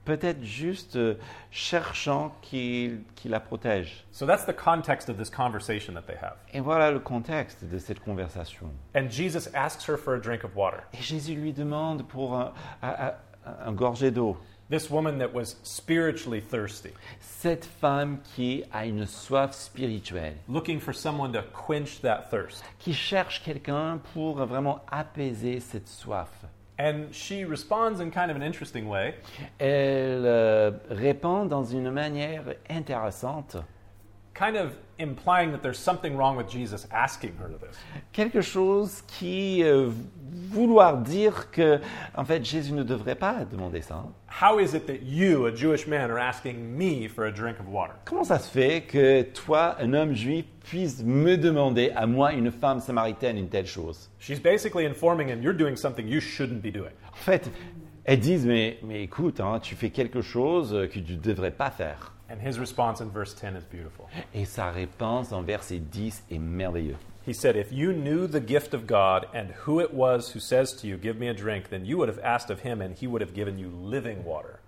Peut-être 0.04 0.42
juste 0.44 0.96
euh, 0.96 1.14
cherchant 1.50 2.34
qu'il 2.42 3.00
qu'il 3.14 3.30
la 3.30 3.40
protège. 3.40 4.04
So 4.12 4.26
that's 4.26 4.44
the 4.44 4.54
context 4.54 5.08
of 5.08 5.16
this 5.16 5.30
conversation 5.30 5.94
that 5.94 6.02
they 6.02 6.16
have. 6.20 6.34
Et 6.52 6.60
voilà 6.60 6.90
le 6.90 7.00
contexte 7.00 7.64
de 7.64 7.78
cette 7.78 8.00
conversation. 8.04 8.66
And 8.94 9.08
Jesus 9.10 9.48
asks 9.54 9.88
her 9.88 9.96
for 9.96 10.14
a 10.14 10.18
drink 10.20 10.44
of 10.44 10.54
water. 10.56 10.82
Et 10.92 11.00
Jésus 11.02 11.34
lui 11.34 11.52
demande 11.52 12.06
pour 12.06 12.34
un, 12.36 12.52
un- 12.82 13.12
un- 13.46 13.66
un 13.66 13.72
gorgé 13.72 14.10
d'eau. 14.10 14.36
This 14.70 14.88
woman 14.90 15.18
that 15.18 15.34
was 15.34 15.56
spiritually 15.62 16.40
thirsty, 16.40 16.88
Cette 17.20 17.66
femme 17.66 18.18
qui 18.34 18.64
a 18.72 18.86
une 18.86 19.04
soif 19.04 19.52
spirituelle, 19.52 20.36
looking 20.48 20.80
for 20.80 20.94
someone 20.94 21.32
to 21.32 21.42
quench 21.52 22.00
that 22.00 22.28
thirst. 22.30 22.64
qui 22.78 22.94
cherche 22.94 23.42
quelqu'un 23.44 24.00
pour 24.14 24.36
vraiment 24.46 24.80
apaiser 24.90 25.60
cette 25.60 25.86
soif. 25.88 26.30
And 26.78 27.14
she 27.14 27.44
responds 27.44 28.00
in 28.00 28.10
kind 28.10 28.30
of 28.30 28.36
an 28.36 28.42
interesting 28.42 28.88
way. 28.88 29.14
Elle 29.60 30.24
euh, 30.26 30.72
répond 30.90 31.44
dans 31.46 31.64
une 31.64 31.90
manière 31.90 32.54
intéressante, 32.68 33.56
kind 34.34 34.56
of 34.56 34.72
implying 34.98 35.52
that 35.52 35.62
there's 35.62 35.78
something 35.78 36.16
wrong 36.16 36.36
with 36.36 36.48
Jesus 36.48 36.86
asking 36.92 37.36
her 37.36 37.48
this. 37.48 37.76
quelque 38.12 38.40
chose 38.40 39.02
qui 39.06 39.62
euh, 39.62 39.90
vouloir 40.50 40.98
dire 40.98 41.50
que 41.50 41.80
en 42.16 42.24
fait 42.24 42.44
Jésus 42.44 42.72
ne 42.72 42.82
devrait 42.82 43.14
pas 43.14 43.44
demander 43.44 43.80
ça. 43.80 44.04
How 44.28 44.58
is 44.58 44.74
it 44.74 44.86
that 44.86 45.02
you, 45.02 45.46
a 45.46 45.52
Jewish 45.52 45.86
man, 45.86 46.10
are 46.10 46.18
asking 46.18 46.76
me 46.76 47.08
for 47.08 47.24
a 47.24 47.32
drink 47.32 47.58
of 47.60 47.68
water? 47.68 47.94
Comment 48.04 48.24
ça 48.24 48.38
se 48.38 48.50
fait 48.50 48.82
que 48.82 49.22
toi, 49.22 49.76
un 49.80 49.94
homme 49.94 50.14
juif, 50.14 50.44
puisse 50.64 51.02
me 51.04 51.36
demander 51.36 51.92
à 51.94 52.06
moi, 52.06 52.32
une 52.32 52.50
femme 52.50 52.80
samaritaine, 52.80 53.38
une 53.38 53.48
telle 53.48 53.66
chose? 53.66 54.10
She's 54.18 54.40
basically 54.40 54.86
informing 54.86 55.28
him 55.28 55.42
you're 55.42 55.56
doing 55.56 55.76
something 55.76 56.06
you 56.06 56.20
shouldn't 56.20 56.62
be 56.62 56.72
doing. 56.72 56.92
En 57.12 57.16
fait, 57.16 57.50
elles 58.04 58.20
disent 58.20 58.46
mais 58.46 58.78
mais 58.82 59.02
écoute, 59.02 59.40
hein, 59.40 59.60
tu 59.60 59.76
fais 59.76 59.90
quelque 59.90 60.20
chose 60.20 60.70
que 60.92 60.98
tu 60.98 61.12
ne 61.12 61.18
devrais 61.18 61.52
pas 61.52 61.70
faire. 61.70 62.13
And 62.34 62.42
his 62.42 62.58
response 62.58 63.00
in 63.00 63.10
verse 63.10 63.32
10 63.32 63.54
is 63.54 63.62
beautiful. 63.70 64.08
Et 64.34 64.44
sa 64.44 64.72
réponse 64.72 65.30
en 65.32 65.42
verset 65.42 65.78
10 65.78 66.24
est 66.32 66.38
merveilleux. 66.38 66.96
He 67.24 67.32
said, 67.32 67.54
If 67.54 67.70
you 67.70 67.92
knew 67.92 68.26
the 68.26 68.40
gift 68.40 68.74
of 68.74 68.88
God 68.88 69.26
and 69.32 69.52
who 69.64 69.78
it 69.78 69.94
was 69.94 70.32
who 70.32 70.40
says 70.40 70.72
to 70.80 70.88
you, 70.88 70.96
Give 70.96 71.16
me 71.16 71.28
a 71.28 71.34
drink, 71.34 71.68
then 71.70 71.84
you 71.84 71.96
would 71.96 72.08
have 72.08 72.18
asked 72.24 72.50
of 72.50 72.62
him, 72.62 72.82
and 72.82 72.96
he 72.96 73.06
would 73.06 73.22
have 73.22 73.34
given 73.34 73.56
you 73.56 73.68
living 73.68 74.24
water. 74.24 74.58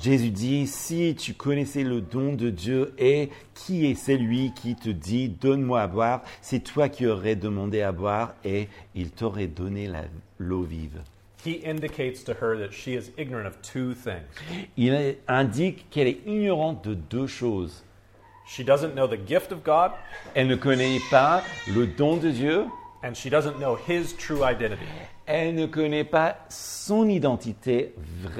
Jésus 0.00 0.30
dit, 0.30 0.68
si 0.68 1.16
tu 1.16 1.34
connaissais 1.34 1.82
le 1.82 2.00
don 2.00 2.34
de 2.34 2.50
Dieu 2.50 2.94
et 2.98 3.30
qui 3.54 3.86
est 3.86 3.94
celui 3.94 4.52
qui 4.52 4.76
te 4.76 4.90
dit, 4.90 5.30
donne-moi 5.30 5.80
à 5.80 5.86
boire, 5.86 6.22
c'est 6.42 6.60
toi 6.60 6.90
qui 6.90 7.06
aurais 7.06 7.34
demandé 7.34 7.80
à 7.80 7.92
boire 7.92 8.34
et 8.44 8.68
il 8.94 9.10
t'aurait 9.10 9.46
donné 9.46 9.90
l'eau 10.38 10.62
vive. 10.62 11.00
He 11.44 11.52
indicates 11.64 12.24
to 12.24 12.34
her 12.34 12.56
that 12.58 12.72
she 12.72 12.94
is 12.94 13.10
ignorant 13.16 13.46
of 13.46 13.60
two 13.62 13.94
things. 13.94 14.26
Il 14.76 15.16
indique 15.28 15.88
qu'elle 15.90 16.08
est 16.08 16.20
ignorante 16.26 16.82
de 16.82 16.94
deux 16.94 17.26
choses. 17.28 17.82
She 18.46 18.62
doesn't 18.64 18.94
know 18.94 19.06
the 19.06 19.16
gift 19.18 19.52
of 19.52 19.62
God, 19.64 19.92
Elle 20.34 20.46
ne 20.48 20.56
connaît 20.56 21.00
pas 21.10 21.42
le 21.74 21.86
don 21.86 22.16
de 22.16 22.30
Dieu, 22.30 22.66
and 23.02 23.14
she 23.14 23.28
doesn't 23.28 23.58
know 23.58 23.76
his 23.76 24.12
true 24.16 24.42
identity. 24.44 24.86
elle 25.26 25.54
ne 25.54 25.66
connaît 25.66 26.04
pas 26.04 26.36
son 26.48 27.08
identité 27.08 27.94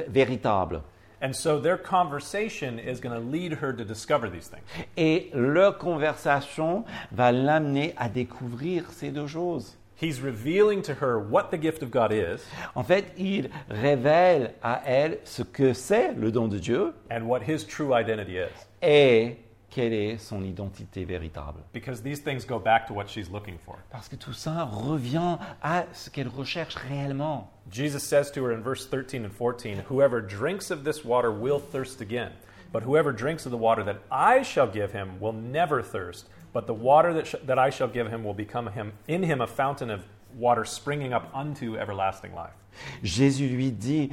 véritable. 0.09 0.83
And 1.23 1.33
so 1.35 1.59
their 1.59 1.79
conversation 1.79 2.79
is 2.79 3.01
going 3.01 3.15
to 3.15 3.21
lead 3.21 3.55
her 3.63 3.73
to 3.73 3.85
discover 3.85 4.29
these 4.31 4.49
things. 4.49 4.63
Et 4.97 5.31
leur 5.35 5.79
conversation 5.79 6.85
va 7.11 7.33
l'amener 7.33 7.95
à 7.97 8.09
découvrir 8.09 8.85
ces 8.93 9.11
deux 9.11 9.27
choses. 9.27 9.77
He's 9.99 10.21
revealing 10.21 10.83
to 10.83 10.95
her 11.01 11.19
what 11.19 11.51
the 11.51 11.57
gift 11.57 11.83
of 11.83 11.91
God 11.91 12.13
is 12.13 12.43
En 12.75 12.83
fait, 12.85 13.07
il 13.17 13.49
révèle 13.71 14.53
à 14.63 14.83
elle 14.85 15.19
ce 15.25 15.43
que 15.43 15.73
c'est 15.73 16.13
le 16.13 16.31
don 16.31 16.49
de 16.49 16.59
Dieu 16.59 16.93
and 17.11 17.23
what 17.27 17.41
his 17.43 17.65
true 17.65 17.95
identity 17.95 18.37
is. 18.37 18.51
et 18.83 19.39
quelle 19.71 19.93
est 19.93 20.19
son 20.19 20.43
identité 20.43 21.05
véritable. 21.05 21.61
Because 21.73 22.01
these 22.03 22.21
things 22.23 22.45
go 22.47 22.59
back 22.59 22.87
to 22.87 22.95
what 22.95 23.07
she's 23.09 23.31
looking 23.31 23.59
for. 23.65 23.77
Parce 23.91 24.09
que 24.09 24.17
tout 24.17 24.33
ça 24.33 24.65
revient 24.65 25.39
à 25.63 25.85
ce 25.93 26.09
qu'elle 26.11 26.29
recherche 26.29 26.75
réellement. 26.77 27.49
Jesus 27.71 28.01
says 28.01 28.31
to 28.33 28.43
her 28.45 28.53
in 28.53 28.63
verse 28.63 28.87
13 28.87 29.25
and 29.25 29.33
14, 29.33 29.83
Whoever 29.91 30.21
drinks 30.21 30.71
of 30.71 30.85
this 30.85 31.05
water 31.05 31.31
will 31.31 31.59
thirst 31.59 32.01
again. 32.01 32.33
But 32.73 32.83
whoever 32.85 33.13
drinks 33.13 33.45
of 33.47 33.53
the 33.53 33.59
water 33.59 33.83
that 33.85 33.99
I 34.11 34.43
shall 34.43 34.67
give 34.67 34.93
him 34.93 35.19
will 35.21 35.33
never 35.35 35.83
thirst. 35.83 36.27
But 36.53 36.67
the 36.67 36.75
water 36.75 37.23
that, 37.47 37.59
I 37.59 37.71
shall 37.71 37.89
give 37.89 38.09
him 38.09 38.25
will 38.25 38.35
become 38.35 38.69
him, 38.69 38.93
in 39.09 39.23
him 39.23 39.41
a 39.41 39.47
fountain 39.47 39.91
of 39.91 40.01
water 40.39 40.65
springing 40.65 41.13
up 41.13 41.29
unto 41.35 41.77
everlasting 41.77 42.35
life. 42.35 42.55
Jésus 43.03 43.49
lui 43.49 43.71
dit, 43.71 44.11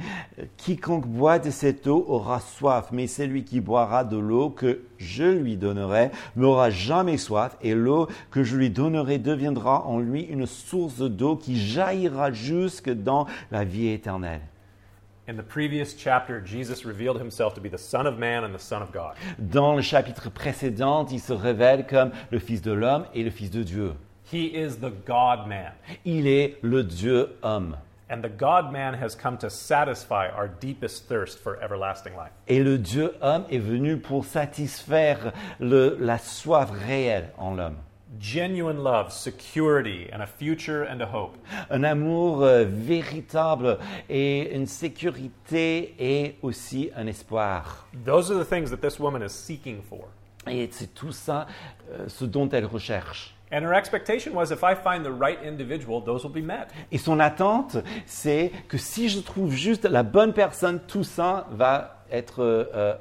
quiconque 0.56 1.06
boit 1.06 1.38
de 1.38 1.50
cette 1.50 1.86
eau 1.86 2.04
aura 2.08 2.40
soif, 2.40 2.90
mais 2.92 3.06
celui 3.06 3.44
qui 3.44 3.60
boira 3.60 4.04
de 4.04 4.16
l'eau 4.16 4.48
que 4.48 4.80
je 4.96 5.24
lui 5.24 5.56
donnerai 5.56 6.10
n'aura 6.34 6.70
jamais 6.70 7.18
soif, 7.18 7.56
et 7.60 7.74
l'eau 7.74 8.08
que 8.30 8.42
je 8.42 8.56
lui 8.56 8.70
donnerai 8.70 9.18
deviendra 9.18 9.86
en 9.86 9.98
lui 9.98 10.22
une 10.22 10.46
source 10.46 11.02
d'eau 11.02 11.36
qui 11.36 11.58
jaillira 11.58 12.32
jusque 12.32 12.90
dans 12.90 13.26
la 13.50 13.64
vie 13.64 13.88
éternelle. 13.88 14.40
In 15.26 15.36
the 15.38 15.42
previous 15.42 15.94
chapter, 15.94 16.38
Jesus 16.40 16.84
revealed 16.84 17.18
himself 17.18 17.54
to 17.54 17.60
be 17.60 17.70
the 17.70 17.78
Son 17.78 18.06
of 18.06 18.18
Man 18.18 18.44
and 18.44 18.54
the 18.54 18.58
Son 18.62 18.82
of 18.82 18.92
God. 18.92 19.14
Dans 19.38 19.74
le 19.74 19.80
chapitre 19.80 20.28
précédent, 20.30 21.06
il 21.10 21.18
se 21.20 21.32
révèle 21.32 21.86
comme 21.86 22.12
le 22.30 22.38
Fils 22.38 22.60
de 22.60 22.72
l'homme 22.72 23.06
et 23.14 23.22
le 23.22 23.30
Fils 23.30 23.50
de 23.50 23.62
Dieu. 23.62 23.94
He 24.30 24.54
is 24.54 24.76
the 24.80 24.92
God 25.06 25.46
man. 25.48 25.72
Il 26.04 26.26
est 26.26 26.58
le 26.62 26.82
Dieu 26.84 27.36
homme. 27.42 27.76
And 28.10 28.20
the 28.22 28.28
God 28.28 28.70
man 28.70 28.92
has 28.94 29.14
come 29.16 29.38
to 29.38 29.48
satisfy 29.48 30.28
our 30.28 30.46
deepest 30.60 31.08
thirst 31.08 31.38
for 31.38 31.58
everlasting 31.62 32.12
life. 32.14 32.32
Et 32.46 32.62
le 32.62 32.76
Dieu 32.76 33.14
homme 33.22 33.44
est 33.50 33.58
venu 33.58 33.96
pour 33.96 34.26
satisfaire 34.26 35.32
le- 35.58 35.96
la 36.00 36.18
soif 36.18 36.70
réelle 36.86 37.30
en 37.38 37.54
l'homme. 37.54 37.76
Genuine 38.18 38.82
love, 38.82 39.12
security, 39.12 40.08
and 40.12 40.22
a 40.22 40.26
future 40.26 40.84
and 40.84 41.00
a 41.00 41.06
hope. 41.06 41.36
Un 41.70 41.84
amour 41.84 42.42
euh, 42.42 42.64
véritable 42.64 43.78
et 44.08 44.54
une 44.54 44.66
sécurité 44.66 45.94
et 45.98 46.36
aussi 46.42 46.90
un 46.96 47.06
espoir. 47.06 47.88
Those 48.04 48.30
are 48.30 48.38
the 48.38 48.48
things 48.48 48.70
that 48.70 48.80
this 48.80 48.98
woman 48.98 49.22
is 49.22 49.30
seeking 49.30 49.82
for. 49.82 50.08
Et 50.46 50.68
c'est 50.70 50.94
tout 50.94 51.12
ça 51.12 51.46
euh, 51.90 52.04
ce 52.08 52.24
dont 52.24 52.48
elle 52.50 52.66
recherche. 52.66 53.34
And 53.52 53.62
her 53.62 53.74
expectation 53.74 54.34
was 54.34 54.50
if 54.50 54.64
I 54.64 54.74
find 54.74 55.04
the 55.04 55.12
right 55.12 55.38
individual, 55.44 56.00
those 56.00 56.24
will 56.24 56.32
be 56.32 56.44
met. 56.44 56.68
Et 56.90 56.98
son 56.98 57.20
attente, 57.20 57.76
c'est 58.06 58.50
que 58.68 58.78
si 58.78 59.08
je 59.08 59.20
trouve 59.20 59.52
juste 59.52 59.84
la 59.84 60.02
bonne 60.02 60.32
personne, 60.32 60.80
tout 60.86 61.04
ça 61.04 61.46
va 61.50 62.04
être 62.10 62.42
euh, 62.42 62.64
euh, 62.74 62.94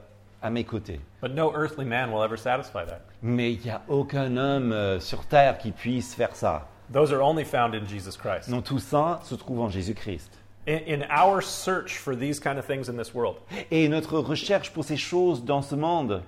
à 0.43 0.49
mes 0.49 0.65
côtés. 0.65 0.99
But 1.21 1.33
no 1.33 1.51
earthly 1.55 1.85
man 1.85 2.11
will 2.11 2.21
ever 2.21 2.37
satisfy 2.37 2.85
that. 2.85 3.01
Mais 3.21 3.53
il 3.53 3.61
n'y 3.63 3.71
a 3.71 3.81
aucun 3.87 4.37
homme 4.37 4.71
euh, 4.71 4.99
sur 4.99 5.25
terre 5.25 5.57
qui 5.57 5.71
puisse 5.71 6.13
faire 6.13 6.35
ça. 6.35 6.67
Those 6.91 7.11
are 7.11 7.21
only 7.21 7.45
found 7.45 7.73
in 7.73 7.85
Jesus 7.87 8.17
Christ. 8.17 8.49
Non, 8.49 8.61
tout 8.61 8.79
ça 8.79 9.21
se 9.23 9.35
trouve 9.35 9.61
en 9.61 9.69
Jésus-Christ. 9.69 10.29
In, 10.67 10.79
in 10.87 11.01
our 11.09 11.41
search 11.41 11.97
for 11.97 12.15
these 12.15 12.39
kind 12.39 12.57
of 12.59 12.65
things 12.65 12.89
in 12.89 12.97
this 12.97 13.13
world, 13.13 13.37
Et 13.71 13.87
notre 13.87 14.19
recherche 14.19 14.71
pour 14.71 14.83
ces 14.83 14.97
choses 14.97 15.43
dans 15.43 15.61
ce 15.61 15.75
monde, 15.75 16.21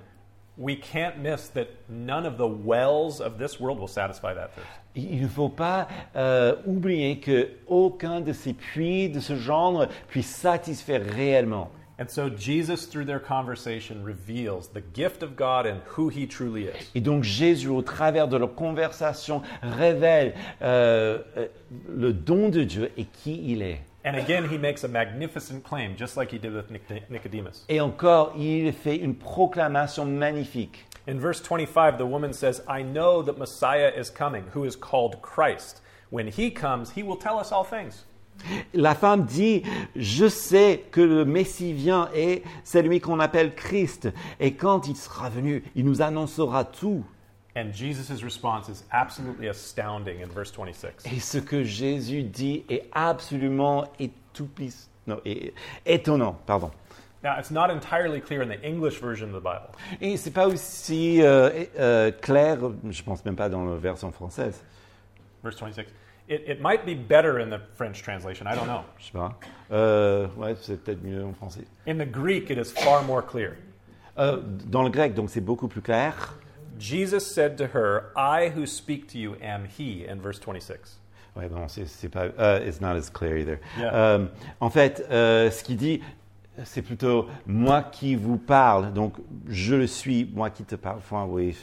we 0.58 0.74
can't 0.74 1.18
miss 1.18 1.48
that 1.48 1.68
none 1.88 2.26
of 2.26 2.38
the 2.38 2.48
wells 2.48 3.20
of 3.20 3.38
this 3.38 3.60
world 3.60 3.78
will 3.78 3.88
satisfy 3.88 4.34
that 4.34 4.50
thirst. 4.54 4.66
il 4.94 5.20
ne 5.22 5.28
faut 5.28 5.50
pas 5.50 5.88
euh, 6.16 6.56
oublier 6.66 7.20
que 7.20 7.50
aucun 7.66 8.22
de 8.22 8.32
ces 8.32 8.54
puits 8.54 9.10
de 9.10 9.20
ce 9.20 9.36
genre 9.36 9.86
puisse 10.08 10.34
satisfaire 10.34 11.02
réellement. 11.04 11.70
And 11.98 12.10
so 12.10 12.28
Jesus, 12.28 12.84
through 12.84 13.06
their 13.06 13.18
conversation, 13.18 14.04
reveals 14.04 14.68
the 14.68 14.82
gift 14.82 15.22
of 15.22 15.34
God 15.34 15.64
and 15.64 15.80
who 15.86 16.10
he 16.10 16.26
truly 16.26 16.66
is. 16.66 16.90
Et 16.94 17.00
donc 17.00 17.24
Jésus, 17.24 17.68
au 17.68 17.80
travers 17.80 18.28
de 18.28 18.36
leur 18.36 18.54
conversation, 18.54 19.42
révèle 19.62 20.34
euh, 20.60 21.22
euh, 21.38 21.46
le 21.88 22.12
don 22.12 22.50
de 22.50 22.64
Dieu 22.64 22.92
et 22.98 23.04
qui 23.04 23.52
il 23.52 23.62
est. 23.62 23.80
And 24.04 24.14
again, 24.14 24.44
he 24.48 24.56
makes 24.56 24.84
a 24.84 24.88
magnificent 24.88 25.64
claim, 25.64 25.96
just 25.96 26.16
like 26.16 26.30
he 26.30 26.38
did 26.38 26.54
with 26.54 26.70
Nicodemus. 27.10 27.64
Et 27.68 27.80
encore, 27.80 28.34
il 28.36 28.72
fait 28.72 28.96
une 28.96 29.16
proclamation 29.16 30.04
magnifique. 30.04 30.86
In 31.08 31.18
verse 31.18 31.40
25, 31.40 31.98
the 31.98 32.06
woman 32.06 32.32
says, 32.32 32.62
I 32.68 32.82
know 32.82 33.22
that 33.22 33.38
Messiah 33.38 33.92
is 33.96 34.10
coming, 34.10 34.44
who 34.52 34.64
is 34.64 34.76
called 34.76 35.22
Christ. 35.22 35.80
When 36.10 36.28
he 36.28 36.50
comes, 36.50 36.90
he 36.90 37.02
will 37.02 37.16
tell 37.16 37.38
us 37.38 37.50
all 37.50 37.64
things. 37.64 38.04
La 38.74 38.94
femme 38.94 39.24
dit, 39.24 39.62
je 39.96 40.28
sais 40.28 40.84
que 40.90 41.00
le 41.00 41.24
Messie 41.24 41.72
vient 41.72 42.08
et 42.14 42.42
c'est 42.64 42.82
lui 42.82 43.00
qu'on 43.00 43.18
appelle 43.20 43.54
Christ. 43.54 44.08
Et 44.40 44.54
quand 44.54 44.86
il 44.88 44.96
sera 44.96 45.28
venu, 45.28 45.64
il 45.74 45.84
nous 45.84 46.02
annoncera 46.02 46.64
tout. 46.64 47.04
And 47.56 47.72
Jesus' 47.72 48.22
response 48.22 48.68
is 48.68 48.84
absolutely 48.90 49.48
astounding 49.48 50.22
in 50.22 50.28
verse 50.28 50.52
26. 50.52 51.06
Et 51.10 51.20
ce 51.20 51.38
que 51.38 51.64
Jésus 51.64 52.22
dit 52.22 52.64
est 52.68 52.84
absolument 52.92 53.84
étoupis- 53.98 54.88
non, 55.06 55.20
é- 55.24 55.54
étonnant. 55.86 56.36
Pardon. 56.46 56.70
Now, 57.24 57.38
it's 57.38 57.50
not 57.50 57.70
entirely 57.70 58.20
clear 58.20 58.42
in 58.42 58.48
the 58.48 58.62
English 58.62 59.00
version 59.00 59.28
of 59.34 59.40
the 59.40 59.42
Bible. 59.42 59.70
Et 60.02 60.16
c'est 60.18 60.30
pas 60.32 60.46
aussi 60.46 61.22
euh, 61.22 61.64
euh, 61.78 62.12
clair, 62.12 62.58
je 62.90 63.02
pense 63.02 63.24
même 63.24 63.36
pas 63.36 63.48
dans 63.48 63.64
la 63.64 63.76
version 63.76 64.12
française. 64.12 64.62
Verse 65.42 65.58
26. 65.60 65.86
It, 66.28 66.42
it 66.48 66.60
might 66.60 66.84
be 66.84 66.94
better 66.94 67.38
in 67.38 67.50
the 67.50 67.60
French 67.76 68.02
translation, 68.02 68.46
I 68.48 68.54
don't 68.56 68.66
know. 68.66 68.82
Je 68.98 69.06
sais 69.06 69.12
pas. 69.12 69.38
Euh, 69.70 70.26
ouais, 70.36 70.56
c'est 70.60 70.82
peut-être 70.82 71.02
mieux 71.04 71.24
en 71.24 71.32
français. 71.34 71.64
In 71.86 71.98
the 71.98 72.10
Greek, 72.10 72.50
it 72.50 72.58
is 72.58 72.72
far 72.72 73.02
more 73.04 73.22
clear. 73.24 73.52
Euh, 74.18 74.40
dans 74.66 74.82
le 74.82 74.90
grec, 74.90 75.14
donc 75.14 75.30
c'est 75.30 75.40
beaucoup 75.40 75.68
plus 75.68 75.82
clair. 75.82 76.34
Jesus 76.78 77.20
said 77.20 77.56
to 77.56 77.64
her, 77.74 78.12
I 78.16 78.50
who 78.54 78.66
speak 78.66 79.06
to 79.12 79.18
you 79.18 79.36
am 79.42 79.66
he, 79.66 80.04
in 80.08 80.16
verse 80.20 80.38
26. 80.40 80.98
Ouais, 81.36 81.48
bon, 81.48 81.66
c'est 81.68 82.08
pas. 82.08 82.26
euh, 82.38 82.66
it's 82.66 82.80
not 82.80 82.96
as 82.96 83.08
clear 83.10 83.36
either. 83.36 83.58
Yeah. 83.78 83.94
Euh, 83.94 84.26
en 84.60 84.70
fait, 84.70 85.06
euh, 85.10 85.50
ce 85.50 85.62
qu'il 85.62 85.76
dit, 85.76 86.00
c'est 86.64 86.82
plutôt 86.82 87.28
moi 87.46 87.82
qui 87.82 88.16
vous 88.16 88.38
parle. 88.38 88.92
Donc, 88.92 89.14
je 89.46 89.74
le 89.74 89.86
suis, 89.86 90.28
moi 90.34 90.48
qui 90.50 90.64
te 90.64 90.74
parle. 90.74 90.96
Enfin, 90.98 91.26
oui, 91.28 91.54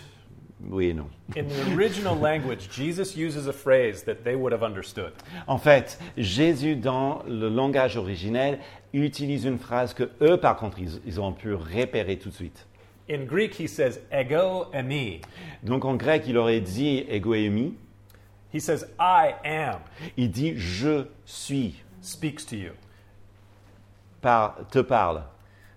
oui 0.69 0.89
et 0.89 0.93
non. 0.93 1.07
In 1.35 1.43
the 1.43 1.75
original 1.75 2.15
language, 2.17 2.69
Jesus 2.71 3.15
uses 3.15 3.47
a 3.47 3.53
phrase 3.53 4.03
that 4.03 4.23
they 4.23 4.35
would 4.35 4.53
have 4.53 4.63
understood. 4.63 5.13
En 5.47 5.57
fait, 5.57 5.99
Jésus, 6.17 6.75
dans 6.75 7.23
le 7.27 7.49
langage 7.49 7.97
originel, 7.97 8.59
utilise 8.93 9.45
une 9.45 9.57
phrase 9.59 9.93
que 9.93 10.09
eux, 10.21 10.37
par 10.37 10.57
contre, 10.57 10.79
ils, 10.79 11.01
ils 11.05 11.19
ont 11.19 11.33
pu 11.33 11.53
repérer 11.53 12.17
tout 12.17 12.29
de 12.29 12.35
suite. 12.35 12.65
In 13.09 13.25
Greek, 13.25 13.59
he 13.59 13.67
says, 13.67 13.99
ego 14.11 14.67
emi. 14.73 15.19
Donc, 15.63 15.83
en 15.83 15.95
grec, 15.95 16.23
il 16.27 16.37
aurait 16.37 16.61
dit 16.61 17.03
egoémie. 17.09 17.75
He 18.53 18.59
says, 18.61 18.85
I 18.99 19.33
am, 19.43 19.79
Il 20.15 20.29
dit 20.29 20.53
je 20.55 21.07
suis, 21.25 21.81
speaks 22.01 22.45
to 22.45 22.55
you. 22.55 22.71
par, 24.21 24.55
te 24.71 24.79
parle. 24.79 25.23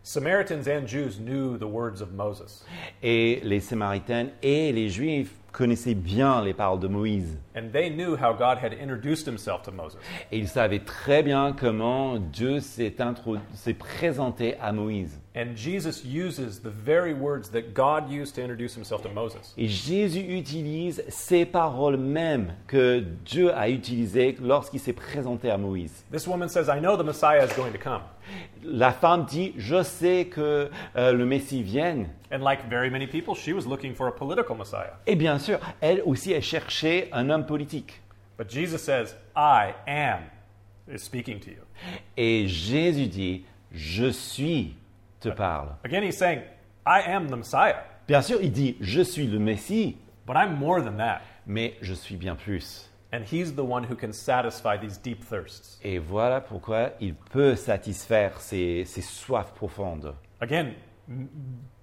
Samaritans 0.09 0.69
and 0.69 0.87
Jews 0.87 1.19
knew 1.19 1.59
the 1.59 1.67
words 1.67 2.01
of 2.01 2.13
Moses. 2.13 2.65
Et 3.03 3.41
les 3.43 3.59
Samaritains 3.59 4.29
et 4.41 4.71
les 4.73 4.89
Juifs 4.89 5.33
connaissaient 5.51 5.97
bien 5.97 6.45
les 6.45 6.55
paroles 6.55 6.79
de 6.79 6.87
Moïse. 6.87 7.37
And 7.57 7.73
they 7.73 7.89
knew 7.89 8.17
how 8.17 8.35
God 8.35 8.59
had 8.59 8.75
introduced 8.75 9.27
himself 9.27 9.63
to 9.63 9.73
Moses. 9.73 9.99
Et 10.31 10.39
ils 10.39 10.47
savaient 10.49 10.85
très 10.85 11.23
bien 11.23 11.55
comment 11.59 12.19
Dieu 12.19 12.61
s'est 12.61 13.01
intro- 13.01 13.39
s'est 13.55 13.73
présenté 13.73 14.57
à 14.61 14.73
Moïse. 14.73 15.19
And 15.35 15.55
Jesus 15.55 16.03
uses 16.05 16.61
the 16.63 16.71
very 16.71 17.13
words 17.15 17.51
that 17.53 17.75
God 17.75 18.11
used 18.11 18.35
to 18.37 18.43
introduce 18.43 18.75
himself 18.75 19.03
to 19.03 19.09
Moses. 19.09 19.55
Et 19.57 19.69
Jésus 19.69 20.21
utilise 20.21 21.03
ces 21.09 21.45
paroles 21.47 21.97
mêmes 21.99 22.55
que 22.67 23.03
Dieu 23.25 23.55
a 23.55 23.69
utilisées 23.71 24.37
lorsqu'il 24.41 24.81
s'est 24.81 24.95
présenté 24.95 25.51
à 25.51 25.57
Moïse. 25.59 26.05
This 26.13 26.27
woman 26.27 26.49
says, 26.49 26.69
I 26.69 26.79
know 26.81 26.97
the 26.97 27.05
Messiah 27.05 27.45
is 27.45 27.55
going 27.55 27.73
to 27.73 27.79
come. 27.79 28.03
La 28.65 28.91
femme 28.93 29.25
dit, 29.25 29.53
je 29.57 29.83
sais 29.85 30.27
que 30.27 30.69
euh, 30.97 31.13
le 31.13 31.25
Messie 31.27 31.63
vienne. 31.63 32.09
And 32.33 32.43
like 32.43 32.69
very 32.69 32.91
many 32.91 33.07
people, 33.07 33.35
she 33.37 33.53
was 33.53 33.67
looking 33.69 33.95
for 33.95 34.09
a 34.09 34.13
political 34.13 34.57
Messiah. 34.57 34.95
Et 35.07 35.15
bien 35.15 35.39
sûr, 35.39 35.61
elle 35.81 36.03
aussi, 36.05 36.33
elle 36.33 36.43
cherchait 36.43 37.09
un 37.13 37.31
homme 37.31 37.46
politique. 37.47 38.01
But 38.37 38.49
Jesus 38.49 38.83
says, 38.83 39.15
I 39.35 39.75
am 39.87 40.25
is 40.89 41.03
speaking 41.03 41.41
to 41.41 41.51
you. 41.51 41.63
Et 42.17 42.47
Jésus 42.47 43.07
dit, 43.09 43.45
je 43.73 44.11
suis, 44.13 44.75
te 45.21 45.31
parle. 45.31 45.77
Again, 45.85 46.03
he's 46.03 46.17
saying, 46.17 46.43
I 46.87 47.01
am 47.01 47.29
the 47.29 47.37
Messiah, 47.37 47.83
Bien 48.07 48.23
sûr, 48.23 48.39
il 48.41 48.53
dit, 48.53 48.77
je 48.81 49.01
suis 49.03 49.27
le 49.27 49.41
Messie, 49.41 49.97
but 50.27 50.37
I'm 50.37 50.57
more 50.57 50.81
than 50.81 50.97
that. 50.99 51.23
mais 51.47 51.75
je 51.81 51.95
suis 51.95 52.17
bien 52.17 52.37
plus. 52.37 52.89
And 53.13 53.23
he's 53.25 53.55
the 53.55 53.65
one 53.65 53.85
who 53.85 53.97
can 53.97 54.13
satisfy 54.13 54.77
these 54.77 54.99
deep 54.99 55.25
thirsts. 55.25 55.79
Et 55.83 55.99
voilà 55.99 56.41
pourquoi 56.41 56.91
il 57.01 57.15
peut 57.15 57.55
satisfaire 57.57 58.41
ces, 58.41 58.85
ces 58.85 59.01
soifs 59.03 59.53
profondes. 59.55 60.15
Again, 60.41 60.75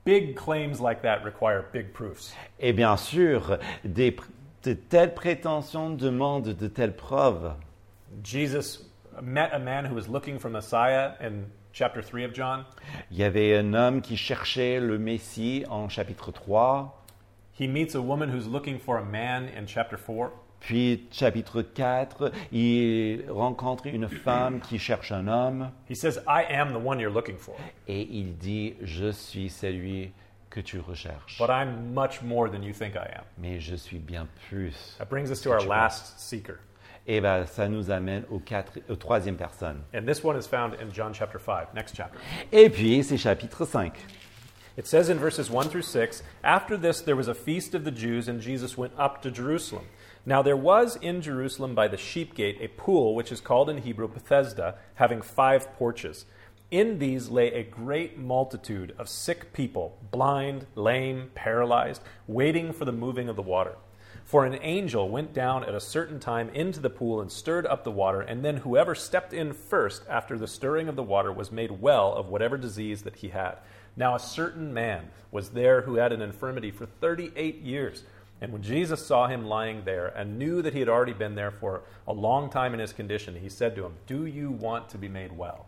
big 0.05 0.35
claims 0.35 0.79
like 0.81 1.01
that 1.01 1.23
require 1.23 1.63
big 1.73 1.91
proofs. 1.91 2.33
Et 2.59 2.73
bien 2.73 2.95
sûr, 2.97 3.57
des 3.83 4.15
de 4.63 4.73
telles 4.73 5.13
prétentions 5.13 5.89
demandent 5.89 6.53
de 6.53 6.67
telles 6.67 6.95
preuves. 6.95 7.53
Jesus 8.23 8.85
met 9.21 9.51
a 9.51 9.59
man 9.59 9.85
who 9.85 9.95
was 9.95 10.07
looking 10.07 10.39
for 10.39 10.49
Messiah 10.49 11.13
in 11.19 11.45
chapter 11.73 12.01
3 12.01 12.25
of 12.25 12.33
John. 12.33 12.65
Il 13.11 13.17
y 13.17 13.23
avait 13.23 13.57
un 13.57 13.73
homme 13.73 14.01
qui 14.01 14.15
cherchait 14.15 14.79
le 14.79 14.97
Messie 14.97 15.65
en 15.69 15.89
chapitre 15.89 16.31
3, 16.31 16.99
He 17.59 17.67
meets 17.67 17.93
a 17.95 17.99
woman 18.01 18.29
who's 18.29 18.47
looking 18.47 18.79
for 18.79 18.97
a 18.97 19.03
man 19.03 19.47
in 19.55 19.67
chapter 19.67 19.97
4. 19.97 20.31
puis 20.59 21.07
chapitre 21.11 21.61
4, 21.61 22.31
il 22.53 23.25
rencontre 23.29 23.85
une 23.87 24.07
femme 24.07 24.61
qui 24.61 24.79
cherche 24.79 25.11
un 25.11 25.27
homme, 25.27 25.71
He 25.89 25.95
says, 25.95 26.19
I 26.25 26.45
am 26.49 26.71
the 26.71 26.83
one 26.83 26.99
you're 26.99 27.13
looking 27.13 27.37
for, 27.37 27.55
et 27.87 28.07
il 28.09 28.37
dit, 28.37 28.75
je 28.81 29.11
suis 29.11 29.49
celui 29.49 30.11
que 30.53 30.61
tu 30.61 30.81
recherches. 30.81 31.37
but 31.39 31.49
I'm 31.49 31.93
much 31.93 32.21
more 32.21 32.47
than 32.49 32.61
you 32.61 32.73
think 32.73 32.95
I 32.95 33.11
am. 33.17 33.23
Mais 33.37 33.59
je 33.59 33.75
suis 33.75 33.97
bien 33.97 34.27
plus. 34.49 34.95
That 34.99 35.09
brings 35.09 35.31
us 35.31 35.41
to 35.41 35.51
our 35.51 35.61
last 35.61 36.19
seeker. 36.19 36.59
Et 37.07 37.19
ben, 37.19 37.45
ça 37.45 37.67
nous 37.67 37.89
amène 37.89 38.23
au, 38.31 38.39
quatre, 38.39 38.79
au 38.87 38.95
troisième 38.95 39.35
personne. 39.35 39.81
And 39.93 40.05
this 40.05 40.23
one 40.23 40.37
is 40.37 40.47
found 40.47 40.75
in 40.75 40.91
John 40.91 41.11
chapter 41.13 41.39
5, 41.39 41.73
next 41.73 41.95
chapter. 41.95 42.17
Et 42.51 42.69
puis, 42.69 43.03
c'est 43.03 43.17
chapitre 43.17 43.65
5. 43.65 43.91
It 44.77 44.87
says 44.87 45.09
in 45.09 45.19
verses 45.19 45.49
1 45.49 45.69
through 45.69 45.83
6 45.83 46.23
After 46.43 46.77
this, 46.77 47.01
there 47.01 47.15
was 47.15 47.27
a 47.27 47.33
feast 47.33 47.75
of 47.75 47.83
the 47.83 47.91
Jews, 47.91 48.27
and 48.27 48.39
Jesus 48.39 48.77
went 48.77 48.93
up 48.97 49.21
to 49.23 49.31
Jerusalem. 49.31 49.85
Now 50.25 50.41
there 50.41 50.57
was 50.57 50.95
in 51.01 51.21
Jerusalem 51.21 51.75
by 51.75 51.89
the 51.89 51.97
sheep 51.97 52.33
gate 52.35 52.57
a 52.61 52.69
pool, 52.69 53.13
which 53.13 53.31
is 53.31 53.41
called 53.41 53.69
in 53.69 53.79
Hebrew 53.79 54.07
Bethesda, 54.07 54.75
having 54.95 55.21
five 55.21 55.73
porches. 55.73 56.25
In 56.73 56.97
these 56.97 57.29
lay 57.29 57.53
a 57.53 57.61
great 57.61 58.17
multitude 58.17 58.95
of 58.97 59.07
sick 59.07 59.53
people, 59.53 59.95
blind, 60.09 60.65
lame, 60.73 61.29
paralyzed, 61.35 62.01
waiting 62.25 62.73
for 62.73 62.83
the 62.83 62.91
moving 62.91 63.29
of 63.29 63.35
the 63.35 63.43
water. 63.43 63.75
For 64.25 64.43
an 64.43 64.57
angel 64.59 65.07
went 65.07 65.35
down 65.35 65.63
at 65.63 65.75
a 65.75 65.79
certain 65.79 66.19
time 66.19 66.49
into 66.49 66.79
the 66.79 66.89
pool 66.89 67.21
and 67.21 67.31
stirred 67.31 67.67
up 67.67 67.83
the 67.83 67.91
water, 67.91 68.21
and 68.21 68.43
then 68.43 68.57
whoever 68.57 68.95
stepped 68.95 69.33
in 69.33 69.53
first 69.53 70.01
after 70.09 70.35
the 70.35 70.47
stirring 70.47 70.87
of 70.87 70.95
the 70.95 71.03
water 71.03 71.31
was 71.31 71.51
made 71.51 71.79
well 71.79 72.11
of 72.11 72.29
whatever 72.29 72.57
disease 72.57 73.03
that 73.03 73.17
he 73.17 73.27
had. 73.27 73.57
Now 73.95 74.15
a 74.15 74.19
certain 74.19 74.73
man 74.73 75.11
was 75.29 75.49
there 75.49 75.81
who 75.83 75.97
had 75.97 76.11
an 76.11 76.23
infirmity 76.23 76.71
for 76.71 76.87
38 76.87 77.61
years. 77.61 78.03
And 78.41 78.51
when 78.51 78.63
Jesus 78.63 79.05
saw 79.05 79.27
him 79.27 79.45
lying 79.45 79.85
there 79.85 80.07
and 80.07 80.39
knew 80.39 80.63
that 80.63 80.73
he 80.73 80.79
had 80.79 80.89
already 80.89 81.13
been 81.13 81.35
there 81.35 81.51
for 81.51 81.83
a 82.07 82.13
long 82.13 82.49
time 82.49 82.73
in 82.73 82.79
his 82.79 82.93
condition, 82.93 83.35
he 83.35 83.47
said 83.47 83.75
to 83.75 83.85
him, 83.85 83.93
Do 84.07 84.25
you 84.25 84.49
want 84.49 84.89
to 84.89 84.97
be 84.97 85.07
made 85.07 85.37
well? 85.37 85.67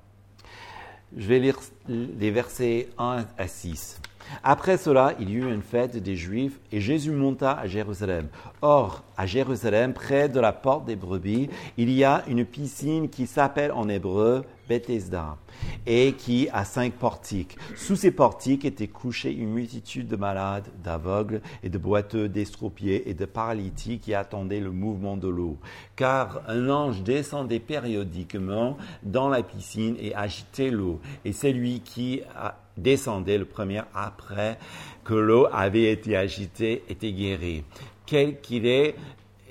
Je 1.15 1.27
vais 1.27 1.39
lire 1.39 1.59
les 1.87 2.31
versets 2.31 2.89
1 2.97 3.25
à 3.37 3.47
6. 3.47 3.99
Après 4.43 4.77
cela, 4.77 5.13
il 5.19 5.29
y 5.29 5.35
eut 5.35 5.53
une 5.53 5.61
fête 5.61 5.97
des 5.97 6.15
Juifs 6.15 6.59
et 6.71 6.81
Jésus 6.81 7.11
monta 7.11 7.53
à 7.53 7.67
Jérusalem. 7.67 8.27
Or, 8.61 9.03
à 9.17 9.25
Jérusalem, 9.25 9.93
près 9.93 10.29
de 10.29 10.39
la 10.39 10.53
porte 10.53 10.85
des 10.85 10.95
brebis, 10.95 11.49
il 11.77 11.91
y 11.91 12.03
a 12.03 12.23
une 12.27 12.45
piscine 12.45 13.09
qui 13.09 13.27
s'appelle 13.27 13.71
en 13.71 13.87
hébreu 13.87 14.43
Bethesda 14.67 15.37
et 15.85 16.13
qui 16.13 16.49
a 16.51 16.65
cinq 16.65 16.93
portiques. 16.93 17.57
Sous 17.75 17.95
ces 17.95 18.11
portiques 18.11 18.65
étaient 18.65 18.87
couchés 18.87 19.31
une 19.31 19.51
multitude 19.51 20.07
de 20.07 20.15
malades, 20.15 20.67
d'aveugles 20.83 21.41
et 21.63 21.69
de 21.69 21.77
boiteux, 21.77 22.27
d'estropiés 22.27 23.09
et 23.09 23.13
de 23.13 23.25
paralytiques 23.25 24.01
qui 24.01 24.13
attendaient 24.13 24.59
le 24.59 24.71
mouvement 24.71 25.17
de 25.17 25.27
l'eau. 25.27 25.57
Car 25.95 26.41
un 26.47 26.69
ange 26.69 27.03
descendait 27.03 27.59
périodiquement 27.59 28.77
dans 29.03 29.29
la 29.29 29.43
piscine 29.43 29.95
et 29.99 30.15
agitait 30.15 30.71
l'eau. 30.71 30.99
Et 31.23 31.31
c'est 31.31 31.53
lui 31.53 31.81
qui 31.81 32.21
a 32.35 32.55
descendait 32.77 33.37
le 33.37 33.45
premier 33.45 33.81
après 33.93 34.57
que 35.03 35.13
l'eau 35.13 35.47
avait 35.51 35.91
été 35.91 36.15
agitée 36.15 36.83
était 36.89 37.11
guéri, 37.11 37.63
quel 38.05 38.39
qu'il 38.41 38.65
est 38.65 38.95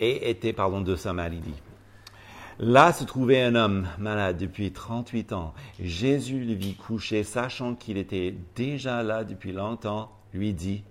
et 0.01 0.31
était 0.31 0.53
pardon 0.53 0.81
de 0.81 0.97
sa 0.97 1.12
maladie. 1.12 1.55
Là 2.59 2.93
se 2.93 3.05
trouvait 3.05 3.43
un 3.43 3.57
homme 3.57 3.89
malade 3.99 4.37
depuis 4.37 4.70
38 4.70 5.33
ans. 5.33 5.55
Jésus 5.81 6.45
le 6.45 6.55
vit 6.55 6.75
couché, 6.75 7.25
sachant 7.25 7.75
qu'il 7.75 7.99
était 7.99 8.35
déjà 8.55 9.03
là 9.03 9.25
depuis 9.25 9.53
longtemps, 9.53 10.12
lui 10.33 10.53
dit, 10.53 10.85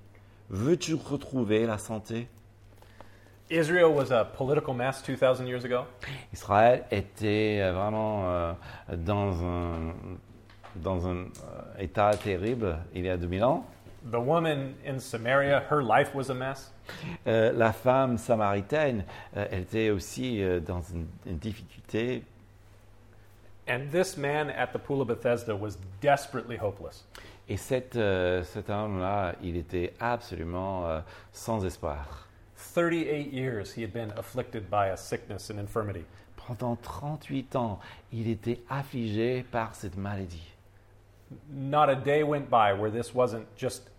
Veux-tu 0.49 0.93
retrouver 0.93 1.65
la 1.65 1.77
santé? 1.77 2.27
Israel 3.49 3.93
was 3.95 4.11
a 4.11 4.25
political 4.25 4.73
mess 4.75 5.01
2,000 5.03 5.47
years 5.47 5.63
ago. 5.63 5.85
Israël 6.33 6.85
était 6.91 7.59
euh, 7.61 7.73
vraiment 7.73 8.23
euh, 8.25 8.53
dans 8.97 9.43
un 9.43 9.93
dans 10.75 11.07
un 11.07 11.25
état 11.79 12.11
terrible 12.15 12.77
il 12.93 13.05
y 13.05 13.09
a 13.09 13.17
2000 13.17 13.43
ans. 13.43 13.65
The 14.11 14.19
woman 14.19 14.75
in 14.85 14.99
Samaria, 14.99 15.63
her 15.69 15.81
life 15.81 16.13
was 16.13 16.29
a 16.29 16.33
mess. 16.33 16.71
Euh, 17.25 17.53
la 17.53 17.71
femme 17.71 18.17
samaritaine, 18.17 19.05
euh, 19.37 19.47
elle 19.49 19.61
était 19.61 19.89
aussi 19.91 20.43
euh, 20.43 20.59
dans 20.59 20.81
une, 20.81 21.07
une 21.25 21.37
difficulté. 21.37 22.23
And 23.65 23.89
this 23.91 24.17
man 24.17 24.49
at 24.49 24.73
the 24.73 24.79
pool 24.79 25.01
of 25.01 25.07
Bethesda 25.07 25.55
was 25.55 25.77
desperately 26.01 26.57
hopeless. 26.57 27.05
Et 27.47 27.57
cet, 27.57 27.95
euh, 27.95 28.43
cet 28.43 28.69
homme-là, 28.69 29.35
il 29.41 29.57
était 29.57 29.93
absolument 29.99 30.87
euh, 30.87 30.99
sans 31.31 31.65
espoir. 31.65 32.27
38 32.73 33.33
years 33.33 33.73
he 33.75 33.83
had 33.83 33.91
been 33.91 34.11
afflicted 34.17 34.69
by 34.69 34.87
a 34.87 34.97
sickness 34.97 35.49
and 35.49 35.59
infirmity. 35.59 36.05
Pendant 36.35 36.75
38 36.77 37.55
ans, 37.55 37.79
il 38.11 38.29
était 38.29 38.59
affligé 38.69 39.43
par 39.43 39.75
cette 39.75 39.97
maladie. 39.97 40.52
Not 41.49 41.89
a 41.89 41.95
day 41.95 42.23
went 42.23 42.49
by 42.49 42.73
where 42.73 42.91
this 42.91 43.13
wasn't 43.13 43.45
just 43.55 43.89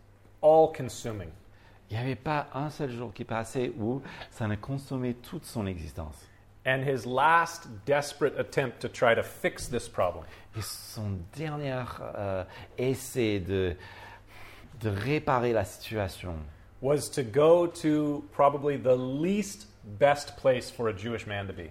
all 0.41 0.69
consuming. 0.69 1.31
Il 1.91 1.97
n'y 1.97 2.03
avait 2.03 2.17
pas 2.17 2.47
un 2.55 2.71
seul 2.71 2.91
jour 2.91 3.13
qui 3.13 3.25
passait 3.25 3.73
où 3.79 4.03
ça 4.31 4.47
ne 4.47 4.57
consommait 4.57 5.15
toute 5.15 5.45
son 5.45 5.67
existence. 5.67 6.17
And 6.67 6.83
his 6.83 7.05
last 7.05 7.69
desperate 7.85 8.39
attempt 8.39 8.81
to 8.81 8.89
try 8.89 9.15
to 9.15 9.23
fix 9.23 9.69
this 9.69 9.87
problem 9.87 10.25
Et 10.57 10.63
son 10.63 11.19
dernier 11.37 11.85
euh, 12.17 12.45
essai 12.79 13.39
de, 13.39 13.77
de 14.81 14.89
réparer 14.89 15.53
la 15.53 15.65
situation, 15.65 16.37
was 16.81 17.11
to 17.11 17.23
go 17.23 17.67
to 17.67 18.25
probably 18.33 18.77
the 18.77 18.97
least 18.97 19.67
best 19.99 20.37
place 20.37 20.71
for 20.71 20.89
a 20.89 20.93
Jewish 20.93 21.27
man 21.27 21.47
to 21.47 21.53
be. 21.53 21.71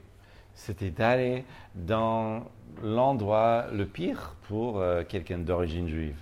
C'était 0.55 0.89
d'aller 0.89 1.45
dans 1.75 2.43
l'endroit 2.81 3.65
le 3.71 3.85
pire 3.85 4.35
pour 4.47 4.79
euh, 4.79 5.03
quelqu'un 5.03 5.39
d'origine 5.39 5.87
juive. 5.87 6.17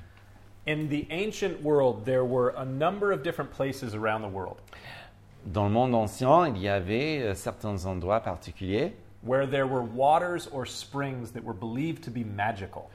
In 0.67 0.87
the 0.87 1.07
ancient 1.11 1.61
world, 1.63 2.05
there 2.05 2.23
were 2.23 2.53
a 2.55 2.65
number 2.65 3.11
of 3.11 3.23
different 3.23 3.51
places 3.51 3.95
around 3.95 4.21
the 4.21 4.31
world 4.31 4.57
Dans 5.45 5.65
le 5.65 5.71
monde 5.71 5.95
ancien, 5.95 6.47
il 6.47 6.61
y 6.61 6.69
avait 6.69 7.21
euh, 7.21 7.33
certains 7.33 7.85
endroits 7.85 8.19
particuliers 8.19 8.93
where 9.23 9.47
there 9.47 9.67
were 9.67 9.83
waters 9.83 10.47
or 10.51 10.65
springs 10.65 11.31
that 11.31 11.43
were 11.43 11.53
believed 11.53 12.03
to 12.03 12.11
be 12.11 12.23
magical. 12.23 12.89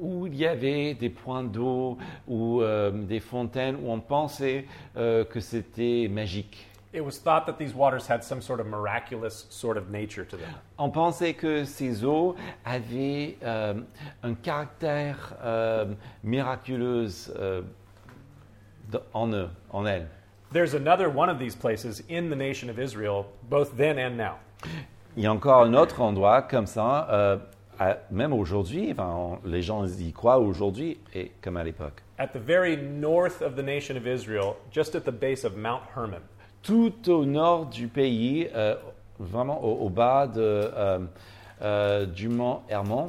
où 0.00 0.26
il 0.26 0.34
y 0.34 0.46
avait 0.46 0.94
des 0.94 1.10
points 1.10 1.44
d'eau 1.44 1.98
ou 2.26 2.62
euh, 2.62 2.90
des 2.90 3.20
fontaines 3.20 3.76
où 3.76 3.90
on 3.90 4.00
pensait 4.00 4.66
euh, 4.96 5.24
que 5.24 5.40
c'était 5.40 6.08
magique. 6.10 6.66
It 6.94 7.04
was 7.04 7.18
thought 7.18 7.46
that 7.46 7.58
these 7.58 7.74
waters 7.74 8.06
had 8.06 8.22
some 8.22 8.40
sort 8.40 8.60
of 8.60 8.66
miraculous 8.68 9.46
sort 9.50 9.76
of 9.76 9.90
nature 9.90 10.24
to 10.24 10.36
them. 10.36 10.54
On 10.78 10.90
pensait 10.90 11.34
que 11.34 11.64
ces 11.64 12.04
eaux 12.04 12.36
avaient 12.64 13.36
euh, 13.42 13.74
un 14.22 14.34
caractère 14.34 15.34
euh, 15.42 15.86
miraculeux 16.22 17.08
euh, 17.36 17.62
en 19.12 19.32
eux, 19.34 19.48
en 19.72 19.86
elles. 19.86 20.06
There's 20.52 20.74
another 20.74 21.08
one 21.08 21.28
of 21.28 21.38
these 21.40 21.56
places 21.56 22.00
in 22.08 22.30
the 22.30 22.36
nation 22.36 22.70
of 22.70 22.78
Israel, 22.78 23.26
both 23.50 23.76
then 23.76 23.98
and 23.98 24.16
now. 24.16 24.36
Il 25.16 25.24
y 25.24 25.26
a 25.26 25.32
encore 25.32 25.64
un 25.64 25.74
autre 25.74 26.00
endroit 26.00 26.42
comme 26.42 26.66
ça, 26.66 27.08
euh, 27.10 27.36
à- 27.80 27.98
même 28.12 28.32
aujourd'hui, 28.32 28.92
enfin, 28.92 29.40
les 29.44 29.62
gens 29.62 29.84
y 29.84 30.12
croient 30.12 30.38
aujourd'hui 30.38 30.98
et 31.12 31.32
comme 31.42 31.56
à 31.56 31.64
l'époque. 31.64 32.02
At 32.18 32.28
the 32.28 32.38
very 32.38 32.76
north 32.76 33.42
of 33.42 33.56
the 33.56 33.62
nation 33.64 33.96
of 33.96 34.06
Israel, 34.06 34.54
just 34.70 34.94
at 34.94 35.00
the 35.04 35.10
base 35.12 35.44
of 35.44 35.56
Mount 35.56 35.82
Hermon, 35.96 36.20
Tout 36.64 36.94
au 37.10 37.26
nord 37.26 37.66
du 37.66 37.88
pays, 37.88 38.48
euh, 38.54 38.74
vraiment 39.18 39.62
au, 39.62 39.84
au 39.84 39.88
bas 39.90 40.26
de, 40.26 40.40
euh, 40.40 40.98
euh, 41.60 42.06
du 42.06 42.28
mont 42.30 42.62
Hermon, 42.70 43.08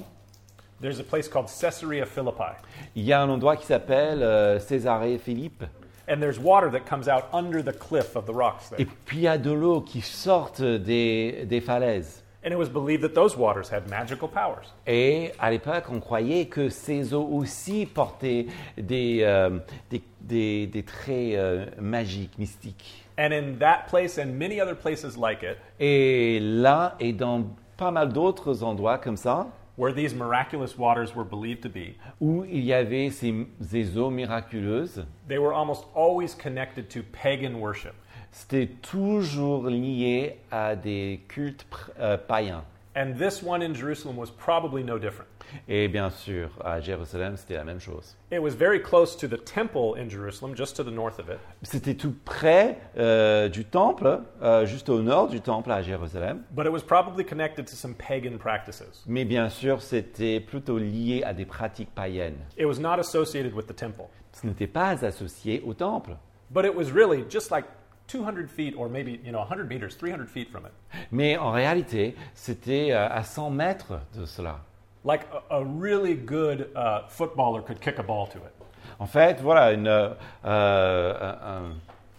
there's 0.82 1.00
a 1.00 1.04
place 1.04 1.30
called 1.30 1.48
Caesarea 1.48 2.06
Philippi. 2.06 2.52
il 2.96 3.04
y 3.04 3.14
a 3.14 3.22
un 3.22 3.30
endroit 3.30 3.56
qui 3.56 3.66
s'appelle 3.66 4.60
Césarée 4.60 5.18
Philippe. 5.18 5.64
And 6.10 6.20
there's 6.20 6.38
water 6.38 6.70
that 6.70 6.82
comes 6.82 7.08
out 7.08 7.24
under 7.34 7.64
the 7.64 7.72
cliff 7.76 8.16
of 8.16 8.26
the 8.26 8.34
rocks 8.36 8.70
there. 8.70 8.80
Et 8.80 8.86
puis 8.86 9.18
il 9.20 9.24
y 9.24 9.28
a 9.28 9.38
de 9.38 9.52
l'eau 9.52 9.80
qui 9.82 10.02
sort 10.02 10.52
des, 10.60 11.46
des 11.48 11.62
falaises. 11.62 12.22
And 12.46 12.50
it 12.52 12.58
was 12.58 12.70
believed 12.70 13.02
that 13.02 13.20
those 13.20 13.36
waters 13.36 13.72
had 13.72 13.90
magical 13.90 14.28
powers. 14.30 14.72
Et 14.86 15.32
à 15.40 15.50
l'époque, 15.50 15.86
on 15.90 16.00
croyait 16.00 16.46
que 16.46 16.70
ces 16.70 17.14
eaux 17.16 17.28
aussi 17.32 17.88
portaient 17.88 18.46
des, 18.78 19.22
euh, 19.24 19.58
des, 19.90 20.04
des- 20.22 20.68
des 20.68 20.84
traits 20.84 21.34
euh, 21.36 21.66
magiques, 21.80 22.38
mystiques. 22.38 23.05
And 23.18 23.34
in 23.34 23.60
that 23.60 23.88
place 23.88 24.18
and 24.18 24.38
many 24.38 24.60
other 24.60 24.76
places 24.76 25.18
like 25.18 25.44
it, 25.44 25.58
Et 25.80 26.40
là, 26.42 26.96
et 27.00 27.14
dans 27.14 27.46
pas 27.78 27.92
mal 27.92 28.12
d'autres 28.12 28.62
endroits 28.64 28.98
comme 28.98 29.18
ça, 29.18 29.48
where 29.78 29.94
these 29.94 30.14
miraculous 30.14 30.78
waters 30.78 31.16
were 31.16 31.26
believed 31.26 31.62
to 31.62 31.70
be, 31.70 31.96
où 32.22 32.44
il 32.46 32.64
y 32.64 32.74
avait 32.74 33.10
ces, 33.10 33.48
ces 33.62 33.98
eaux 33.98 34.10
miraculeuses, 34.10 35.06
they 35.28 35.38
were 35.38 35.54
almost 35.54 35.86
always 35.96 36.34
connected 36.36 36.90
to 36.90 37.04
pagan 37.04 37.60
worship. 37.60 37.94
c'était 38.32 38.68
toujours 38.82 39.68
lié 39.70 40.40
à 40.52 40.76
des 40.76 41.22
cultes 41.30 41.66
euh, 42.00 42.18
païens. 42.18 42.64
And 42.96 43.16
this 43.18 43.42
one 43.42 43.62
in 43.62 43.74
Jerusalem 43.74 44.18
was 44.18 44.30
probably 44.30 44.84
no 44.84 44.98
different. 44.98 45.30
Et 45.68 45.88
bien 45.88 46.10
sûr, 46.10 46.50
à 46.64 46.80
Jérusalem, 46.80 47.38
c'était 47.38 47.56
la 47.56 47.64
même 47.64 47.80
chose. 47.80 48.16
It 48.32 48.40
was 48.40 48.52
very 48.52 48.82
close 48.82 49.16
to 49.18 49.28
the 49.28 49.44
temple 49.44 49.96
in 49.98 50.10
Jerusalem, 50.10 50.56
just 50.56 50.76
to 50.78 50.84
the 50.84 50.92
north 50.94 51.20
of 51.20 51.30
it. 51.30 51.38
C'était 51.64 51.96
tout 51.96 52.16
près 52.26 52.78
euh, 52.98 53.50
du 53.50 53.66
temple, 53.66 54.22
euh, 54.42 54.66
juste 54.66 54.90
au 54.90 55.02
nord 55.02 55.30
du 55.30 55.42
temple 55.42 55.72
à 55.72 55.82
Jérusalem. 55.82 56.44
But 56.52 56.66
it 56.66 56.72
was 56.72 56.82
probably 56.82 57.26
connected 57.26 57.66
to 57.66 57.76
some 57.76 57.94
pagan 57.96 58.38
practices. 58.38 59.04
Mais 59.08 59.26
bien 59.26 59.50
sûr, 59.50 59.82
c'était 59.82 60.40
plutôt 60.40 60.78
lié 60.78 61.24
à 61.24 61.34
des 61.34 61.46
pratiques 61.46 61.94
païennes. 61.96 62.38
It 62.58 62.66
was 62.66 62.80
not 62.80 63.00
associated 63.00 63.54
with 63.54 63.68
the 63.68 63.76
temple, 63.76 64.06
Ce 64.34 64.46
n'était 64.46 64.68
pas 64.68 65.04
associé 65.06 65.62
au 65.66 65.74
temple. 65.74 66.18
but 66.52 66.66
it 66.66 66.76
was 66.76 66.92
really 66.92 67.24
just 67.30 67.52
like 67.52 67.66
200 68.08 68.48
feet 68.50 68.76
or 68.78 68.88
maybe, 68.88 69.20
you 69.24 69.32
know, 69.32 69.40
100 69.42 69.68
meters, 69.68 69.96
300 69.98 70.28
feet 70.28 70.50
from 70.52 70.66
it. 70.66 70.72
Mais 71.12 71.38
en 71.38 71.52
réalité, 71.52 72.16
c'était 72.36 72.92
euh, 72.92 73.08
à 73.10 73.24
100 73.24 73.50
mètres 73.50 74.00
de 74.16 74.26
cela. 74.26 74.60
Like 75.06 75.28
a, 75.52 75.60
a 75.60 75.64
really 75.64 76.16
good 76.16 76.70
uh, 76.76 77.08
footballer 77.08 77.62
could 77.62 77.80
kick 77.80 78.00
a 78.00 78.04
ball 78.04 78.28
to 78.28 78.40
it. 78.40 78.52
En 79.00 79.06
fait, 79.08 79.40
voilà, 79.42 79.72
une, 79.74 79.88
euh, 79.88 80.10
euh, 80.46 81.14
un, 81.22 81.62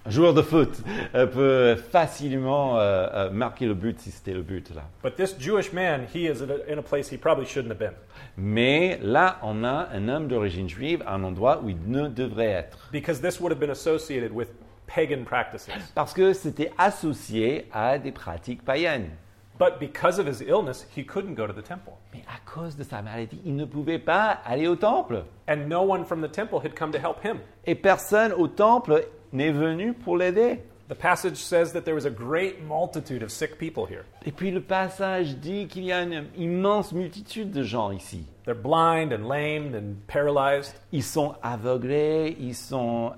un 0.07 0.11
joueur 0.11 0.35
de 0.35 0.43
foot 0.43 0.71
euh, 1.15 1.27
peut 1.27 1.75
facilement 1.75 2.79
euh, 2.79 3.09
euh, 3.13 3.31
marquer 3.31 3.67
le 3.67 3.75
but 3.75 3.99
si 3.99 4.11
c'était 4.13 4.35
le 4.35 4.43
but 4.43 4.73
là. 4.75 4.83
But 5.03 5.17
this 5.17 5.35
Jewish 5.39 5.73
man, 5.73 6.07
he 6.15 6.27
is 6.29 6.43
in 6.43 6.51
a, 6.51 6.73
in 6.73 6.79
a 6.79 6.83
place 6.83 7.09
he 7.11 7.17
probably 7.17 7.47
shouldn't 7.47 7.71
have 7.73 7.79
been. 7.79 7.95
Mais 8.37 8.99
là, 9.03 9.39
on 9.43 9.65
a 9.65 9.89
un 9.93 10.09
homme 10.09 10.29
d'origine 10.29 10.69
juive 10.69 11.03
à 11.07 11.15
un 11.15 11.25
endroit 11.25 11.61
où 11.63 11.69
il 11.71 11.79
ne 11.87 12.07
devrait 12.09 12.51
être. 12.51 12.89
Because 12.93 13.21
this 13.21 13.41
would 13.41 13.51
have 13.53 13.59
been 13.59 13.71
associated 13.71 14.31
with 14.33 14.49
pagan 14.87 15.25
practices. 15.25 15.69
parce 15.95 16.13
que 16.13 16.33
c'était 16.33 16.71
associé 16.79 17.67
à 17.73 17.99
des 17.99 18.13
pratiques 18.13 18.65
païennes. 18.65 19.11
But 19.59 19.79
because 19.81 20.19
of 20.19 20.27
his 20.27 20.43
illness, 20.43 20.87
he 20.95 21.03
couldn't 21.05 21.35
go 21.35 21.47
to 21.47 21.53
the 21.53 21.63
temple. 21.63 21.95
Mais 22.13 22.23
à 22.29 22.39
cause 22.45 22.77
de 22.77 22.85
sa 22.85 23.03
maladie, 23.03 23.41
il 23.45 23.57
ne 23.57 23.65
pouvait 23.65 23.99
pas 23.99 24.39
aller 24.45 24.67
au 24.67 24.77
temple. 24.77 25.25
And 25.49 25.69
no 25.69 25.83
one 25.83 26.05
from 26.05 26.21
the 26.21 26.31
temple 26.31 26.61
had 26.61 26.75
come 26.75 26.93
to 26.93 26.99
help 26.99 27.25
him. 27.25 27.39
Et 27.65 27.75
personne 27.75 28.33
au 28.33 28.49
temple 28.49 29.07
n'est 29.33 29.53
venu 29.53 29.95
pour 29.95 30.17
l'aider. 30.17 30.61
The 30.89 30.95
passage 30.95 31.39
says 31.39 31.73
that 31.73 31.81
there 31.85 31.97
was 31.97 32.05
a 32.05 32.11
great 32.11 32.63
multitude 32.63 33.25
of 33.25 33.33
sick 33.33 33.59
people 33.59 33.87
here. 33.87 34.05
Et 34.25 34.31
puis 34.31 34.53
le 34.53 34.61
passage 34.61 35.37
dit 35.37 35.67
qu'il 35.67 35.85
y 35.85 35.93
a 35.93 36.03
une 36.03 36.27
immense 36.37 36.93
multitude 36.93 37.51
de 37.51 37.65
gens 37.65 37.91
ici. 37.91 38.25
They're 38.45 38.55
blind 38.55 39.13
and 39.13 39.27
lamed 39.29 39.75
and 39.75 39.97
paralyzed. 40.07 40.75
Ils 40.93 41.03
sont 41.03 41.35
aveuglés, 41.43 42.37
ils 42.39 42.55
sont 42.55 43.15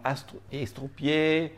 estropiés, 0.50 1.52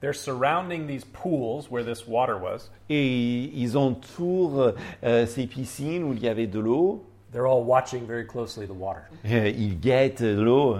They're 0.00 0.14
surrounding 0.14 0.86
these 0.86 1.04
pools 1.04 1.70
where 1.70 1.84
this 1.84 2.06
water 2.08 2.38
was. 2.38 2.70
et 2.88 3.50
ils 3.54 3.76
entourent 3.76 4.72
euh, 5.04 5.26
ces 5.26 5.46
piscines 5.46 6.02
où 6.04 6.12
il 6.14 6.20
y 6.22 6.28
avait 6.28 6.46
de 6.46 6.58
l'eau. 6.58 7.04
They're 7.32 7.46
all 7.46 7.62
watching 7.64 8.06
very 8.06 8.26
closely 8.26 8.66
the 8.66 8.72
water. 8.74 9.02
Euh, 9.26 9.48
Ils 9.54 9.78
guettent 9.78 10.20
l'eau 10.22 10.78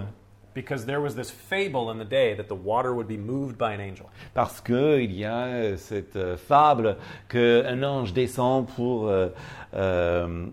Because 0.53 0.85
there 0.85 1.01
was 1.01 1.15
this 1.15 1.31
fable 1.31 1.93
in 1.93 1.99
the 1.99 2.05
day 2.05 2.35
that 2.35 2.49
the 2.49 2.57
water 2.57 2.93
would 2.93 3.07
be 3.07 3.17
moved 3.17 3.57
by 3.57 3.73
an 3.73 3.81
angel. 3.81 4.07
parce 4.35 4.61
qu'il 4.61 5.13
y 5.13 5.25
a 5.25 5.45
euh, 5.47 5.77
cette 5.77 6.17
euh, 6.17 6.37
fable 6.37 6.97
qu'un 7.29 7.83
ange 7.85 8.13
descend 8.13 8.67
pour 8.67 9.07
euh, 9.09 9.29
euh, 9.75 10.47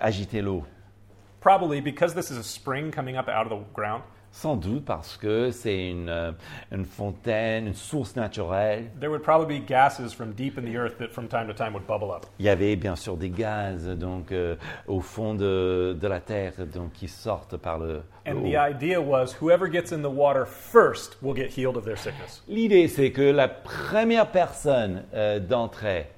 agiter 0.00 0.40
l'eau. 0.40 0.64
Probably 1.40 1.82
because 1.82 2.14
this 2.14 2.30
is 2.30 2.38
a 2.38 2.42
spring 2.42 2.90
coming 2.90 3.16
up 3.18 3.28
out 3.28 3.46
of 3.46 3.50
the 3.50 3.62
ground, 3.74 4.02
Sans 4.36 4.56
doute 4.56 4.84
parce 4.84 5.16
que 5.16 5.52
c'est 5.52 5.90
une, 5.90 6.08
euh, 6.08 6.32
une 6.72 6.84
fontaine, 6.84 7.68
une 7.68 7.74
source 7.74 8.16
naturelle. 8.16 8.90
there 8.98 9.08
would 9.08 9.22
probably 9.22 9.60
be 9.60 9.64
gases 9.64 10.12
from 10.12 10.32
deep 10.32 10.58
in 10.58 10.62
the 10.64 10.76
earth 10.76 10.98
that 10.98 11.10
from 11.12 11.28
time 11.28 11.46
to 11.46 11.54
time 11.54 11.72
would 11.72 11.86
bubble 11.86 12.10
up. 12.10 12.26
Il 12.40 12.44
y 12.44 12.48
avait 12.48 12.74
bien 12.74 12.96
sûr 12.96 13.16
des 13.16 13.30
gaz 13.30 13.88
donc 13.96 14.32
euh, 14.32 14.56
au 14.88 15.00
fond 15.00 15.34
de, 15.34 15.96
de 16.00 16.08
la 16.08 16.18
terre 16.18 16.52
donc 16.66 16.92
qui 16.94 17.06
sortent 17.06 17.56
par 17.56 17.78
le. 17.78 18.02
And 18.26 18.38
haut. 18.38 18.42
the 18.42 18.56
idea 18.56 19.00
was 19.00 19.36
whoever 19.40 19.70
gets 19.70 19.92
in 19.92 20.02
the 20.02 20.10
water 20.12 20.44
first 20.44 21.16
will 21.22 21.34
get 21.36 21.50
healed 21.56 21.76
of 21.76 21.84
their 21.84 21.96
sickness. 21.96 22.42
L'idée 22.48 22.88
c'est 22.88 23.12
que 23.12 23.22
la 23.22 23.46
première 23.46 24.32
personne 24.32 25.04
euh, 25.14 25.38
d'entrée 25.38 26.08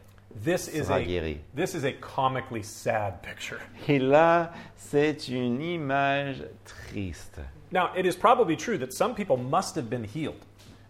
This 0.43 0.69
is 0.75 0.85
sera 0.85 0.97
a 0.97 1.03
guérie. 1.03 1.39
this 1.55 1.75
is 1.75 1.85
a 1.85 1.93
comically 1.93 2.63
sad 2.63 3.21
picture. 3.23 3.59
Et 3.89 3.99
là, 3.99 4.53
c'est 4.75 5.29
une 5.29 5.61
image 5.61 6.43
triste. 6.65 7.41
Now, 7.73 7.91
it 7.97 8.07
is 8.07 8.17
probably 8.17 8.57
true 8.57 8.79
that 8.79 8.93
some 8.93 9.15
people 9.15 9.37
must 9.37 9.75
have 9.77 9.89
been 9.91 10.05
healed, 10.05 10.37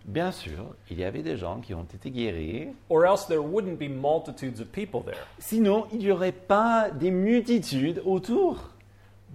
Bien 0.05 0.31
sûr, 0.31 0.77
il 0.89 0.99
y 1.01 1.05
avait 1.05 1.23
des 1.25 1.37
gens 1.37 1.61
qui 1.61 1.75
ont 1.75 1.83
été 1.93 2.11
guéris. 2.13 2.69
or 2.89 3.05
else 3.05 3.27
there 3.27 3.43
wouldn't 3.43 3.77
be 3.79 3.89
multitudes 3.89 4.61
of 4.61 4.71
people 4.71 5.01
there. 5.03 5.27
Sinon, 5.41 5.87
il 5.93 5.99
n'y 5.99 6.11
aurait 6.13 6.31
pas 6.33 6.91
des 6.91 7.11
multitudes 7.11 8.01
autour. 8.05 8.71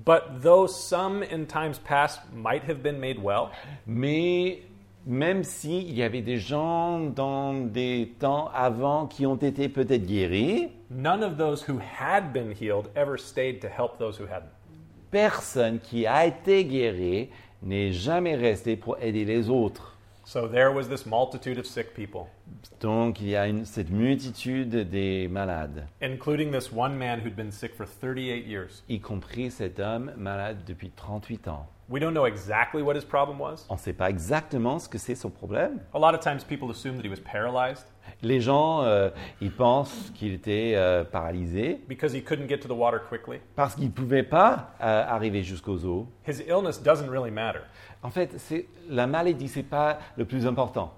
But 0.06 0.42
though 0.42 0.68
some 0.68 1.24
in 1.24 1.46
times 1.46 1.78
past 1.78 2.22
might 2.34 2.64
have 2.64 2.82
been 2.82 3.00
made 3.02 3.20
well, 3.22 3.50
Mais 3.86 4.62
même 5.06 5.44
s'il 5.44 5.92
y 5.92 6.04
avait 6.04 6.22
des 6.22 6.38
gens 6.40 7.00
dans 7.02 7.54
des 7.54 8.14
temps 8.20 8.50
avant 8.54 9.08
qui 9.08 9.26
ont 9.26 9.36
été 9.36 9.68
peut-être 9.68 10.06
guéris, 10.08 10.70
none 10.90 11.22
of 11.22 11.38
those 11.38 11.64
who 11.68 11.80
had 11.80 12.32
been 12.32 12.52
healed 12.54 12.90
ever 12.96 13.18
stayed 13.18 13.60
to 13.62 13.68
help 13.68 13.98
those 14.00 14.18
who 14.18 14.26
hadn't. 14.26 14.50
Personne 15.12 15.80
qui 15.80 16.08
a 16.08 16.26
été 16.26 16.66
guéri 16.66 17.30
n'est 17.62 17.92
jamais 17.92 18.36
resté 18.36 18.76
pour 18.76 18.98
aider 19.00 19.26
les 19.26 19.50
autres. 19.50 19.98
So 20.24 20.48
there 20.48 20.70
was 20.74 20.84
this 20.88 21.06
multitude 21.06 21.58
of 21.60 21.66
sick 21.66 21.94
people, 21.94 22.22
Donc 22.80 23.20
il 23.20 23.30
y 23.30 23.36
a 23.36 23.48
une- 23.48 23.66
cette 23.66 23.90
multitude 23.90 24.90
des 24.90 25.28
malades, 25.28 25.86
including 26.02 26.52
this 26.52 26.72
one 26.72 26.96
man 26.96 27.20
who'd 27.20 27.36
been 27.36 27.52
sick 27.52 27.76
for 27.76 27.86
38 27.86 28.46
years. 28.48 28.84
y 28.88 29.00
compris 29.00 29.52
cet 29.52 29.80
homme 29.80 30.12
malade 30.18 30.60
depuis 30.66 30.90
38 30.92 31.48
ans. 31.50 31.68
We 31.92 32.00
don't 32.00 32.14
know 32.14 32.26
exactly 32.26 32.82
what 32.82 32.96
his 32.96 33.04
problem 33.04 33.38
was. 33.40 33.66
On 33.70 33.74
ne 33.76 33.80
sait 33.80 33.92
pas 33.92 34.10
exactement 34.10 34.80
ce 34.80 34.88
que 34.88 34.98
c'est 34.98 35.14
son 35.14 35.30
problème. 35.30 35.80
A 35.94 36.00
lot 36.00 36.14
of 36.16 36.22
times 36.22 36.44
people 36.46 36.70
assume 36.72 36.96
that 36.96 37.04
he 37.06 37.10
was 37.10 37.20
paralyzed 37.20 37.86
Les 38.24 38.40
gens, 38.40 38.82
euh, 38.84 39.10
ils 39.42 39.52
pensent 39.52 40.10
qu'il 40.16 40.32
était 40.34 40.74
euh, 40.76 41.04
paralysé 41.04 41.82
because 41.90 42.14
he 42.16 42.24
couldn't 42.24 42.48
get 42.48 42.60
to 42.60 42.68
the 42.70 42.78
water 42.78 43.00
quickly. 43.10 43.40
parce 43.58 43.76
qu'il 43.76 43.86
ne 43.86 43.90
pouvait 43.92 44.24
pas 44.24 44.70
euh, 44.82 45.04
arriver 45.06 45.44
jusqu'aux 45.44 45.84
eaux. 45.86 46.08
His 46.26 46.42
illness 46.48 46.82
doesn't 46.82 47.10
really 47.10 47.30
matter. 47.32 47.60
En 48.04 48.10
fait, 48.10 48.40
c'est- 48.40 48.68
la 48.90 49.06
maladie, 49.06 49.50
ce 49.50 49.60
n'est 49.60 49.64
pas 49.66 50.00
le 50.16 50.24
plus 50.26 50.48
important. 50.48 50.94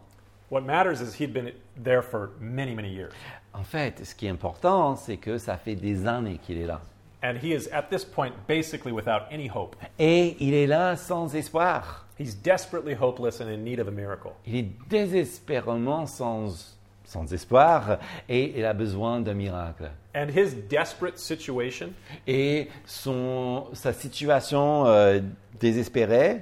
What 0.52 0.62
matters 0.62 1.02
is 1.02 1.16
he'd 1.20 1.34
been 1.34 1.52
there 1.84 2.04
for 2.04 2.30
many, 2.40 2.76
many 2.76 2.90
years. 2.94 3.12
En 3.54 3.64
fait, 3.64 4.06
ce 4.06 4.14
qui 4.14 4.28
est 4.28 4.30
important, 4.30 4.96
c'est 4.96 5.18
que 5.18 5.40
ça 5.40 5.58
fait 5.58 5.76
des 5.76 6.06
années 6.06 6.38
qu'il 6.38 6.60
est 6.60 6.68
là. 6.68 6.82
And 7.24 7.38
he 7.38 7.54
is 7.54 7.68
at 7.72 7.90
this 7.90 8.04
point 8.04 8.34
basically 8.48 8.92
without 8.92 9.24
any 9.32 9.48
hope. 9.48 9.78
Et 9.98 10.36
il 10.42 10.54
est 10.54 10.68
là 10.68 10.98
sans 10.98 11.34
espoir. 11.34 12.06
He's 12.20 12.36
desperately 12.36 12.94
hopeless 12.94 13.40
and 13.40 13.50
in 13.50 13.64
need 13.64 13.80
of 13.80 13.88
a 13.88 13.92
miracle. 13.92 14.34
Il 14.46 14.56
est 14.58 14.68
désespérément 14.90 16.06
sans, 16.06 16.76
sans 17.06 17.32
espoir 17.34 17.98
et 18.28 18.54
il 18.60 18.66
a 18.66 18.74
besoin 18.74 19.22
d'un 19.22 19.36
miracle. 19.36 19.90
And 20.14 20.28
his 20.30 20.54
desperate 20.70 21.18
situation 21.18 21.92
Et 22.28 22.68
son, 22.86 23.68
sa 23.74 23.94
situation 23.94 24.86
euh, 24.86 25.22
désespérée 25.60 26.42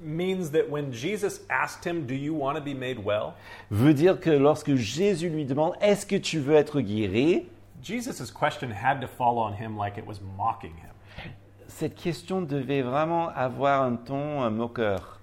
means 0.00 0.50
that 0.50 0.68
when 0.70 0.92
Jesus 0.92 1.40
asked 1.50 1.84
him, 1.84 2.06
Do 2.06 2.14
you 2.14 2.34
want 2.34 2.56
to 2.56 2.62
be 2.62 2.74
made 2.74 2.98
well? 3.04 3.34
veut 3.70 3.94
dire 3.94 4.18
que 4.18 4.30
lorsque 4.30 4.74
Jésus 4.76 5.28
lui 5.28 5.44
demande 5.44 5.74
Est-ce 5.82 6.06
que 6.06 6.16
tu 6.16 6.38
veux 6.38 6.54
être 6.54 6.80
guéri? 6.80 7.46
Jesus' 7.86 8.32
question 8.32 8.68
had 8.68 9.00
to 9.00 9.06
fall 9.06 9.38
on 9.38 9.52
him 9.52 9.76
like 9.76 9.96
it 9.96 10.04
was 10.04 10.20
mocking 10.36 10.74
him. 10.76 10.90
Cette 11.68 11.94
question 11.94 12.40
devait 12.42 12.82
vraiment 12.82 13.28
avoir 13.28 13.82
un 13.82 13.96
ton 13.96 14.50
moqueur. 14.50 15.20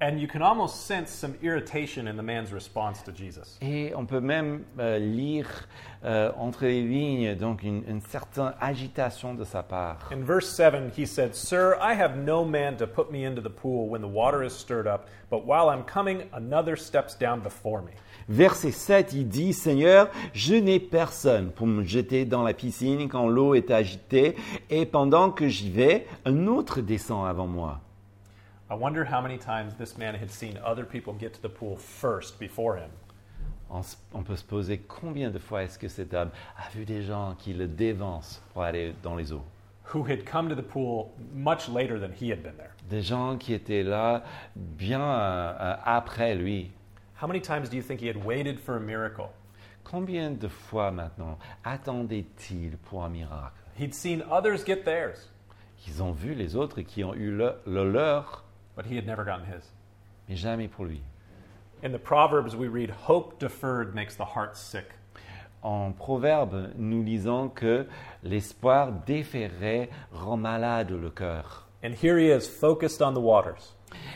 And 0.00 0.18
you 0.18 0.26
can 0.26 0.40
almost 0.40 0.86
sense 0.86 1.10
some 1.10 1.34
irritation 1.42 2.06
in 2.06 2.16
the 2.16 2.22
man's 2.22 2.50
response 2.50 3.02
to 3.02 3.12
Jesus. 3.12 3.58
Et 3.60 3.92
on 3.94 4.06
peut 4.06 4.22
même 4.22 4.64
euh, 4.78 4.98
lire 4.98 5.48
euh, 6.04 6.30
entre 6.38 6.64
les 6.64 6.82
lignes 6.82 7.34
donc 7.34 7.62
une, 7.62 7.82
une 7.86 8.00
certaine 8.00 8.54
agitation 8.58 9.34
de 9.34 9.44
sa 9.44 9.62
part. 9.62 9.98
In 10.10 10.24
verse 10.24 10.48
7, 10.48 10.94
he 10.96 11.04
said, 11.04 11.34
Sir, 11.34 11.76
I 11.78 11.94
have 11.94 12.16
no 12.16 12.42
man 12.42 12.76
to 12.78 12.86
put 12.86 13.10
me 13.10 13.24
into 13.24 13.42
the 13.42 13.50
pool 13.50 13.88
when 13.88 14.00
the 14.00 14.08
water 14.08 14.42
is 14.42 14.54
stirred 14.54 14.86
up, 14.86 15.08
but 15.28 15.44
while 15.44 15.68
I'm 15.68 15.82
coming, 15.82 16.30
another 16.32 16.76
steps 16.76 17.14
down 17.14 17.40
before 17.40 17.82
me. 17.82 17.92
Verset 18.28 18.72
7, 18.72 19.12
il 19.14 19.26
dit, 19.28 19.52
Seigneur, 19.54 20.10
je 20.34 20.54
n'ai 20.54 20.78
personne 20.80 21.50
pour 21.50 21.66
me 21.66 21.82
jeter 21.82 22.26
dans 22.26 22.42
la 22.42 22.52
piscine 22.52 23.08
quand 23.08 23.26
l'eau 23.26 23.54
est 23.54 23.70
agitée, 23.70 24.36
et 24.68 24.84
pendant 24.84 25.30
que 25.30 25.48
j'y 25.48 25.70
vais, 25.70 26.06
un 26.26 26.46
autre 26.46 26.80
descend 26.82 27.26
avant 27.26 27.46
moi. 27.46 27.80
I 28.70 28.74
wonder 28.74 29.02
how 29.02 29.22
many 29.22 29.38
times 29.38 29.74
this 29.78 29.96
man 29.96 30.14
had 30.14 30.28
seen 30.28 30.58
other 30.62 30.84
people 30.84 31.14
get 31.18 31.30
to 31.30 31.40
the 31.40 31.50
pool 31.50 31.76
first 31.78 32.38
before 32.38 32.76
him. 32.76 32.90
On, 33.70 33.80
s- 33.80 33.96
on 34.12 34.22
peut 34.22 34.36
se 34.36 34.44
poser 34.44 34.76
combien 34.78 35.30
de 35.30 35.38
fois 35.38 35.62
est-ce 35.62 35.78
que 35.78 35.88
cet 35.88 36.12
homme 36.12 36.28
a 36.58 36.68
vu 36.76 36.84
des 36.84 37.00
gens 37.02 37.34
qui 37.38 37.54
le 37.54 37.66
dévancent 37.66 38.42
pour 38.52 38.62
aller 38.62 38.92
dans 39.02 39.16
les 39.16 39.32
eaux? 39.32 39.44
Who 39.94 40.04
had 40.06 40.24
come 40.30 40.50
to 40.50 40.54
the 40.54 40.60
pool 40.66 41.06
much 41.34 41.66
later 41.70 41.98
than 41.98 42.10
he 42.20 42.30
had 42.30 42.42
been 42.42 42.56
there. 42.58 42.72
Des 42.90 43.00
gens 43.00 43.38
qui 43.38 43.54
étaient 43.54 43.82
là 43.82 44.22
bien 44.54 45.00
euh, 45.00 45.54
euh, 45.58 45.74
après 45.86 46.34
lui. 46.34 46.70
How 47.20 47.26
many 47.26 47.40
times 47.40 47.68
do 47.68 47.76
you 47.76 47.82
think 47.82 48.00
he 48.00 48.06
had 48.06 48.24
waited 48.24 48.60
for 48.60 48.76
a 48.76 48.80
miracle? 48.80 49.32
Combien 49.84 50.38
de 50.38 50.48
fois 50.48 50.92
maintenant 50.92 51.36
attendait-il 51.64 52.76
pour 52.84 53.02
un 53.02 53.08
miracle 53.08 53.56
He'd 53.76 53.92
seen 53.94 54.22
others 54.30 54.62
get 54.64 54.84
theirs, 54.84 55.18
Ils 55.86 56.00
ont 56.02 56.12
vu 56.12 56.34
les 56.34 56.54
autres 56.54 56.82
qui 56.82 57.02
ont 57.02 57.14
eu 57.14 57.30
le, 57.30 57.54
le 57.66 57.90
leur, 57.90 58.44
but 58.76 58.86
he 58.86 58.96
had 58.96 59.06
never 59.06 59.24
gotten 59.24 59.46
his. 59.46 59.64
mais 60.28 60.36
jamais 60.36 60.68
pour 60.68 60.84
lui. 60.84 61.00
In 61.82 61.90
the 61.92 61.98
Proverbs, 61.98 62.54
we 62.54 62.68
read, 62.68 62.90
Hope 62.90 63.38
deferred 63.40 63.94
makes 63.94 64.14
the 64.16 64.24
heart 64.24 64.56
sick. 64.56 64.86
En 65.62 65.92
proverbe, 65.92 66.72
nous 66.76 67.02
lisons 67.02 67.48
que 67.48 67.86
l'espoir 68.22 68.92
déféré 69.06 69.90
rend 70.12 70.36
malade 70.36 70.90
le 70.92 71.10
cœur. 71.10 71.66
And 71.82 71.94
here 71.94 72.16
he 72.18 72.30
is, 72.30 72.48
focused 72.48 73.00
on 73.02 73.14
the 73.14 73.20
waters. 73.20 73.72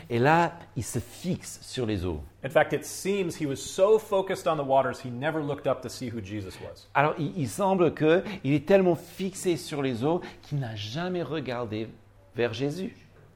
Et 0.09 0.19
là, 0.19 0.53
il 0.75 0.83
se 0.83 0.99
fixe 0.99 1.59
sur 1.61 1.85
les 1.85 2.05
eaux. 2.05 2.21
In 2.43 2.49
fact, 2.49 2.73
it 2.73 2.85
seems 2.85 3.39
he 3.39 3.45
was 3.45 3.57
so 3.57 3.97
focused 3.97 4.47
on 4.47 4.57
the 4.57 4.67
waters, 4.67 4.99
he 5.03 5.09
never 5.09 5.41
looked 5.41 5.67
up 5.67 5.81
to 5.81 5.89
see 5.89 6.09
who 6.09 6.21
Jesus 6.21 6.59
was. 6.61 6.87
Alors, 6.93 7.15
il, 7.17 7.31
il 7.37 7.47
semble 7.47 7.93
que 7.93 8.23
il 8.43 8.53
est 8.53 8.65
tellement 8.65 8.95
fixé 8.95 9.57
sur 9.57 9.81
les 9.81 10.03
eaux 10.03 10.21
qu'il 10.41 10.59
n'a 10.59 10.75
jamais 10.75 11.23
regardé 11.23 11.87
vers 12.35 12.53
Jésus. 12.53 12.95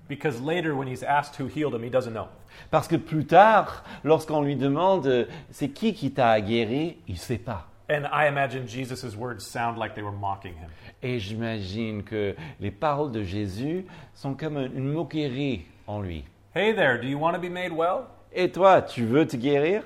Because 0.10 0.42
later, 0.42 0.74
when 0.74 0.88
he's 0.88 1.04
asked 1.04 1.36
who 1.36 1.48
healed 1.48 1.74
him, 1.74 1.84
he 1.84 1.90
doesn't 1.90 2.14
know. 2.14 2.28
Parce 2.72 2.88
que 2.88 2.96
plus 2.96 3.26
tard, 3.26 3.84
lorsqu'on 4.04 4.42
lui 4.42 4.56
demande 4.56 5.06
euh, 5.08 5.26
c'est 5.52 5.70
qui 5.70 5.94
qui 5.94 6.12
t'a 6.12 6.40
guéri, 6.42 6.98
il 7.08 7.16
ne 7.16 7.20
sait 7.20 7.38
pas. 7.38 7.68
And 7.90 8.06
I 8.12 8.28
imagine 8.28 8.68
Jesus' 8.68 9.16
words 9.16 9.42
sound 9.46 9.78
like 9.78 9.96
they 9.96 10.04
were 10.04 10.12
mocking 10.12 10.54
him. 10.54 10.70
Et 11.02 11.20
j'imagine 11.20 12.04
que 12.04 12.36
les 12.60 12.72
paroles 12.72 13.12
de 13.12 13.24
Jésus 13.24 13.86
sont 14.14 14.34
comme 14.34 14.58
une 14.58 14.92
moquerie 14.92 15.66
en 15.88 16.02
lui. 16.02 16.26
Hey 16.54 16.74
there, 16.74 16.98
do 17.00 17.08
you 17.08 17.18
want 17.18 17.34
to 17.34 17.40
be 17.40 17.50
made 17.50 17.72
well? 17.72 18.08
Et 18.34 18.52
toi, 18.52 18.82
tu 18.82 19.06
veux 19.06 19.26
te 19.26 19.38
guérir? 19.38 19.84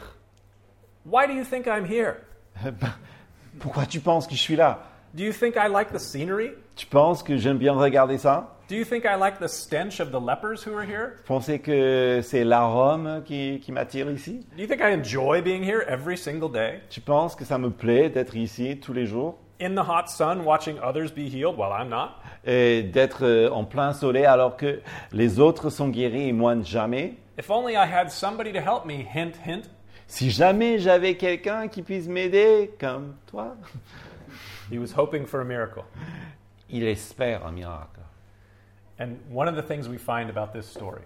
Why 1.05 1.27
do 1.27 1.33
you 1.33 1.43
think 1.43 1.67
I'm 1.67 1.85
here? 1.85 2.17
Ben, 2.63 2.93
Pourquoi 3.59 3.85
tu 3.85 3.99
penses 3.99 4.27
que 4.27 4.35
je 4.35 4.39
suis 4.41 4.55
là? 4.55 4.79
Do 5.13 5.23
you 5.23 5.31
think 5.33 5.55
I 5.55 5.67
like 5.67 5.91
the 5.91 5.99
scenery? 5.99 6.51
Tu 6.75 6.85
penses 6.85 7.21
que 7.21 7.37
j'aime 7.37 7.57
bien 7.57 7.73
regarder 7.73 8.17
ça? 8.17 8.57
Do 8.69 8.75
you 8.75 8.85
think 8.85 9.03
I 9.03 9.17
like 9.17 9.39
the 9.39 9.49
stench 9.49 9.99
of 9.99 10.11
the 10.11 10.19
lepers 10.19 10.63
who 10.65 10.73
are 10.73 10.85
here? 10.85 11.17
Vous 11.17 11.23
pensez 11.27 11.59
que 11.59 12.21
c'est 12.23 12.45
l'arôme 12.45 13.21
qui, 13.25 13.59
qui 13.59 13.71
m'attire 13.73 14.09
ici? 14.09 14.45
Do 14.55 14.61
you 14.61 14.67
think 14.67 14.79
I 14.79 14.93
enjoy 14.93 15.41
being 15.41 15.61
here 15.63 15.83
every 15.89 16.17
single 16.17 16.49
day? 16.49 16.79
Tu 16.89 17.01
penses 17.01 17.35
que 17.35 17.43
ça 17.43 17.57
me 17.57 17.69
plaît 17.69 18.09
d'être 18.09 18.35
ici 18.37 18.79
tous 18.79 18.93
les 18.93 19.05
jours? 19.05 19.37
In 19.61 19.75
the 19.75 19.83
hot 19.83 20.09
sun, 20.09 20.43
watching 20.43 20.79
others 20.79 21.11
be 21.11 21.29
healed? 21.29 21.55
While 21.55 21.71
I'm 21.71 21.89
not? 21.89 22.15
et 22.43 22.81
d'être 22.81 23.23
euh, 23.23 23.49
en 23.51 23.63
plein 23.63 23.93
soleil 23.93 24.25
alors 24.25 24.57
que 24.57 24.81
les 25.11 25.39
autres 25.39 25.69
sont 25.69 25.89
guéris 25.89 26.29
et 26.29 26.33
moi 26.33 26.59
jamais 26.63 27.13
If 27.37 27.51
only 27.51 27.75
I 27.75 27.85
had 27.85 28.09
somebody 28.09 28.51
to 28.53 28.59
help 28.59 28.85
me, 28.85 29.03
hint, 29.03 29.33
hint. 29.45 29.69
Si 30.07 30.31
jamais 30.31 30.79
j'avais 30.79 31.15
quelqu'un 31.15 31.67
qui 31.67 31.83
puisse 31.83 32.07
m'aider 32.07 32.71
comme 32.79 33.15
toi, 33.27 33.55
He 34.71 34.79
was 34.79 34.93
hoping 34.97 35.25
for 35.27 35.41
a 35.41 35.45
miracle. 35.45 35.83
il 36.69 36.83
espère 36.87 37.45
un 37.45 37.51
miracle. 37.51 38.01
And 38.99 39.17
one 39.31 39.47
of 39.47 39.55
the 39.55 39.61
things 39.61 39.87
we 39.87 39.97
find 39.99 40.29
about 40.29 40.53
this 40.53 40.65
story 40.65 41.01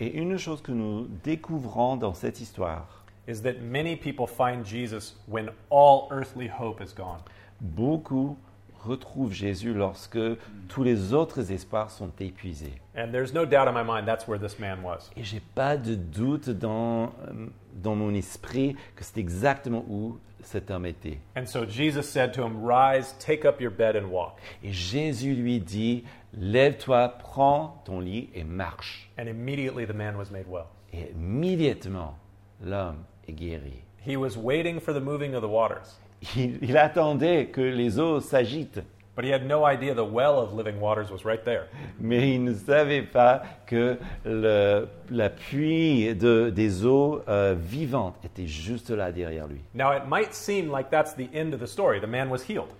Et 0.00 0.08
une 0.16 0.36
chose 0.38 0.60
que 0.60 0.72
nous 0.72 1.06
découvrons 1.22 1.96
dans 1.96 2.14
cette 2.14 2.40
histoire, 2.40 3.04
is 3.28 3.42
that 3.42 3.60
many 3.60 3.94
people 3.94 4.26
find 4.26 4.64
Jesus 4.66 5.14
when 5.28 5.50
all 5.70 6.08
earthly 6.10 6.48
hope 6.48 6.80
is 6.82 6.92
gone. 6.92 7.20
Beaucoup 7.62 8.36
retrouvent 8.84 9.32
Jésus 9.32 9.72
lorsque 9.72 10.18
tous 10.68 10.82
les 10.82 11.14
autres 11.14 11.52
espoirs 11.52 11.90
sont 11.90 12.10
épuisés. 12.20 12.74
And 12.96 13.12
there's 13.12 13.32
no 13.32 13.46
doubt 13.46 13.68
in 13.68 13.72
my 13.72 13.84
mind 13.84 14.06
that's 14.06 14.26
where 14.26 14.38
this 14.38 14.58
man 14.58 14.82
was. 14.82 15.10
Et 15.16 15.22
j'ai 15.22 15.40
pas 15.54 15.76
de 15.76 15.94
doute 15.94 16.50
dans, 16.50 17.04
euh, 17.28 17.46
dans 17.74 17.94
mon 17.94 18.12
esprit 18.12 18.76
que 18.96 19.04
c'est 19.04 19.18
exactement 19.18 19.84
où 19.88 20.18
cet 20.42 20.70
homme 20.70 20.86
était. 20.86 21.18
And 21.36 21.46
so 21.46 21.64
Jesus 21.64 22.02
said 22.02 22.32
to 22.34 22.42
him, 22.42 22.64
Rise, 22.64 23.14
take 23.18 23.44
up 23.46 23.60
your 23.60 23.70
bed, 23.70 23.96
and 23.96 24.10
walk. 24.10 24.38
Et 24.62 24.72
Jésus 24.72 25.34
lui 25.34 25.60
dit, 25.60 26.04
lève-toi, 26.34 27.08
prends 27.18 27.82
ton 27.84 28.00
lit 28.00 28.30
et 28.34 28.44
marche. 28.44 29.08
And 29.18 29.26
immediately 29.26 29.86
the 29.86 29.94
man 29.94 30.16
was 30.16 30.30
made 30.30 30.46
well. 30.48 30.66
Et 30.92 31.12
immédiatement, 31.12 32.18
l'homme 32.62 33.04
est 33.28 33.32
guéri. 33.32 33.82
He 34.04 34.16
was 34.16 34.36
waiting 34.36 34.80
for 34.80 34.92
the 34.92 35.00
moving 35.00 35.34
of 35.34 35.42
the 35.42 35.48
waters, 35.48 36.00
Il, 36.36 36.58
il 36.62 36.76
attendait 36.76 37.46
que 37.46 37.60
les 37.60 37.98
eaux 37.98 38.20
s'agitent, 38.20 38.80
but 39.16 39.24
he 39.24 39.32
had 39.32 39.44
no 39.46 39.66
idea 39.66 39.92
the 39.94 39.98
well 40.08 40.36
of 40.38 40.54
living 40.54 40.80
waters 40.80 41.10
was 41.10 41.24
right 41.24 41.42
there. 41.44 41.64
mais 42.00 42.34
il 42.34 42.44
ne 42.44 42.54
savait 42.54 43.02
pas 43.02 43.42
que 43.66 43.96
le- 44.24 44.88
la 45.10 45.28
pluie 45.30 46.14
de- 46.14 46.50
des 46.50 46.86
eaux 46.86 47.22
euh, 47.28 47.54
vivantes 47.58 48.14
était 48.24 48.46
juste 48.46 48.90
là 48.90 49.10
derrière 49.10 49.48
lui. 49.48 49.60
Now, 49.74 49.92
it 49.92 50.04
might 50.08 50.32
seem 50.32 50.70
like 50.70 50.90
that's 50.90 51.14
the 51.16 51.28
end 51.34 51.52
of 51.54 51.60
the 51.60 51.66
story. 51.66 52.00
The 52.00 52.06
man 52.08 52.28
was 52.30 52.44
healed. 52.48 52.70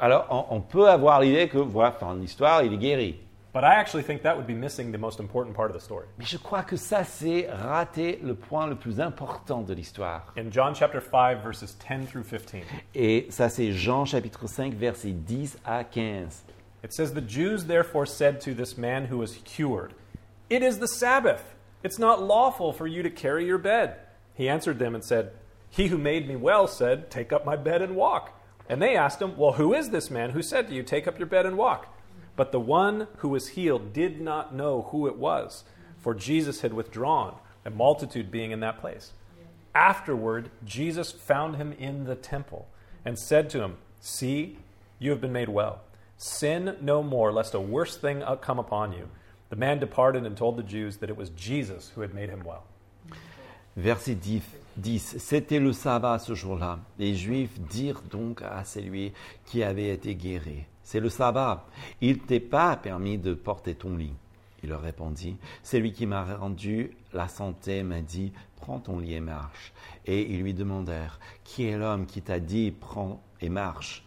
Alors, 0.00 0.26
on, 0.30 0.56
on 0.56 0.60
peut 0.60 0.88
avoir 0.88 1.20
l'idée 1.20 1.48
que, 1.48 1.58
voilà, 1.58 1.92
fin 1.92 2.14
de 2.14 2.20
l'histoire, 2.20 2.62
il 2.64 2.72
est 2.72 2.78
guéri. 2.78 3.16
But 3.52 3.64
I 3.64 3.74
actually 3.74 4.02
think 4.02 4.22
that 4.22 4.34
would 4.34 4.46
be 4.46 4.54
missing 4.54 4.92
the 4.92 4.98
most 4.98 5.20
important 5.20 5.54
part 5.54 5.70
of 5.70 5.74
the 5.74 5.80
story. 5.84 6.06
Mais 6.18 6.24
je 6.24 6.38
crois 6.38 6.62
que 6.62 6.76
ça, 6.78 7.04
c'est 7.04 7.48
rater 7.50 8.18
le 8.22 8.34
point 8.34 8.66
le 8.66 8.76
plus 8.76 8.98
important 8.98 9.60
de 9.60 9.74
l'histoire. 9.74 10.32
In 10.38 10.50
John 10.50 10.74
chapter 10.74 11.00
5, 11.02 11.42
verses 11.42 11.74
10 11.74 12.06
through 12.06 12.24
15, 12.24 12.62
Et 12.94 13.26
ça, 13.30 13.50
c'est 13.50 13.72
Jean 13.72 14.06
chapitre 14.06 14.46
5, 14.46 14.72
versets 14.74 15.12
10 15.12 15.58
à 15.66 15.84
15. 15.84 16.44
it 16.82 16.94
says, 16.94 17.12
The 17.12 17.20
Jews 17.20 17.64
therefore 17.66 18.06
said 18.06 18.40
to 18.40 18.54
this 18.54 18.78
man 18.78 19.04
who 19.06 19.18
was 19.18 19.36
cured, 19.44 19.92
It 20.48 20.62
is 20.62 20.78
the 20.78 20.88
Sabbath. 20.88 21.54
It's 21.84 21.98
not 21.98 22.22
lawful 22.22 22.72
for 22.72 22.86
you 22.86 23.02
to 23.02 23.10
carry 23.10 23.44
your 23.44 23.58
bed. 23.58 23.96
He 24.34 24.48
answered 24.48 24.78
them 24.78 24.94
and 24.94 25.04
said, 25.04 25.32
He 25.68 25.88
who 25.88 25.98
made 25.98 26.26
me 26.26 26.36
well 26.36 26.66
said, 26.66 27.10
Take 27.10 27.34
up 27.34 27.44
my 27.44 27.56
bed 27.56 27.82
and 27.82 27.96
walk. 27.96 28.32
And 28.68 28.80
they 28.80 28.96
asked 28.96 29.20
him, 29.20 29.36
Well, 29.36 29.52
who 29.52 29.74
is 29.74 29.90
this 29.90 30.10
man 30.10 30.30
who 30.30 30.40
said 30.40 30.68
to 30.68 30.74
you, 30.74 30.82
Take 30.82 31.06
up 31.06 31.18
your 31.18 31.26
bed 31.26 31.44
and 31.44 31.58
walk? 31.58 31.91
But 32.36 32.52
the 32.52 32.60
one 32.60 33.08
who 33.18 33.28
was 33.28 33.48
healed 33.48 33.92
did 33.92 34.20
not 34.20 34.54
know 34.54 34.88
who 34.90 35.06
it 35.06 35.16
was, 35.16 35.64
for 35.98 36.14
Jesus 36.14 36.62
had 36.62 36.72
withdrawn, 36.72 37.34
a 37.64 37.70
multitude 37.70 38.30
being 38.30 38.50
in 38.50 38.60
that 38.60 38.80
place. 38.80 39.12
Afterward, 39.74 40.50
Jesus 40.64 41.12
found 41.12 41.56
him 41.56 41.72
in 41.72 42.04
the 42.04 42.14
temple 42.14 42.68
and 43.04 43.18
said 43.18 43.48
to 43.50 43.62
him, 43.62 43.76
See, 44.00 44.58
you 44.98 45.10
have 45.10 45.20
been 45.20 45.32
made 45.32 45.48
well. 45.48 45.80
Sin 46.16 46.76
no 46.80 47.02
more, 47.02 47.32
lest 47.32 47.54
a 47.54 47.60
worse 47.60 47.96
thing 47.96 48.22
come 48.40 48.58
upon 48.58 48.92
you. 48.92 49.08
The 49.50 49.56
man 49.56 49.78
departed 49.78 50.24
and 50.24 50.36
told 50.36 50.56
the 50.56 50.62
Jews 50.62 50.98
that 50.98 51.10
it 51.10 51.16
was 51.16 51.30
Jesus 51.30 51.92
who 51.94 52.00
had 52.00 52.14
made 52.14 52.30
him 52.30 52.42
well. 52.44 52.64
Verset 53.76 54.20
10. 54.20 54.42
10. 54.76 55.16
C'était 55.18 55.60
le 55.60 55.72
sabbat 55.72 56.18
ce 56.18 56.34
jour-là. 56.34 56.78
Les 56.98 57.14
Juifs 57.14 57.58
dirent 57.60 58.02
donc 58.10 58.42
à 58.42 58.64
celui 58.64 59.12
qui 59.46 59.62
avait 59.62 59.88
été 59.88 60.14
guéri, 60.14 60.64
C'est 60.82 61.00
le 61.00 61.08
sabbat. 61.08 61.66
Il 62.00 62.18
t'est 62.20 62.40
pas 62.40 62.76
permis 62.76 63.18
de 63.18 63.34
porter 63.34 63.74
ton 63.74 63.96
lit. 63.96 64.14
Il 64.62 64.70
leur 64.70 64.80
répondit, 64.80 65.36
Celui 65.62 65.92
qui 65.92 66.06
m'a 66.06 66.24
rendu 66.36 66.96
la 67.12 67.28
santé 67.28 67.82
m'a 67.82 68.00
dit, 68.00 68.32
Prends 68.56 68.78
ton 68.78 68.98
lit 68.98 69.14
et 69.14 69.20
marche. 69.20 69.72
Et 70.06 70.22
ils 70.32 70.42
lui 70.42 70.54
demandèrent, 70.54 71.18
Qui 71.44 71.64
est 71.64 71.76
l'homme 71.76 72.06
qui 72.06 72.22
t'a 72.22 72.40
dit, 72.40 72.70
Prends 72.70 73.20
et 73.40 73.48
marche? 73.48 74.04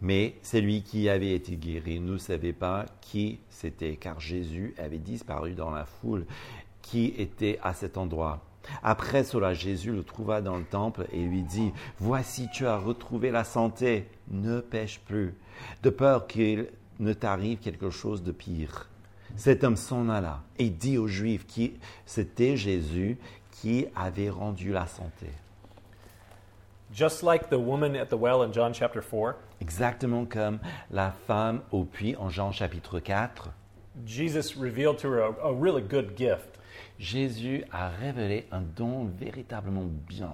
Mais 0.00 0.36
celui 0.42 0.82
qui 0.82 1.08
avait 1.08 1.32
été 1.32 1.56
guéri 1.56 2.00
ne 2.00 2.18
savait 2.18 2.52
pas 2.52 2.84
qui 3.00 3.40
c'était, 3.48 3.96
car 3.96 4.20
Jésus 4.20 4.74
avait 4.78 4.98
disparu 4.98 5.54
dans 5.54 5.70
la 5.70 5.84
foule 5.84 6.26
qui 6.82 7.14
était 7.16 7.58
à 7.62 7.72
cet 7.72 7.96
endroit. 7.96 8.44
Après 8.82 9.24
cela, 9.24 9.54
Jésus 9.54 9.92
le 9.92 10.02
trouva 10.02 10.40
dans 10.40 10.56
le 10.56 10.64
temple 10.64 11.06
et 11.12 11.22
lui 11.22 11.42
dit, 11.42 11.72
Voici, 11.98 12.48
tu 12.52 12.66
as 12.66 12.78
retrouvé 12.78 13.30
la 13.30 13.44
santé, 13.44 14.08
ne 14.28 14.60
pêche 14.60 15.00
plus, 15.00 15.34
de 15.82 15.90
peur 15.90 16.26
qu'il 16.26 16.68
ne 17.00 17.12
t'arrive 17.12 17.58
quelque 17.58 17.90
chose 17.90 18.22
de 18.22 18.32
pire. 18.32 18.88
Cet 19.36 19.64
homme 19.64 19.76
s'en 19.76 20.08
alla 20.08 20.42
et 20.58 20.70
dit 20.70 20.96
aux 20.96 21.08
Juifs 21.08 21.46
que 21.46 21.72
c'était 22.06 22.56
Jésus 22.56 23.18
qui 23.50 23.86
avait 23.96 24.30
rendu 24.30 24.72
la 24.72 24.86
santé. 24.86 25.26
Just 26.92 27.24
like 27.24 27.48
the 27.48 27.58
woman 27.58 27.96
at 27.96 28.06
the 28.06 28.16
well 28.16 28.42
in 28.42 28.52
John 28.52 28.72
chapter 28.72 29.02
4, 29.02 29.34
Exactement 29.60 30.26
comme 30.26 30.60
la 30.92 31.10
femme 31.26 31.62
au 31.72 31.84
puits 31.84 32.14
en 32.16 32.28
Jean 32.28 32.52
chapitre 32.52 33.00
4, 33.00 33.50
Jesus 34.06 34.54
revealed 34.56 34.98
to 34.98 35.08
her 35.08 35.20
a, 35.20 35.48
a 35.48 35.52
really 35.52 35.82
good 35.82 36.16
gift. 36.16 36.58
Jésus 36.98 37.64
a 37.72 37.88
révélé 37.88 38.46
un 38.52 38.60
don 38.60 39.04
véritablement 39.04 39.86
bien. 40.08 40.32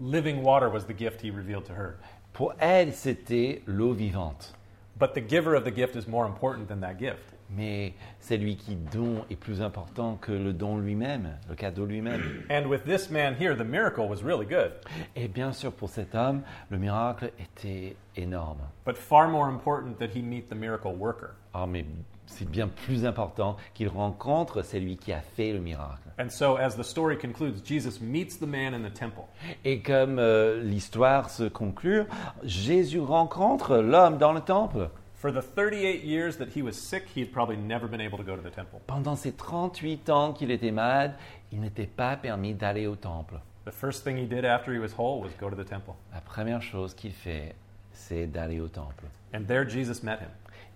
Living 0.00 0.42
water 0.42 0.68
was 0.70 0.84
the 0.86 0.96
gift 0.96 1.20
he 1.22 1.30
revealed 1.30 1.64
to 1.64 1.72
her. 1.72 1.98
Pour 2.32 2.54
elle, 2.60 2.92
c'était 2.92 3.62
l'eau 3.66 3.92
vivante. 3.92 4.54
But 4.98 5.14
the 5.14 5.20
giver 5.20 5.54
of 5.54 5.64
the 5.64 5.70
gift 5.70 5.96
is 5.96 6.08
more 6.08 6.26
important 6.26 6.68
than 6.68 6.80
that 6.80 6.98
gift. 6.98 7.34
Mais 7.50 7.94
celui 8.20 8.56
qui 8.56 8.74
donne 8.76 9.22
est 9.30 9.36
plus 9.36 9.62
important 9.62 10.16
que 10.16 10.32
le 10.32 10.52
don 10.52 10.78
lui-même, 10.78 11.38
le 11.48 11.54
cadeau 11.54 11.86
lui-même. 11.86 12.44
And 12.50 12.66
with 12.66 12.84
this 12.84 13.10
man 13.10 13.34
here, 13.38 13.54
the 13.54 13.64
miracle 13.64 14.06
was 14.08 14.22
really 14.22 14.44
good. 14.44 14.72
Et 15.16 15.28
bien 15.28 15.52
sûr, 15.52 15.72
pour 15.72 15.88
cet 15.88 16.14
homme, 16.14 16.42
le 16.70 16.78
miracle 16.78 17.30
était 17.38 17.96
énorme. 18.16 18.60
But 18.84 18.96
far 18.96 19.28
more 19.28 19.48
important 19.48 19.98
that 19.98 20.10
he 20.14 20.20
meet 20.20 20.48
the 20.48 20.56
miracle 20.56 20.92
worker. 20.92 21.36
Ah, 21.54 21.66
mais 21.66 21.84
c'est 22.28 22.48
bien 22.48 22.68
plus 22.68 23.04
important 23.04 23.56
qu'il 23.74 23.88
rencontre 23.88 24.62
celui 24.62 24.96
qui 24.96 25.12
a 25.12 25.20
fait 25.20 25.52
le 25.52 25.60
miracle. 25.60 26.08
And 26.20 26.30
so, 26.30 26.56
as 26.56 26.76
the 26.76 26.82
story 26.82 27.16
concludes, 27.16 27.62
Jesus 27.64 28.00
meets 28.00 28.38
the 28.38 28.46
man 28.46 28.74
in 28.74 28.88
the 28.88 28.92
temple. 28.92 29.24
Et 29.64 29.80
comme 29.80 30.18
euh, 30.18 30.62
l'histoire 30.62 31.30
se 31.30 31.44
conclut, 31.44 32.04
Jésus 32.44 33.00
rencontre 33.00 33.78
l'homme 33.78 34.18
dans 34.18 34.32
le 34.32 34.40
temple. 34.40 34.90
For 35.14 35.32
the 35.32 35.42
38 35.42 36.04
years 36.04 36.36
that 36.36 36.46
he 36.54 36.62
was 36.62 36.74
sick, 36.74 37.08
he 37.12 37.20
had 37.20 37.32
probably 37.32 37.56
never 37.56 37.88
been 37.88 38.00
able 38.00 38.18
to 38.18 38.24
go 38.24 38.36
to 38.36 38.42
the 38.42 38.54
temple. 38.54 38.80
Pendant 38.86 39.16
ces 39.16 39.32
38 39.32 40.10
ans 40.10 40.32
qu'il 40.32 40.52
était 40.52 40.70
malade, 40.70 41.14
il 41.50 41.60
n'était 41.60 41.88
pas 41.88 42.16
permis 42.16 42.54
d'aller 42.54 42.86
au 42.86 42.94
temple. 42.94 43.40
The 43.64 43.72
first 43.72 44.04
thing 44.04 44.16
he 44.16 44.26
did 44.26 44.44
after 44.44 44.72
he 44.72 44.78
was 44.78 44.92
whole 44.96 45.20
was 45.20 45.30
go 45.40 45.50
to 45.50 45.56
the 45.56 45.68
temple. 45.68 45.94
La 46.12 46.20
première 46.20 46.62
chose 46.62 46.94
qu'il 46.94 47.12
fait, 47.12 47.54
c'est 47.90 48.26
d'aller 48.26 48.60
au 48.60 48.68
temple. 48.68 49.06
And 49.34 49.44
there 49.46 49.68
Jesus 49.68 50.02
met 50.02 50.20
him. 50.20 50.30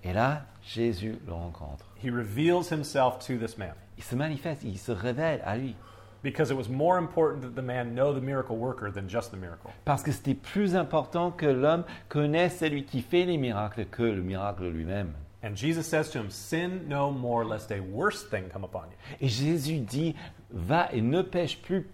Et 0.04 0.12
là, 0.12 0.42
Jésus 0.62 1.18
le 1.26 1.32
rencontre. 1.32 1.84
He 2.02 2.10
reveals 2.10 2.70
himself 2.70 3.18
to 3.26 3.36
this 3.38 3.56
man 3.56 3.74
Il 3.98 4.04
se 4.04 4.14
manifeste, 4.16 4.62
il 4.64 4.78
se 4.78 4.92
révèle 4.92 5.40
à 5.44 5.56
lui. 5.56 5.74
because 6.22 6.50
it 6.52 6.56
was 6.56 6.68
more 6.68 6.98
important 6.98 7.42
that 7.42 7.56
the 7.56 7.64
man 7.64 7.94
know 7.94 8.12
the 8.12 8.20
miracle 8.20 8.56
worker 8.56 8.90
than 8.92 9.08
just 9.08 9.32
the 9.32 9.36
miracle. 9.36 9.70
Parce 9.84 10.02
que 10.04 10.12
c'était 10.12 10.34
plus 10.34 10.76
important 10.76 11.32
que 11.32 11.46
l'homme 11.46 11.84
connaisse 12.08 12.58
celui 12.58 12.84
qui 12.84 13.02
fait 13.02 13.24
les 13.24 13.36
miracles 13.36 13.86
que 13.86 14.02
le 14.04 14.22
miracle 14.22 14.68
lui-même. 14.68 15.12
And 15.44 15.56
Jesus 15.56 15.82
says 15.82 16.10
to 16.12 16.20
him, 16.20 16.30
Sin 16.30 16.86
no 16.88 17.10
more, 17.10 17.44
lest 17.44 17.72
a 17.72 17.80
worse 17.80 18.22
thing 18.30 18.44
come 18.52 18.62
upon 18.64 18.84
you. 18.90 19.16
Et 19.20 19.28
Jésus 19.28 19.80
dit, 19.80 20.14
va 20.52 20.88
et 20.92 21.00
ne 21.02 21.22
pêche 21.22 21.60
plus 21.60 21.88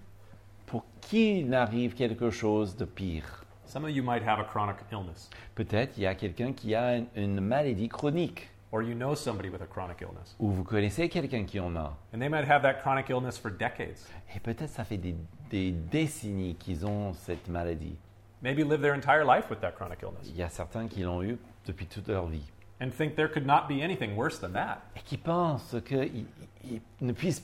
pour 0.67 0.85
qu'il 1.01 1.49
n'arrive 1.49 1.95
quelque 1.95 2.29
chose 2.29 2.77
de 2.77 2.85
pire. 2.85 3.38
Some 3.69 3.85
of 3.85 3.91
you 3.91 4.03
might 4.03 4.23
have 4.27 4.39
a 4.41 4.45
chronic 4.45 4.77
illness. 4.91 5.29
Peut-être 5.55 5.93
il 5.99 6.03
y 6.05 6.07
a 6.07 6.15
quelqu'un 6.15 6.53
qui 6.53 6.75
a 6.75 6.97
une, 6.97 7.07
une 7.17 7.41
maladie 7.41 7.89
chronique. 7.89 8.49
or 8.71 8.83
you 8.83 8.95
know 8.95 9.15
somebody 9.15 9.49
with 9.49 9.63
a 9.63 9.67
chronic 9.67 10.01
illness. 10.03 10.35
ou 10.39 10.51
vous 10.51 10.63
connaissez 10.65 11.09
quelqu'un 11.09 11.45
qui 11.45 11.59
en 11.61 11.75
a. 11.77 11.97
And 12.13 12.19
they 12.21 12.29
might 12.29 12.45
have 12.49 12.63
that 12.63 12.81
chronic 12.83 13.09
illness 13.11 13.39
for 13.39 13.51
decades, 13.51 13.97
Et 14.35 14.41
peut-être 14.41 14.69
ça 14.71 14.85
fait 14.85 14.99
des, 14.99 15.15
des 15.51 15.71
décennies 15.73 16.55
qu'ils 16.57 16.85
ont 16.87 17.13
cette 17.15 17.49
maladie. 17.49 17.97
maybe 18.43 18.59
live 18.63 18.81
their 18.81 18.95
entire 18.95 19.25
life 19.25 19.49
with 19.51 19.61
that 19.61 19.73
chronic 19.73 20.01
illness, 20.03 20.27
Il 20.29 20.37
y 20.37 20.43
a 20.43 20.49
certains 20.51 20.87
qui 20.89 21.01
l'ont 21.03 21.23
eu 21.23 21.39
depuis 21.67 21.87
toute 21.87 22.09
leur 22.09 22.27
vie. 22.27 22.45
and 22.81 22.91
think 22.91 23.17
there 23.17 23.29
could 23.29 23.47
not 23.47 23.67
be 23.69 23.83
anything 23.83 24.15
worse 24.17 24.39
than 24.39 24.51
that. 24.53 24.79
Et 24.97 25.01
qui 25.01 25.17
pensent 25.17 25.75
qu'ils 25.87 26.25
ils 26.65 26.81
ne, 27.01 27.13
puissent, 27.13 27.43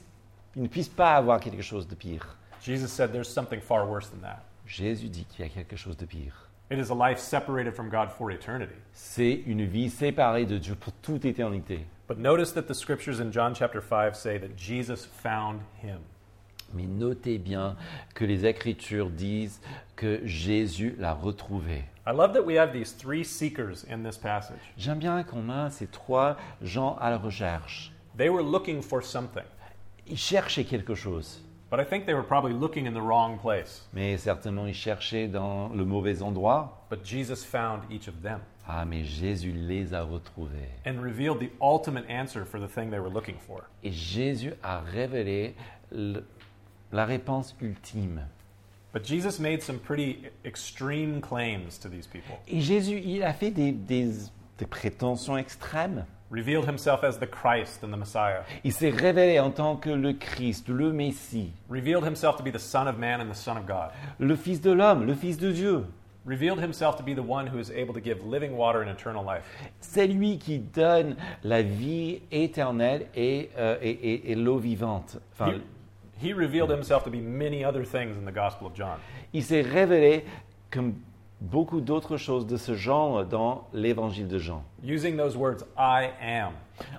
ils 0.56 0.62
ne 0.62 0.68
puissent 0.68 0.88
pas 0.90 1.14
avoir 1.16 1.40
quelque 1.40 1.62
chose 1.62 1.88
de 1.88 1.94
pire. 1.94 2.36
Jesus 2.62 2.88
said 2.88 3.12
there's 3.12 3.28
something 3.28 3.60
far 3.60 3.86
worse 3.88 4.08
than 4.10 4.20
that. 4.20 4.42
Jésus 4.66 5.08
dit 5.08 5.24
qu'il 5.24 5.44
y 5.44 5.48
a 5.48 5.50
quelque 5.50 5.76
chose 5.76 5.96
de 5.96 6.06
pire. 6.06 6.48
It 6.70 6.78
is 6.78 6.90
a 6.90 6.94
life 6.94 7.18
separated 7.18 7.74
from 7.74 7.90
God 7.90 8.10
for 8.10 8.30
eternity. 8.30 8.74
C'est 8.92 9.42
une 9.46 9.64
vie 9.64 9.90
séparée 9.90 10.46
de 10.46 10.56
Dieu 10.56 10.74
pour 10.74 10.92
toute 10.94 11.24
éternité. 11.24 11.84
But 12.08 12.18
notice 12.18 12.52
that 12.54 12.62
the 12.62 12.74
scriptures 12.74 13.20
in 13.20 13.30
John 13.30 13.54
chapter 13.54 13.80
5 13.80 14.14
say 14.14 14.38
that 14.38 14.56
Jesus 14.56 15.04
found 15.04 15.60
him. 15.82 16.00
Mais 16.72 16.86
notez 16.86 17.38
bien 17.38 17.76
que 18.14 18.24
les 18.24 18.46
Écritures 18.46 19.10
disent 19.10 19.60
que 19.94 20.20
Jésus 20.24 20.96
l'a 20.98 21.12
retrouvé. 21.12 21.84
I 22.06 22.12
love 22.12 22.32
that 22.32 22.42
we 22.42 22.56
have 22.56 22.72
these 22.72 22.92
three 22.92 23.24
seekers 23.24 23.84
in 23.90 24.02
this 24.02 24.18
passage. 24.18 24.60
J'aime 24.76 24.98
bien 24.98 25.22
qu'on 25.22 25.48
a 25.48 25.70
ces 25.70 25.86
trois 25.86 26.36
gens 26.62 26.96
à 27.00 27.10
la 27.10 27.18
recherche. 27.18 27.92
They 28.16 28.28
were 28.28 28.42
looking 28.42 28.82
for 28.82 29.02
something, 29.02 29.44
Ils 30.06 30.18
cherchaient 30.18 30.64
quelque 30.64 30.94
chose, 30.94 31.42
but 31.74 31.80
I 31.80 31.84
think 31.84 32.06
they 32.06 32.14
were 32.14 32.22
probably 32.22 32.52
looking 32.52 32.86
in 32.86 32.94
the 32.94 33.00
wrong 33.02 33.36
place. 33.38 33.82
mais 33.92 34.16
certainement 34.16 34.66
ils 34.68 34.74
cherchaient 34.74 35.26
dans 35.26 35.68
le 35.74 35.84
mauvais 35.84 36.22
endroit. 36.22 36.84
But 36.88 37.04
Jesus 37.04 37.44
found 37.44 37.82
each 37.90 38.06
of 38.06 38.22
them 38.22 38.40
Ah, 38.66 38.84
mais 38.84 39.02
Jésus 39.04 39.52
les 39.52 39.92
a 39.92 40.02
retrouvés. 40.04 40.68
and 40.86 41.00
revealed 41.02 41.40
the 41.40 41.50
ultimate 41.60 42.04
answer 42.08 42.44
for 42.44 42.60
the 42.60 42.68
thing 42.68 42.90
they 42.90 43.00
were 43.00 43.10
looking 43.12 43.36
for. 43.38 43.62
Et 43.82 43.90
Jésus 43.90 44.52
a 44.62 44.80
révélé 44.80 45.54
le- 45.90 46.24
la 46.92 47.04
réponse 47.04 47.54
ultime. 47.60 48.26
But 48.92 49.04
Jesus 49.04 49.40
made 49.40 49.60
some 49.60 49.80
pretty 49.80 50.28
extreme 50.44 51.20
claims 51.20 51.78
to 51.82 51.88
these 51.88 52.06
people, 52.06 52.36
Et 52.46 52.60
Jésus, 52.60 53.00
il 53.04 53.24
a 53.24 53.32
fait 53.32 53.50
des, 53.50 53.72
des- 53.72 54.30
des 54.58 54.66
prétentions 54.66 55.36
extrêmes. 55.36 56.04
Revealed 56.30 56.66
himself 56.66 57.04
as 57.04 57.18
the 57.18 57.26
Christ 57.26 57.82
and 57.84 57.92
the 57.92 57.96
Messiah, 57.98 58.42
Il 58.64 58.72
s'est 58.72 58.90
révélé 58.90 59.38
en 59.40 59.50
tant 59.50 59.76
que 59.76 59.90
le 59.90 60.12
Christ, 60.14 60.68
le 60.68 60.92
Messie, 60.92 61.52
revealed 61.68 62.04
himself 62.04 62.36
to 62.36 62.42
be 62.42 62.50
the 62.50 62.58
Son 62.58 62.86
of 62.88 62.98
Man 62.98 63.20
and 63.20 63.30
the 63.30 63.36
Son 63.36 63.56
of 63.56 63.66
God, 63.66 63.90
le 64.18 64.34
Fils 64.36 64.60
de 64.60 64.72
l'homme, 64.72 65.04
le 65.06 65.14
Fils 65.14 65.38
de 65.38 65.52
Dieu. 65.52 65.84
revealed 66.26 66.58
himself 66.58 66.96
to 66.96 67.02
be 67.02 67.12
the 67.14 67.20
one 67.22 67.46
who 67.46 67.58
is 67.58 67.70
able 67.70 67.92
to 67.92 68.00
give 68.00 68.24
living 68.24 68.56
water 68.56 68.80
and 68.80 68.88
eternal 68.88 69.22
life. 69.22 69.42
C'est 69.80 70.06
lui 70.06 70.38
qui 70.38 70.58
donne 70.58 71.16
la 71.42 71.60
vie 71.60 72.22
éternelle 72.32 73.08
et, 73.14 73.50
euh, 73.58 73.76
et- 73.82 73.90
et- 73.90 74.32
et 74.32 74.34
l'eau 74.34 74.56
vivante. 74.56 75.18
Enfin, 75.34 75.52
He, 76.18 76.28
he 76.28 76.32
revealed 76.32 76.70
himself 76.70 77.04
to 77.04 77.10
be 77.10 77.20
many 77.20 77.62
other 77.62 77.84
things 77.84 78.16
in 78.16 78.24
the 78.24 78.32
Gospel 78.34 78.66
of 78.68 78.72
John. 78.74 78.96
il 79.34 79.42
s'est 79.44 79.60
révélé 79.60 80.24
comme 80.70 80.94
beaucoup 81.50 81.80
d'autres 81.80 82.16
choses 82.16 82.46
de 82.46 82.56
ce 82.56 82.74
genre 82.74 83.24
dans 83.24 83.68
l'évangile 83.72 84.28
de 84.28 84.38
Jean. 84.38 84.62
Using 84.82 85.16
those 85.16 85.36
words, 85.36 85.64
I 85.76 86.10
am. 86.20 86.52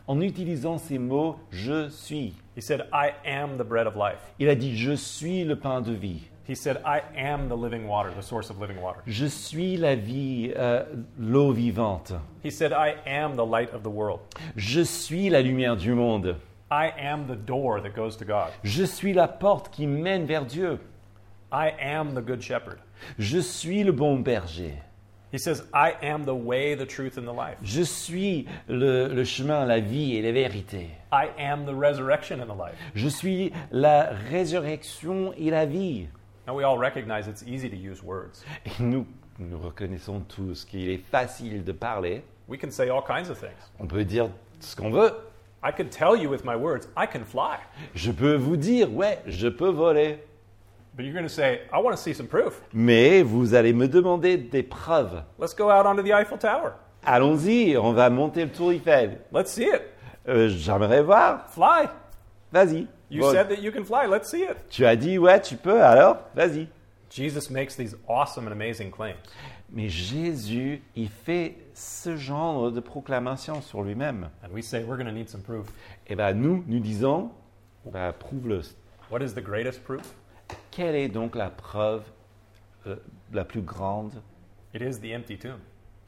En 0.08 0.22
utilisant 0.22 0.78
ces 0.78 0.98
mots, 0.98 1.36
je 1.52 1.90
suis. 1.90 2.34
He 2.56 2.62
said, 2.62 2.88
I 2.94 3.14
am 3.26 3.58
the 3.58 3.64
bread 3.64 3.88
of 3.88 3.96
life. 3.96 4.20
Il 4.40 4.48
a 4.48 4.56
dit, 4.56 4.78
je 4.78 4.94
suis 4.94 5.44
le 5.44 5.58
pain 5.58 5.82
de 5.82 5.92
vie. 5.92 6.22
He 6.48 6.56
said, 6.56 6.78
I 6.86 7.02
am 7.18 7.50
the 7.50 7.56
living 7.58 7.88
water, 7.88 8.12
the 8.16 8.22
source 8.22 8.52
of 8.52 8.60
living 8.62 8.80
water. 8.80 9.02
Je 9.08 9.26
suis 9.26 9.78
la 9.78 9.96
vie, 9.96 10.54
euh, 10.56 10.84
l'eau 11.18 11.52
vivante. 11.52 12.14
He 12.44 12.52
said, 12.52 12.72
I 12.72 12.96
am 13.08 13.36
the 13.36 13.46
light 13.46 13.74
of 13.74 13.82
the 13.82 13.90
world. 13.90 14.20
Je 14.56 14.82
suis 14.82 15.30
la 15.30 15.42
lumière 15.42 15.76
du 15.76 15.96
monde. 15.96 16.36
I 16.70 16.94
am 16.98 17.26
the 17.28 17.36
door 17.36 17.82
that 17.82 17.96
goes 17.96 18.16
to 18.18 18.26
God. 18.26 18.52
Je 18.64 18.84
suis 18.84 19.14
la 19.14 19.28
porte 19.28 19.70
qui 19.72 19.88
mène 19.88 20.26
vers 20.26 20.46
Dieu. 20.46 20.80
I 21.52 21.74
am 21.80 22.14
the 22.14 22.22
good 22.22 22.42
shepherd. 22.42 22.80
Je 23.18 23.40
suis 23.40 23.84
le 23.84 23.92
bon 23.92 24.20
berger. 24.20 24.74
He 25.32 25.38
says, 25.38 25.64
I 25.74 25.94
am 26.02 26.24
the 26.24 26.34
way, 26.34 26.76
the 26.76 26.86
truth, 26.86 27.18
and 27.18 27.26
the 27.26 27.34
life. 27.34 27.58
Je 27.62 27.82
suis 27.82 28.48
le, 28.70 29.08
le 29.08 29.24
chemin, 29.26 29.66
la 29.66 29.80
vie 29.80 30.16
et 30.16 30.22
la 30.22 30.32
vérité. 30.32 30.92
I 31.12 31.28
am 31.38 31.66
the 31.66 31.76
resurrection 31.76 32.40
and 32.40 32.48
the 32.48 32.58
life. 32.58 32.76
Je 32.94 33.10
suis 33.10 33.52
la 33.72 34.12
résurrection 34.32 35.34
et 35.38 35.50
la 35.50 35.66
vie. 35.66 36.08
Now, 36.48 36.54
we 36.56 36.64
all 36.64 36.78
recognize 36.78 37.28
it's 37.28 37.44
easy 37.44 37.70
to 37.70 37.76
use 37.76 38.02
words. 38.04 38.46
Et 38.66 38.82
nous, 38.82 39.06
nous 39.40 39.60
reconnaissons 39.60 40.22
tous 40.22 40.64
qu'il 40.64 40.90
est 40.90 41.04
facile 41.12 41.64
de 41.64 41.72
parler. 41.74 42.24
We 42.48 42.58
can 42.58 42.70
say 42.72 42.90
all 42.90 43.02
kinds 43.02 43.30
of 43.30 43.38
things. 43.38 43.72
On 43.80 43.88
peut 43.88 44.06
dire 44.06 44.30
ce 44.60 44.76
qu'on 44.76 44.92
veut. 44.92 45.12
I 45.64 45.72
could 45.72 45.90
tell 45.90 46.16
you 46.16 46.30
with 46.30 46.46
my 46.46 46.56
words, 46.56 46.88
I 46.96 47.08
can 47.08 47.26
fly. 47.26 47.58
Je 47.96 48.12
peux 48.12 48.36
vous 48.36 48.56
dire, 48.56 48.94
ouais, 48.94 49.20
je 49.26 49.48
peux 49.48 49.70
voler. 49.70 50.20
But 50.96 51.04
you're 51.04 51.14
going 51.14 51.28
to 51.28 51.34
say, 51.34 51.62
I 51.74 51.80
want 51.80 51.96
to 51.96 52.02
see 52.02 52.14
some 52.14 52.28
proof. 52.28 52.62
Mais 52.74 53.22
vous 53.22 53.54
allez 53.54 53.74
me 53.74 53.88
demander 53.88 54.38
des 54.38 54.64
preuves. 54.64 55.24
Let's 55.38 55.54
go 55.54 55.70
out 55.70 55.86
onto 55.86 56.02
the 56.02 56.14
Eiffel 56.14 56.38
Tower. 56.38 56.74
Allons-y, 57.06 57.76
on 57.78 57.92
va 57.94 58.10
monter 58.10 58.46
le 58.46 58.52
Tour 58.52 58.72
Eiffel. 58.72 59.20
Let's 59.32 59.52
see 59.52 59.66
it. 59.66 59.82
Euh, 60.28 60.48
J'aimerais 60.50 61.04
voir. 61.04 61.50
Fly. 61.50 61.90
Vas-y. 62.52 62.88
You 63.12 63.22
Vole. 63.22 63.34
said 63.34 63.50
that 63.50 63.62
you 63.62 63.72
can 63.72 63.84
fly. 63.84 64.08
Let's 64.08 64.30
see 64.30 64.44
it. 64.44 64.56
Tu 64.70 64.86
as 64.86 64.96
dit, 64.96 65.18
ouais, 65.20 65.40
tu 65.42 65.58
peux, 65.58 65.84
alors 65.84 66.18
vas-y. 66.34 66.68
Jesus 67.10 67.52
makes 67.52 67.76
these 67.76 67.96
awesome 68.08 68.48
and 68.48 68.52
amazing 68.52 68.90
claims. 68.90 69.18
Mais 69.72 69.90
Jésus, 69.90 70.82
il 70.96 71.10
fait 71.10 71.56
ce 71.74 72.16
genre 72.16 72.72
de 72.72 72.80
proclamation 72.80 73.62
sur 73.62 73.84
lui-même. 73.84 74.30
And 74.44 74.52
we 74.54 74.64
say, 74.64 74.84
we're 74.84 74.96
going 74.98 75.08
to 75.08 75.12
need 75.14 75.30
some 75.30 75.42
proof. 75.42 75.68
Et 76.08 76.16
bien 76.16 76.34
nous, 76.34 76.64
nous 76.68 76.80
disons, 76.80 77.32
bah, 77.86 78.14
prouve-le. 78.14 78.62
What 79.12 79.22
is 79.22 79.34
the 79.34 79.44
greatest 79.44 79.84
proof? 79.84 80.16
Quelle 80.76 80.96
est 80.96 81.08
donc 81.08 81.36
la 81.36 81.50
preuve 81.50 82.04
euh, 82.86 82.98
la 83.32 83.46
plus 83.46 83.62
grande? 83.62 84.22
It 84.74 84.82
is 84.82 85.00
the 85.00 85.16
empty 85.16 85.38
tomb. 85.38 85.60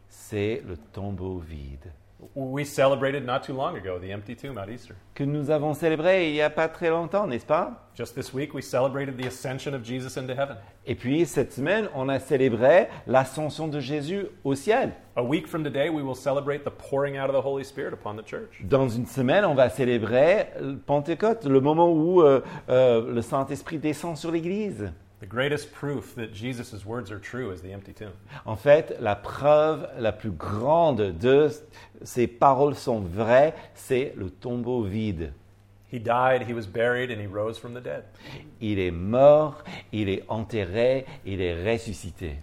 C'est 0.09 0.61
le 0.68 0.76
tombeau 0.76 1.39
vide. 1.39 1.89
We 2.34 2.63
celebrated 2.65 3.26
not 3.26 3.43
too 3.43 3.53
long 3.53 3.78
ago 3.78 3.99
the 3.99 4.11
empty 4.11 4.36
tomb 4.36 4.57
at 4.57 4.70
Easter. 4.70 4.95
Que 5.13 5.24
nous 5.24 5.51
avons 5.51 5.76
célébré 5.76 6.30
il 6.30 6.34
n'y 6.34 6.41
a 6.41 6.49
pas 6.49 6.68
très 6.68 6.89
longtemps, 6.89 7.28
n'est-ce 7.28 7.45
pas? 7.45 7.89
Just 7.95 8.15
this 8.15 8.34
week, 8.34 8.55
we 8.55 8.63
celebrated 8.63 9.18
the 9.18 9.28
ascension 9.28 9.76
of 9.76 9.84
Jesus 9.84 10.18
into 10.18 10.34
heaven. 10.34 10.57
Et 10.88 10.95
puis 10.95 11.28
cette 11.28 11.53
semaine, 11.53 11.89
on 11.93 12.09
a 12.09 12.18
célébré 12.18 12.88
l'ascension 13.05 13.68
de 13.68 13.80
Jésus 13.80 14.26
au 14.43 14.55
ciel. 14.55 14.93
A 15.15 15.22
week 15.22 15.47
from 15.47 15.63
today, 15.63 15.89
we 15.89 16.01
will 16.01 16.15
celebrate 16.15 16.63
the 16.63 16.72
pouring 16.72 17.18
out 17.18 17.30
of 17.30 17.36
the 17.36 17.45
Holy 17.45 17.63
Spirit 17.63 17.93
upon 17.93 18.15
the 18.15 18.26
church. 18.26 18.63
Dans 18.63 18.89
une 18.89 19.05
semaine, 19.05 19.45
on 19.45 19.53
va 19.53 19.70
célébrer 19.70 20.47
le 20.59 20.78
Pentecôte, 20.78 21.45
le 21.45 21.61
moment 21.61 21.91
où 21.91 22.24
euh, 22.24 22.41
euh, 22.70 23.13
le 23.13 23.22
Saint-Esprit 23.22 23.78
descend 23.78 24.18
sur 24.18 24.32
l'Église. 24.32 24.91
The 25.20 25.26
greatest 25.26 25.72
proof 25.72 26.13
that 26.15 26.32
Jesus' 26.32 26.86
words 26.86 27.11
are 27.11 27.18
true 27.18 27.51
is 27.51 27.61
the 27.61 27.74
empty 27.74 27.91
tomb. 27.91 28.13
En 28.45 28.55
fait, 28.55 28.95
la 28.99 29.15
preuve 29.15 29.89
la 29.97 30.11
plus 30.11 30.30
grande 30.30 31.18
de 31.18 31.49
ces 32.03 32.28
paroles 32.28 32.76
sont 32.76 32.99
vraies, 32.99 33.55
c'est 33.74 34.13
le 34.15 34.30
tombeau 34.30 34.84
vide. 34.84 35.34
He 35.91 35.99
died, 35.99 36.43
he 36.47 36.53
was 36.53 36.68
buried, 36.68 37.09
and 37.09 37.20
he 37.20 37.26
rose 37.26 37.57
from 37.57 37.74
the 37.74 37.82
dead. 37.82 38.03
Il 38.61 38.78
est 38.78 38.91
mort, 38.91 39.63
il 39.91 40.09
est 40.09 40.24
enterré, 40.28 41.05
il 41.26 41.41
est 41.41 41.63
ressuscité. 41.63 42.36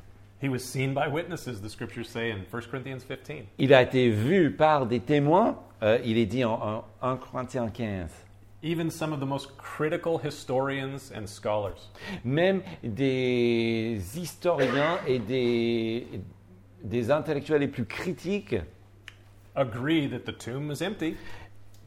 He 0.43 0.49
was 0.49 0.59
seen 0.59 0.95
by 0.95 1.07
witnesses, 1.07 1.61
the 1.61 1.71
scriptures 1.71 2.09
say 2.09 2.31
in 2.31 2.45
1 2.51 2.63
Corinthians 2.71 3.05
15. 3.05 3.45
Il 3.59 3.73
a 3.73 3.83
été 3.83 4.11
vu 4.11 4.51
par 4.51 4.87
des 4.87 5.01
témoins, 5.01 5.57
euh, 5.83 5.99
il 6.05 6.19
est 6.19 6.27
dit 6.27 6.45
en, 6.45 6.85
en 7.01 7.09
1 7.09 7.17
Corinthiens 7.19 7.69
15. 7.69 8.11
Even 8.65 8.91
some 8.91 9.13
of 9.13 9.21
the 9.21 9.27
most 9.27 9.59
critical 9.59 10.19
historians 10.19 11.13
and 11.15 11.27
scholars 11.27 11.91
Même 12.25 12.63
des 12.83 14.01
historiens 14.17 14.99
et 15.07 15.19
des, 15.19 16.07
des 16.83 17.11
intellectuels 17.11 17.61
les 17.61 17.69
plus 17.69 17.85
critiques 17.85 18.57
agree 19.55 20.09
that 20.09 20.21
the 20.25 20.37
tomb 20.37 20.69
was 20.69 20.83
empty 20.83 21.15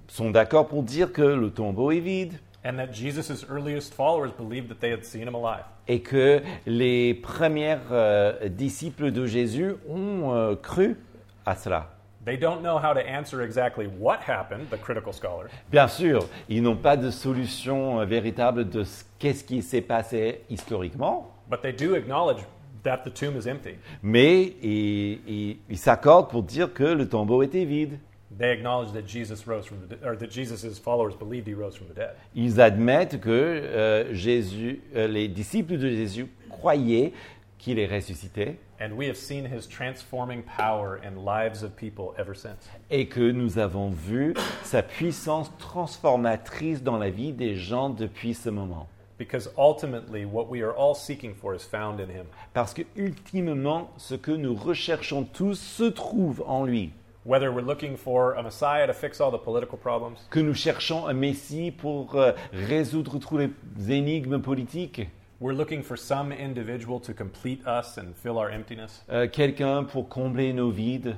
sont 0.07 0.29
d'accord 0.29 0.67
pour 0.67 0.83
dire 0.83 1.11
que 1.11 1.21
le 1.21 1.49
tombeau 1.49 1.89
est 1.91 1.99
vide 1.99 2.39
and 2.63 2.77
that 2.77 2.93
Jesus' 2.93 3.43
earliest 3.49 3.93
followers 3.93 4.31
believed 4.37 4.69
that 4.69 4.79
they 4.79 4.91
had 4.91 5.03
seen 5.03 5.27
him 5.27 5.35
alive. 5.35 5.65
et 5.87 6.01
que 6.01 6.41
les 6.65 7.13
premiers 7.13 7.77
euh, 7.91 8.49
disciples 8.49 9.11
de 9.11 9.25
Jésus 9.25 9.73
ont 9.89 10.33
euh, 10.33 10.55
cru 10.55 10.97
à 11.45 11.55
cela. 11.55 11.96
They 12.27 12.35
don't 12.37 12.61
know 12.61 12.77
how 12.77 12.93
to 12.93 12.99
answer 12.99 13.41
exactly 13.41 13.87
what 13.87 14.19
happened, 14.27 14.67
the 14.69 14.77
critical 14.77 15.13
scholars, 15.13 15.49
Bien 15.71 15.87
sûr, 15.87 16.27
ils 16.49 16.61
n'ont 16.61 16.75
pas 16.75 16.97
de 16.97 17.09
solution 17.09 18.01
euh, 18.01 18.05
véritable 18.05 18.67
de 18.69 18.83
ce- 18.83 19.05
qu'est-ce 19.17 19.45
qui 19.45 19.61
s'est 19.61 19.79
passé 19.81 20.41
historiquement, 20.49 21.31
but 21.49 21.61
they 21.61 21.71
do 21.71 21.95
acknowledge 21.95 22.43
that 22.83 23.03
the 23.05 23.13
tomb 23.13 23.37
is 23.37 23.47
empty. 23.49 23.75
mais 24.03 24.53
ils 24.61 25.77
s'accordent 25.77 26.29
pour 26.29 26.43
dire 26.43 26.73
que 26.73 26.83
le 26.83 27.07
tombeau 27.07 27.41
était 27.43 27.63
vide. 27.65 27.97
They 28.37 28.51
acknowledge 28.51 28.91
that 28.91 29.07
Jesus 29.07 29.45
rose 29.47 29.65
from 29.65 29.77
the 29.87 30.05
or 30.05 30.17
that 30.17 30.29
Jesus' 30.29 30.77
followers 30.77 31.15
believed 31.17 31.47
he 31.47 31.53
rose 31.53 31.77
from 31.77 31.87
the 31.87 31.95
dead. 31.95 32.11
Ils 32.35 32.59
admettent 32.59 33.21
que 33.21 33.29
euh, 33.31 34.13
Jésus, 34.13 34.81
euh, 34.97 35.07
les 35.07 35.29
disciples 35.29 35.77
de 35.77 35.87
Jésus 35.89 36.27
croyaient 36.49 37.13
qu'il 37.57 37.79
est 37.79 37.87
ressuscité 37.87 38.57
and 38.79 38.91
we 38.93 39.07
have 39.07 39.17
seen 39.17 39.45
his 39.45 39.67
transforming 39.67 40.43
power 40.43 40.99
in 41.03 41.25
lives 41.25 41.63
of 41.63 41.75
people 41.75 42.13
ever 42.17 42.35
since. 42.35 42.69
et 42.89 43.07
que 43.07 43.31
nous 43.31 43.57
avons 43.57 43.89
vu 43.89 44.33
sa 44.63 44.83
puissance 44.83 45.51
transformatrice 45.57 46.83
dans 46.83 46.97
la 46.97 47.09
vie 47.09 47.33
des 47.33 47.55
gens 47.55 47.89
depuis 47.89 48.33
ce 48.33 48.49
moment. 48.49 48.87
Because 49.17 49.49
ultimately, 49.57 50.25
what 50.25 50.47
we 50.47 50.61
are 50.61 50.73
all 50.77 50.93
seeking 50.93 51.33
for 51.33 51.55
is 51.55 51.63
found 51.63 51.99
in 51.99 52.07
him. 52.07 52.27
Parce 52.53 52.73
que 52.75 52.83
ultimement, 52.95 53.89
ce 53.97 54.13
que 54.13 54.31
nous 54.31 54.53
recherchons 54.53 55.23
tous 55.23 55.55
se 55.55 55.85
trouve 55.85 56.43
en 56.45 56.65
lui. 56.65 56.91
Whether 57.25 57.51
we're 57.51 57.65
looking 57.65 57.97
for 57.97 58.35
a 58.35 58.43
Messiah 58.43 58.85
to 58.85 58.93
fix 58.93 59.19
all 59.19 59.31
the 59.31 59.43
political 59.43 59.77
problems, 59.77 60.17
Que 60.29 60.39
nous 60.39 60.53
cherchons 60.53 61.07
un 61.07 61.13
Messie 61.13 61.71
pour 61.71 62.15
euh, 62.15 62.31
résoudre 62.53 63.17
tous 63.17 63.37
les 63.37 63.49
énigmes 63.89 64.39
politiques, 64.39 65.09
we're 65.39 65.53
looking 65.53 65.83
for 65.83 65.97
some 65.97 66.31
individual 66.31 66.99
to 67.01 67.13
complete 67.13 67.65
us 67.67 67.97
and 67.97 68.13
fill 68.15 68.37
our 68.37 68.49
emptiness, 68.49 69.03
euh, 69.09 69.27
quelqu'un 69.27 69.83
pour 69.83 70.07
combler 70.09 70.53
nos 70.53 70.71
vides, 70.71 71.15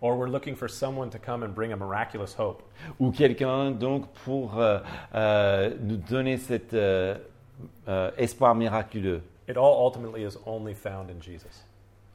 or 0.00 0.16
we're 0.16 0.30
looking 0.30 0.54
for 0.54 0.68
someone 0.68 1.10
to 1.10 1.18
come 1.18 1.42
and 1.42 1.54
bring 1.54 1.72
a 1.72 1.76
miraculous 1.76 2.34
hope. 2.38 2.62
ou 2.98 3.10
quelqu'un 3.10 3.70
donc 3.72 4.06
pour 4.24 4.58
euh, 4.58 4.78
euh, 5.14 5.74
nous 5.80 5.96
donner 5.96 6.36
cet 6.38 6.74
euh, 6.74 7.16
euh, 7.88 8.10
espoir 8.16 8.54
miraculeux. 8.54 9.22
It 9.48 9.56
all 9.56 9.84
ultimately 9.84 10.22
is 10.24 10.36
only 10.46 10.74
found 10.74 11.10
in 11.10 11.20
Jesus. 11.20 11.64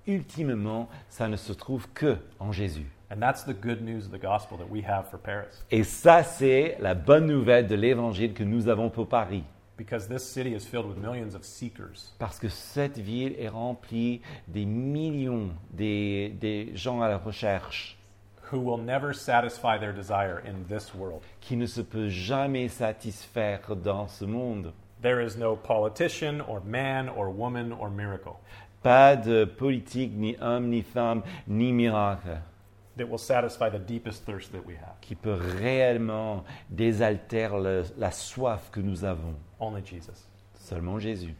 Ultimement, 0.07 0.87
ça 1.09 1.27
ne 1.27 1.35
se 1.35 1.51
trouve 1.51 1.87
que 1.93 2.17
en 2.39 2.51
Jésus. 2.51 2.85
And 3.11 3.19
that's 3.19 3.43
the 3.43 3.53
good 3.53 3.81
news 3.81 4.05
of 4.05 4.11
the 4.11 4.21
gospel 4.21 4.57
that 4.57 4.69
we 4.69 4.83
have 4.83 5.09
for 5.09 5.19
Paris. 5.19 5.63
Et 5.69 5.83
ça, 5.83 6.23
c'est 6.23 6.77
la 6.79 6.95
bonne 6.95 7.25
nouvelle 7.27 7.67
de 7.67 7.75
l'évangile 7.75 8.33
que 8.33 8.43
nous 8.43 8.67
avons 8.67 8.89
pour 8.89 9.07
Paris. 9.07 9.43
Because 9.77 10.07
this 10.07 10.23
city 10.23 10.53
is 10.55 10.65
filled 10.65 10.85
with 10.87 10.97
millions 10.97 11.35
of 11.35 11.43
seekers 11.43 12.13
Parce 12.17 12.39
que 12.39 12.47
cette 12.49 12.97
ville 12.97 13.35
est 13.37 13.49
remplie 13.49 14.21
des 14.47 14.65
millions 14.65 15.49
des, 15.71 16.29
des 16.39 16.71
gens 16.75 17.01
à 17.01 17.09
la 17.09 17.17
recherche 17.17 17.97
who 18.51 18.59
will 18.59 18.77
never 18.77 19.11
satisfy 19.13 19.77
their 19.77 19.91
desire 19.91 20.41
in 20.45 20.63
this 20.69 20.93
world. 20.93 21.21
qui 21.41 21.57
ne 21.57 21.65
se 21.65 21.81
peut 21.81 22.07
jamais 22.09 22.67
satisfaire 22.69 23.75
dans 23.75 24.07
ce 24.07 24.23
monde. 24.23 24.71
There 25.01 25.19
is 25.19 25.35
no 25.37 25.55
politician 25.57 26.39
or 26.47 26.61
man 26.63 27.09
or 27.09 27.29
woman 27.29 27.73
or 27.73 27.89
miracle 27.89 28.37
Pas 28.81 29.15
de 29.17 29.45
politique, 29.45 30.11
ni 30.15 30.37
homme, 30.39 30.69
ni 30.69 30.83
femme, 30.83 31.23
ni 31.47 31.71
miracle 31.73 32.37
that 32.97 33.09
will 33.09 33.17
satisfy 33.19 33.67
the 33.69 33.79
deepest 33.79 34.23
thirst 34.25 34.51
that 34.53 34.65
we 34.65 34.75
have. 34.75 34.93
qui 35.01 35.15
peut 35.15 35.33
réellement 35.59 36.45
désaltérer 36.69 37.59
le- 37.61 37.83
la 37.97 38.11
soif 38.11 38.69
que 38.71 38.79
nous 38.79 39.03
avons. 39.03 39.33
Only 39.59 39.81
Jesus. 39.81 40.29
Seulement 40.55 40.99
Jésus. 40.99 41.35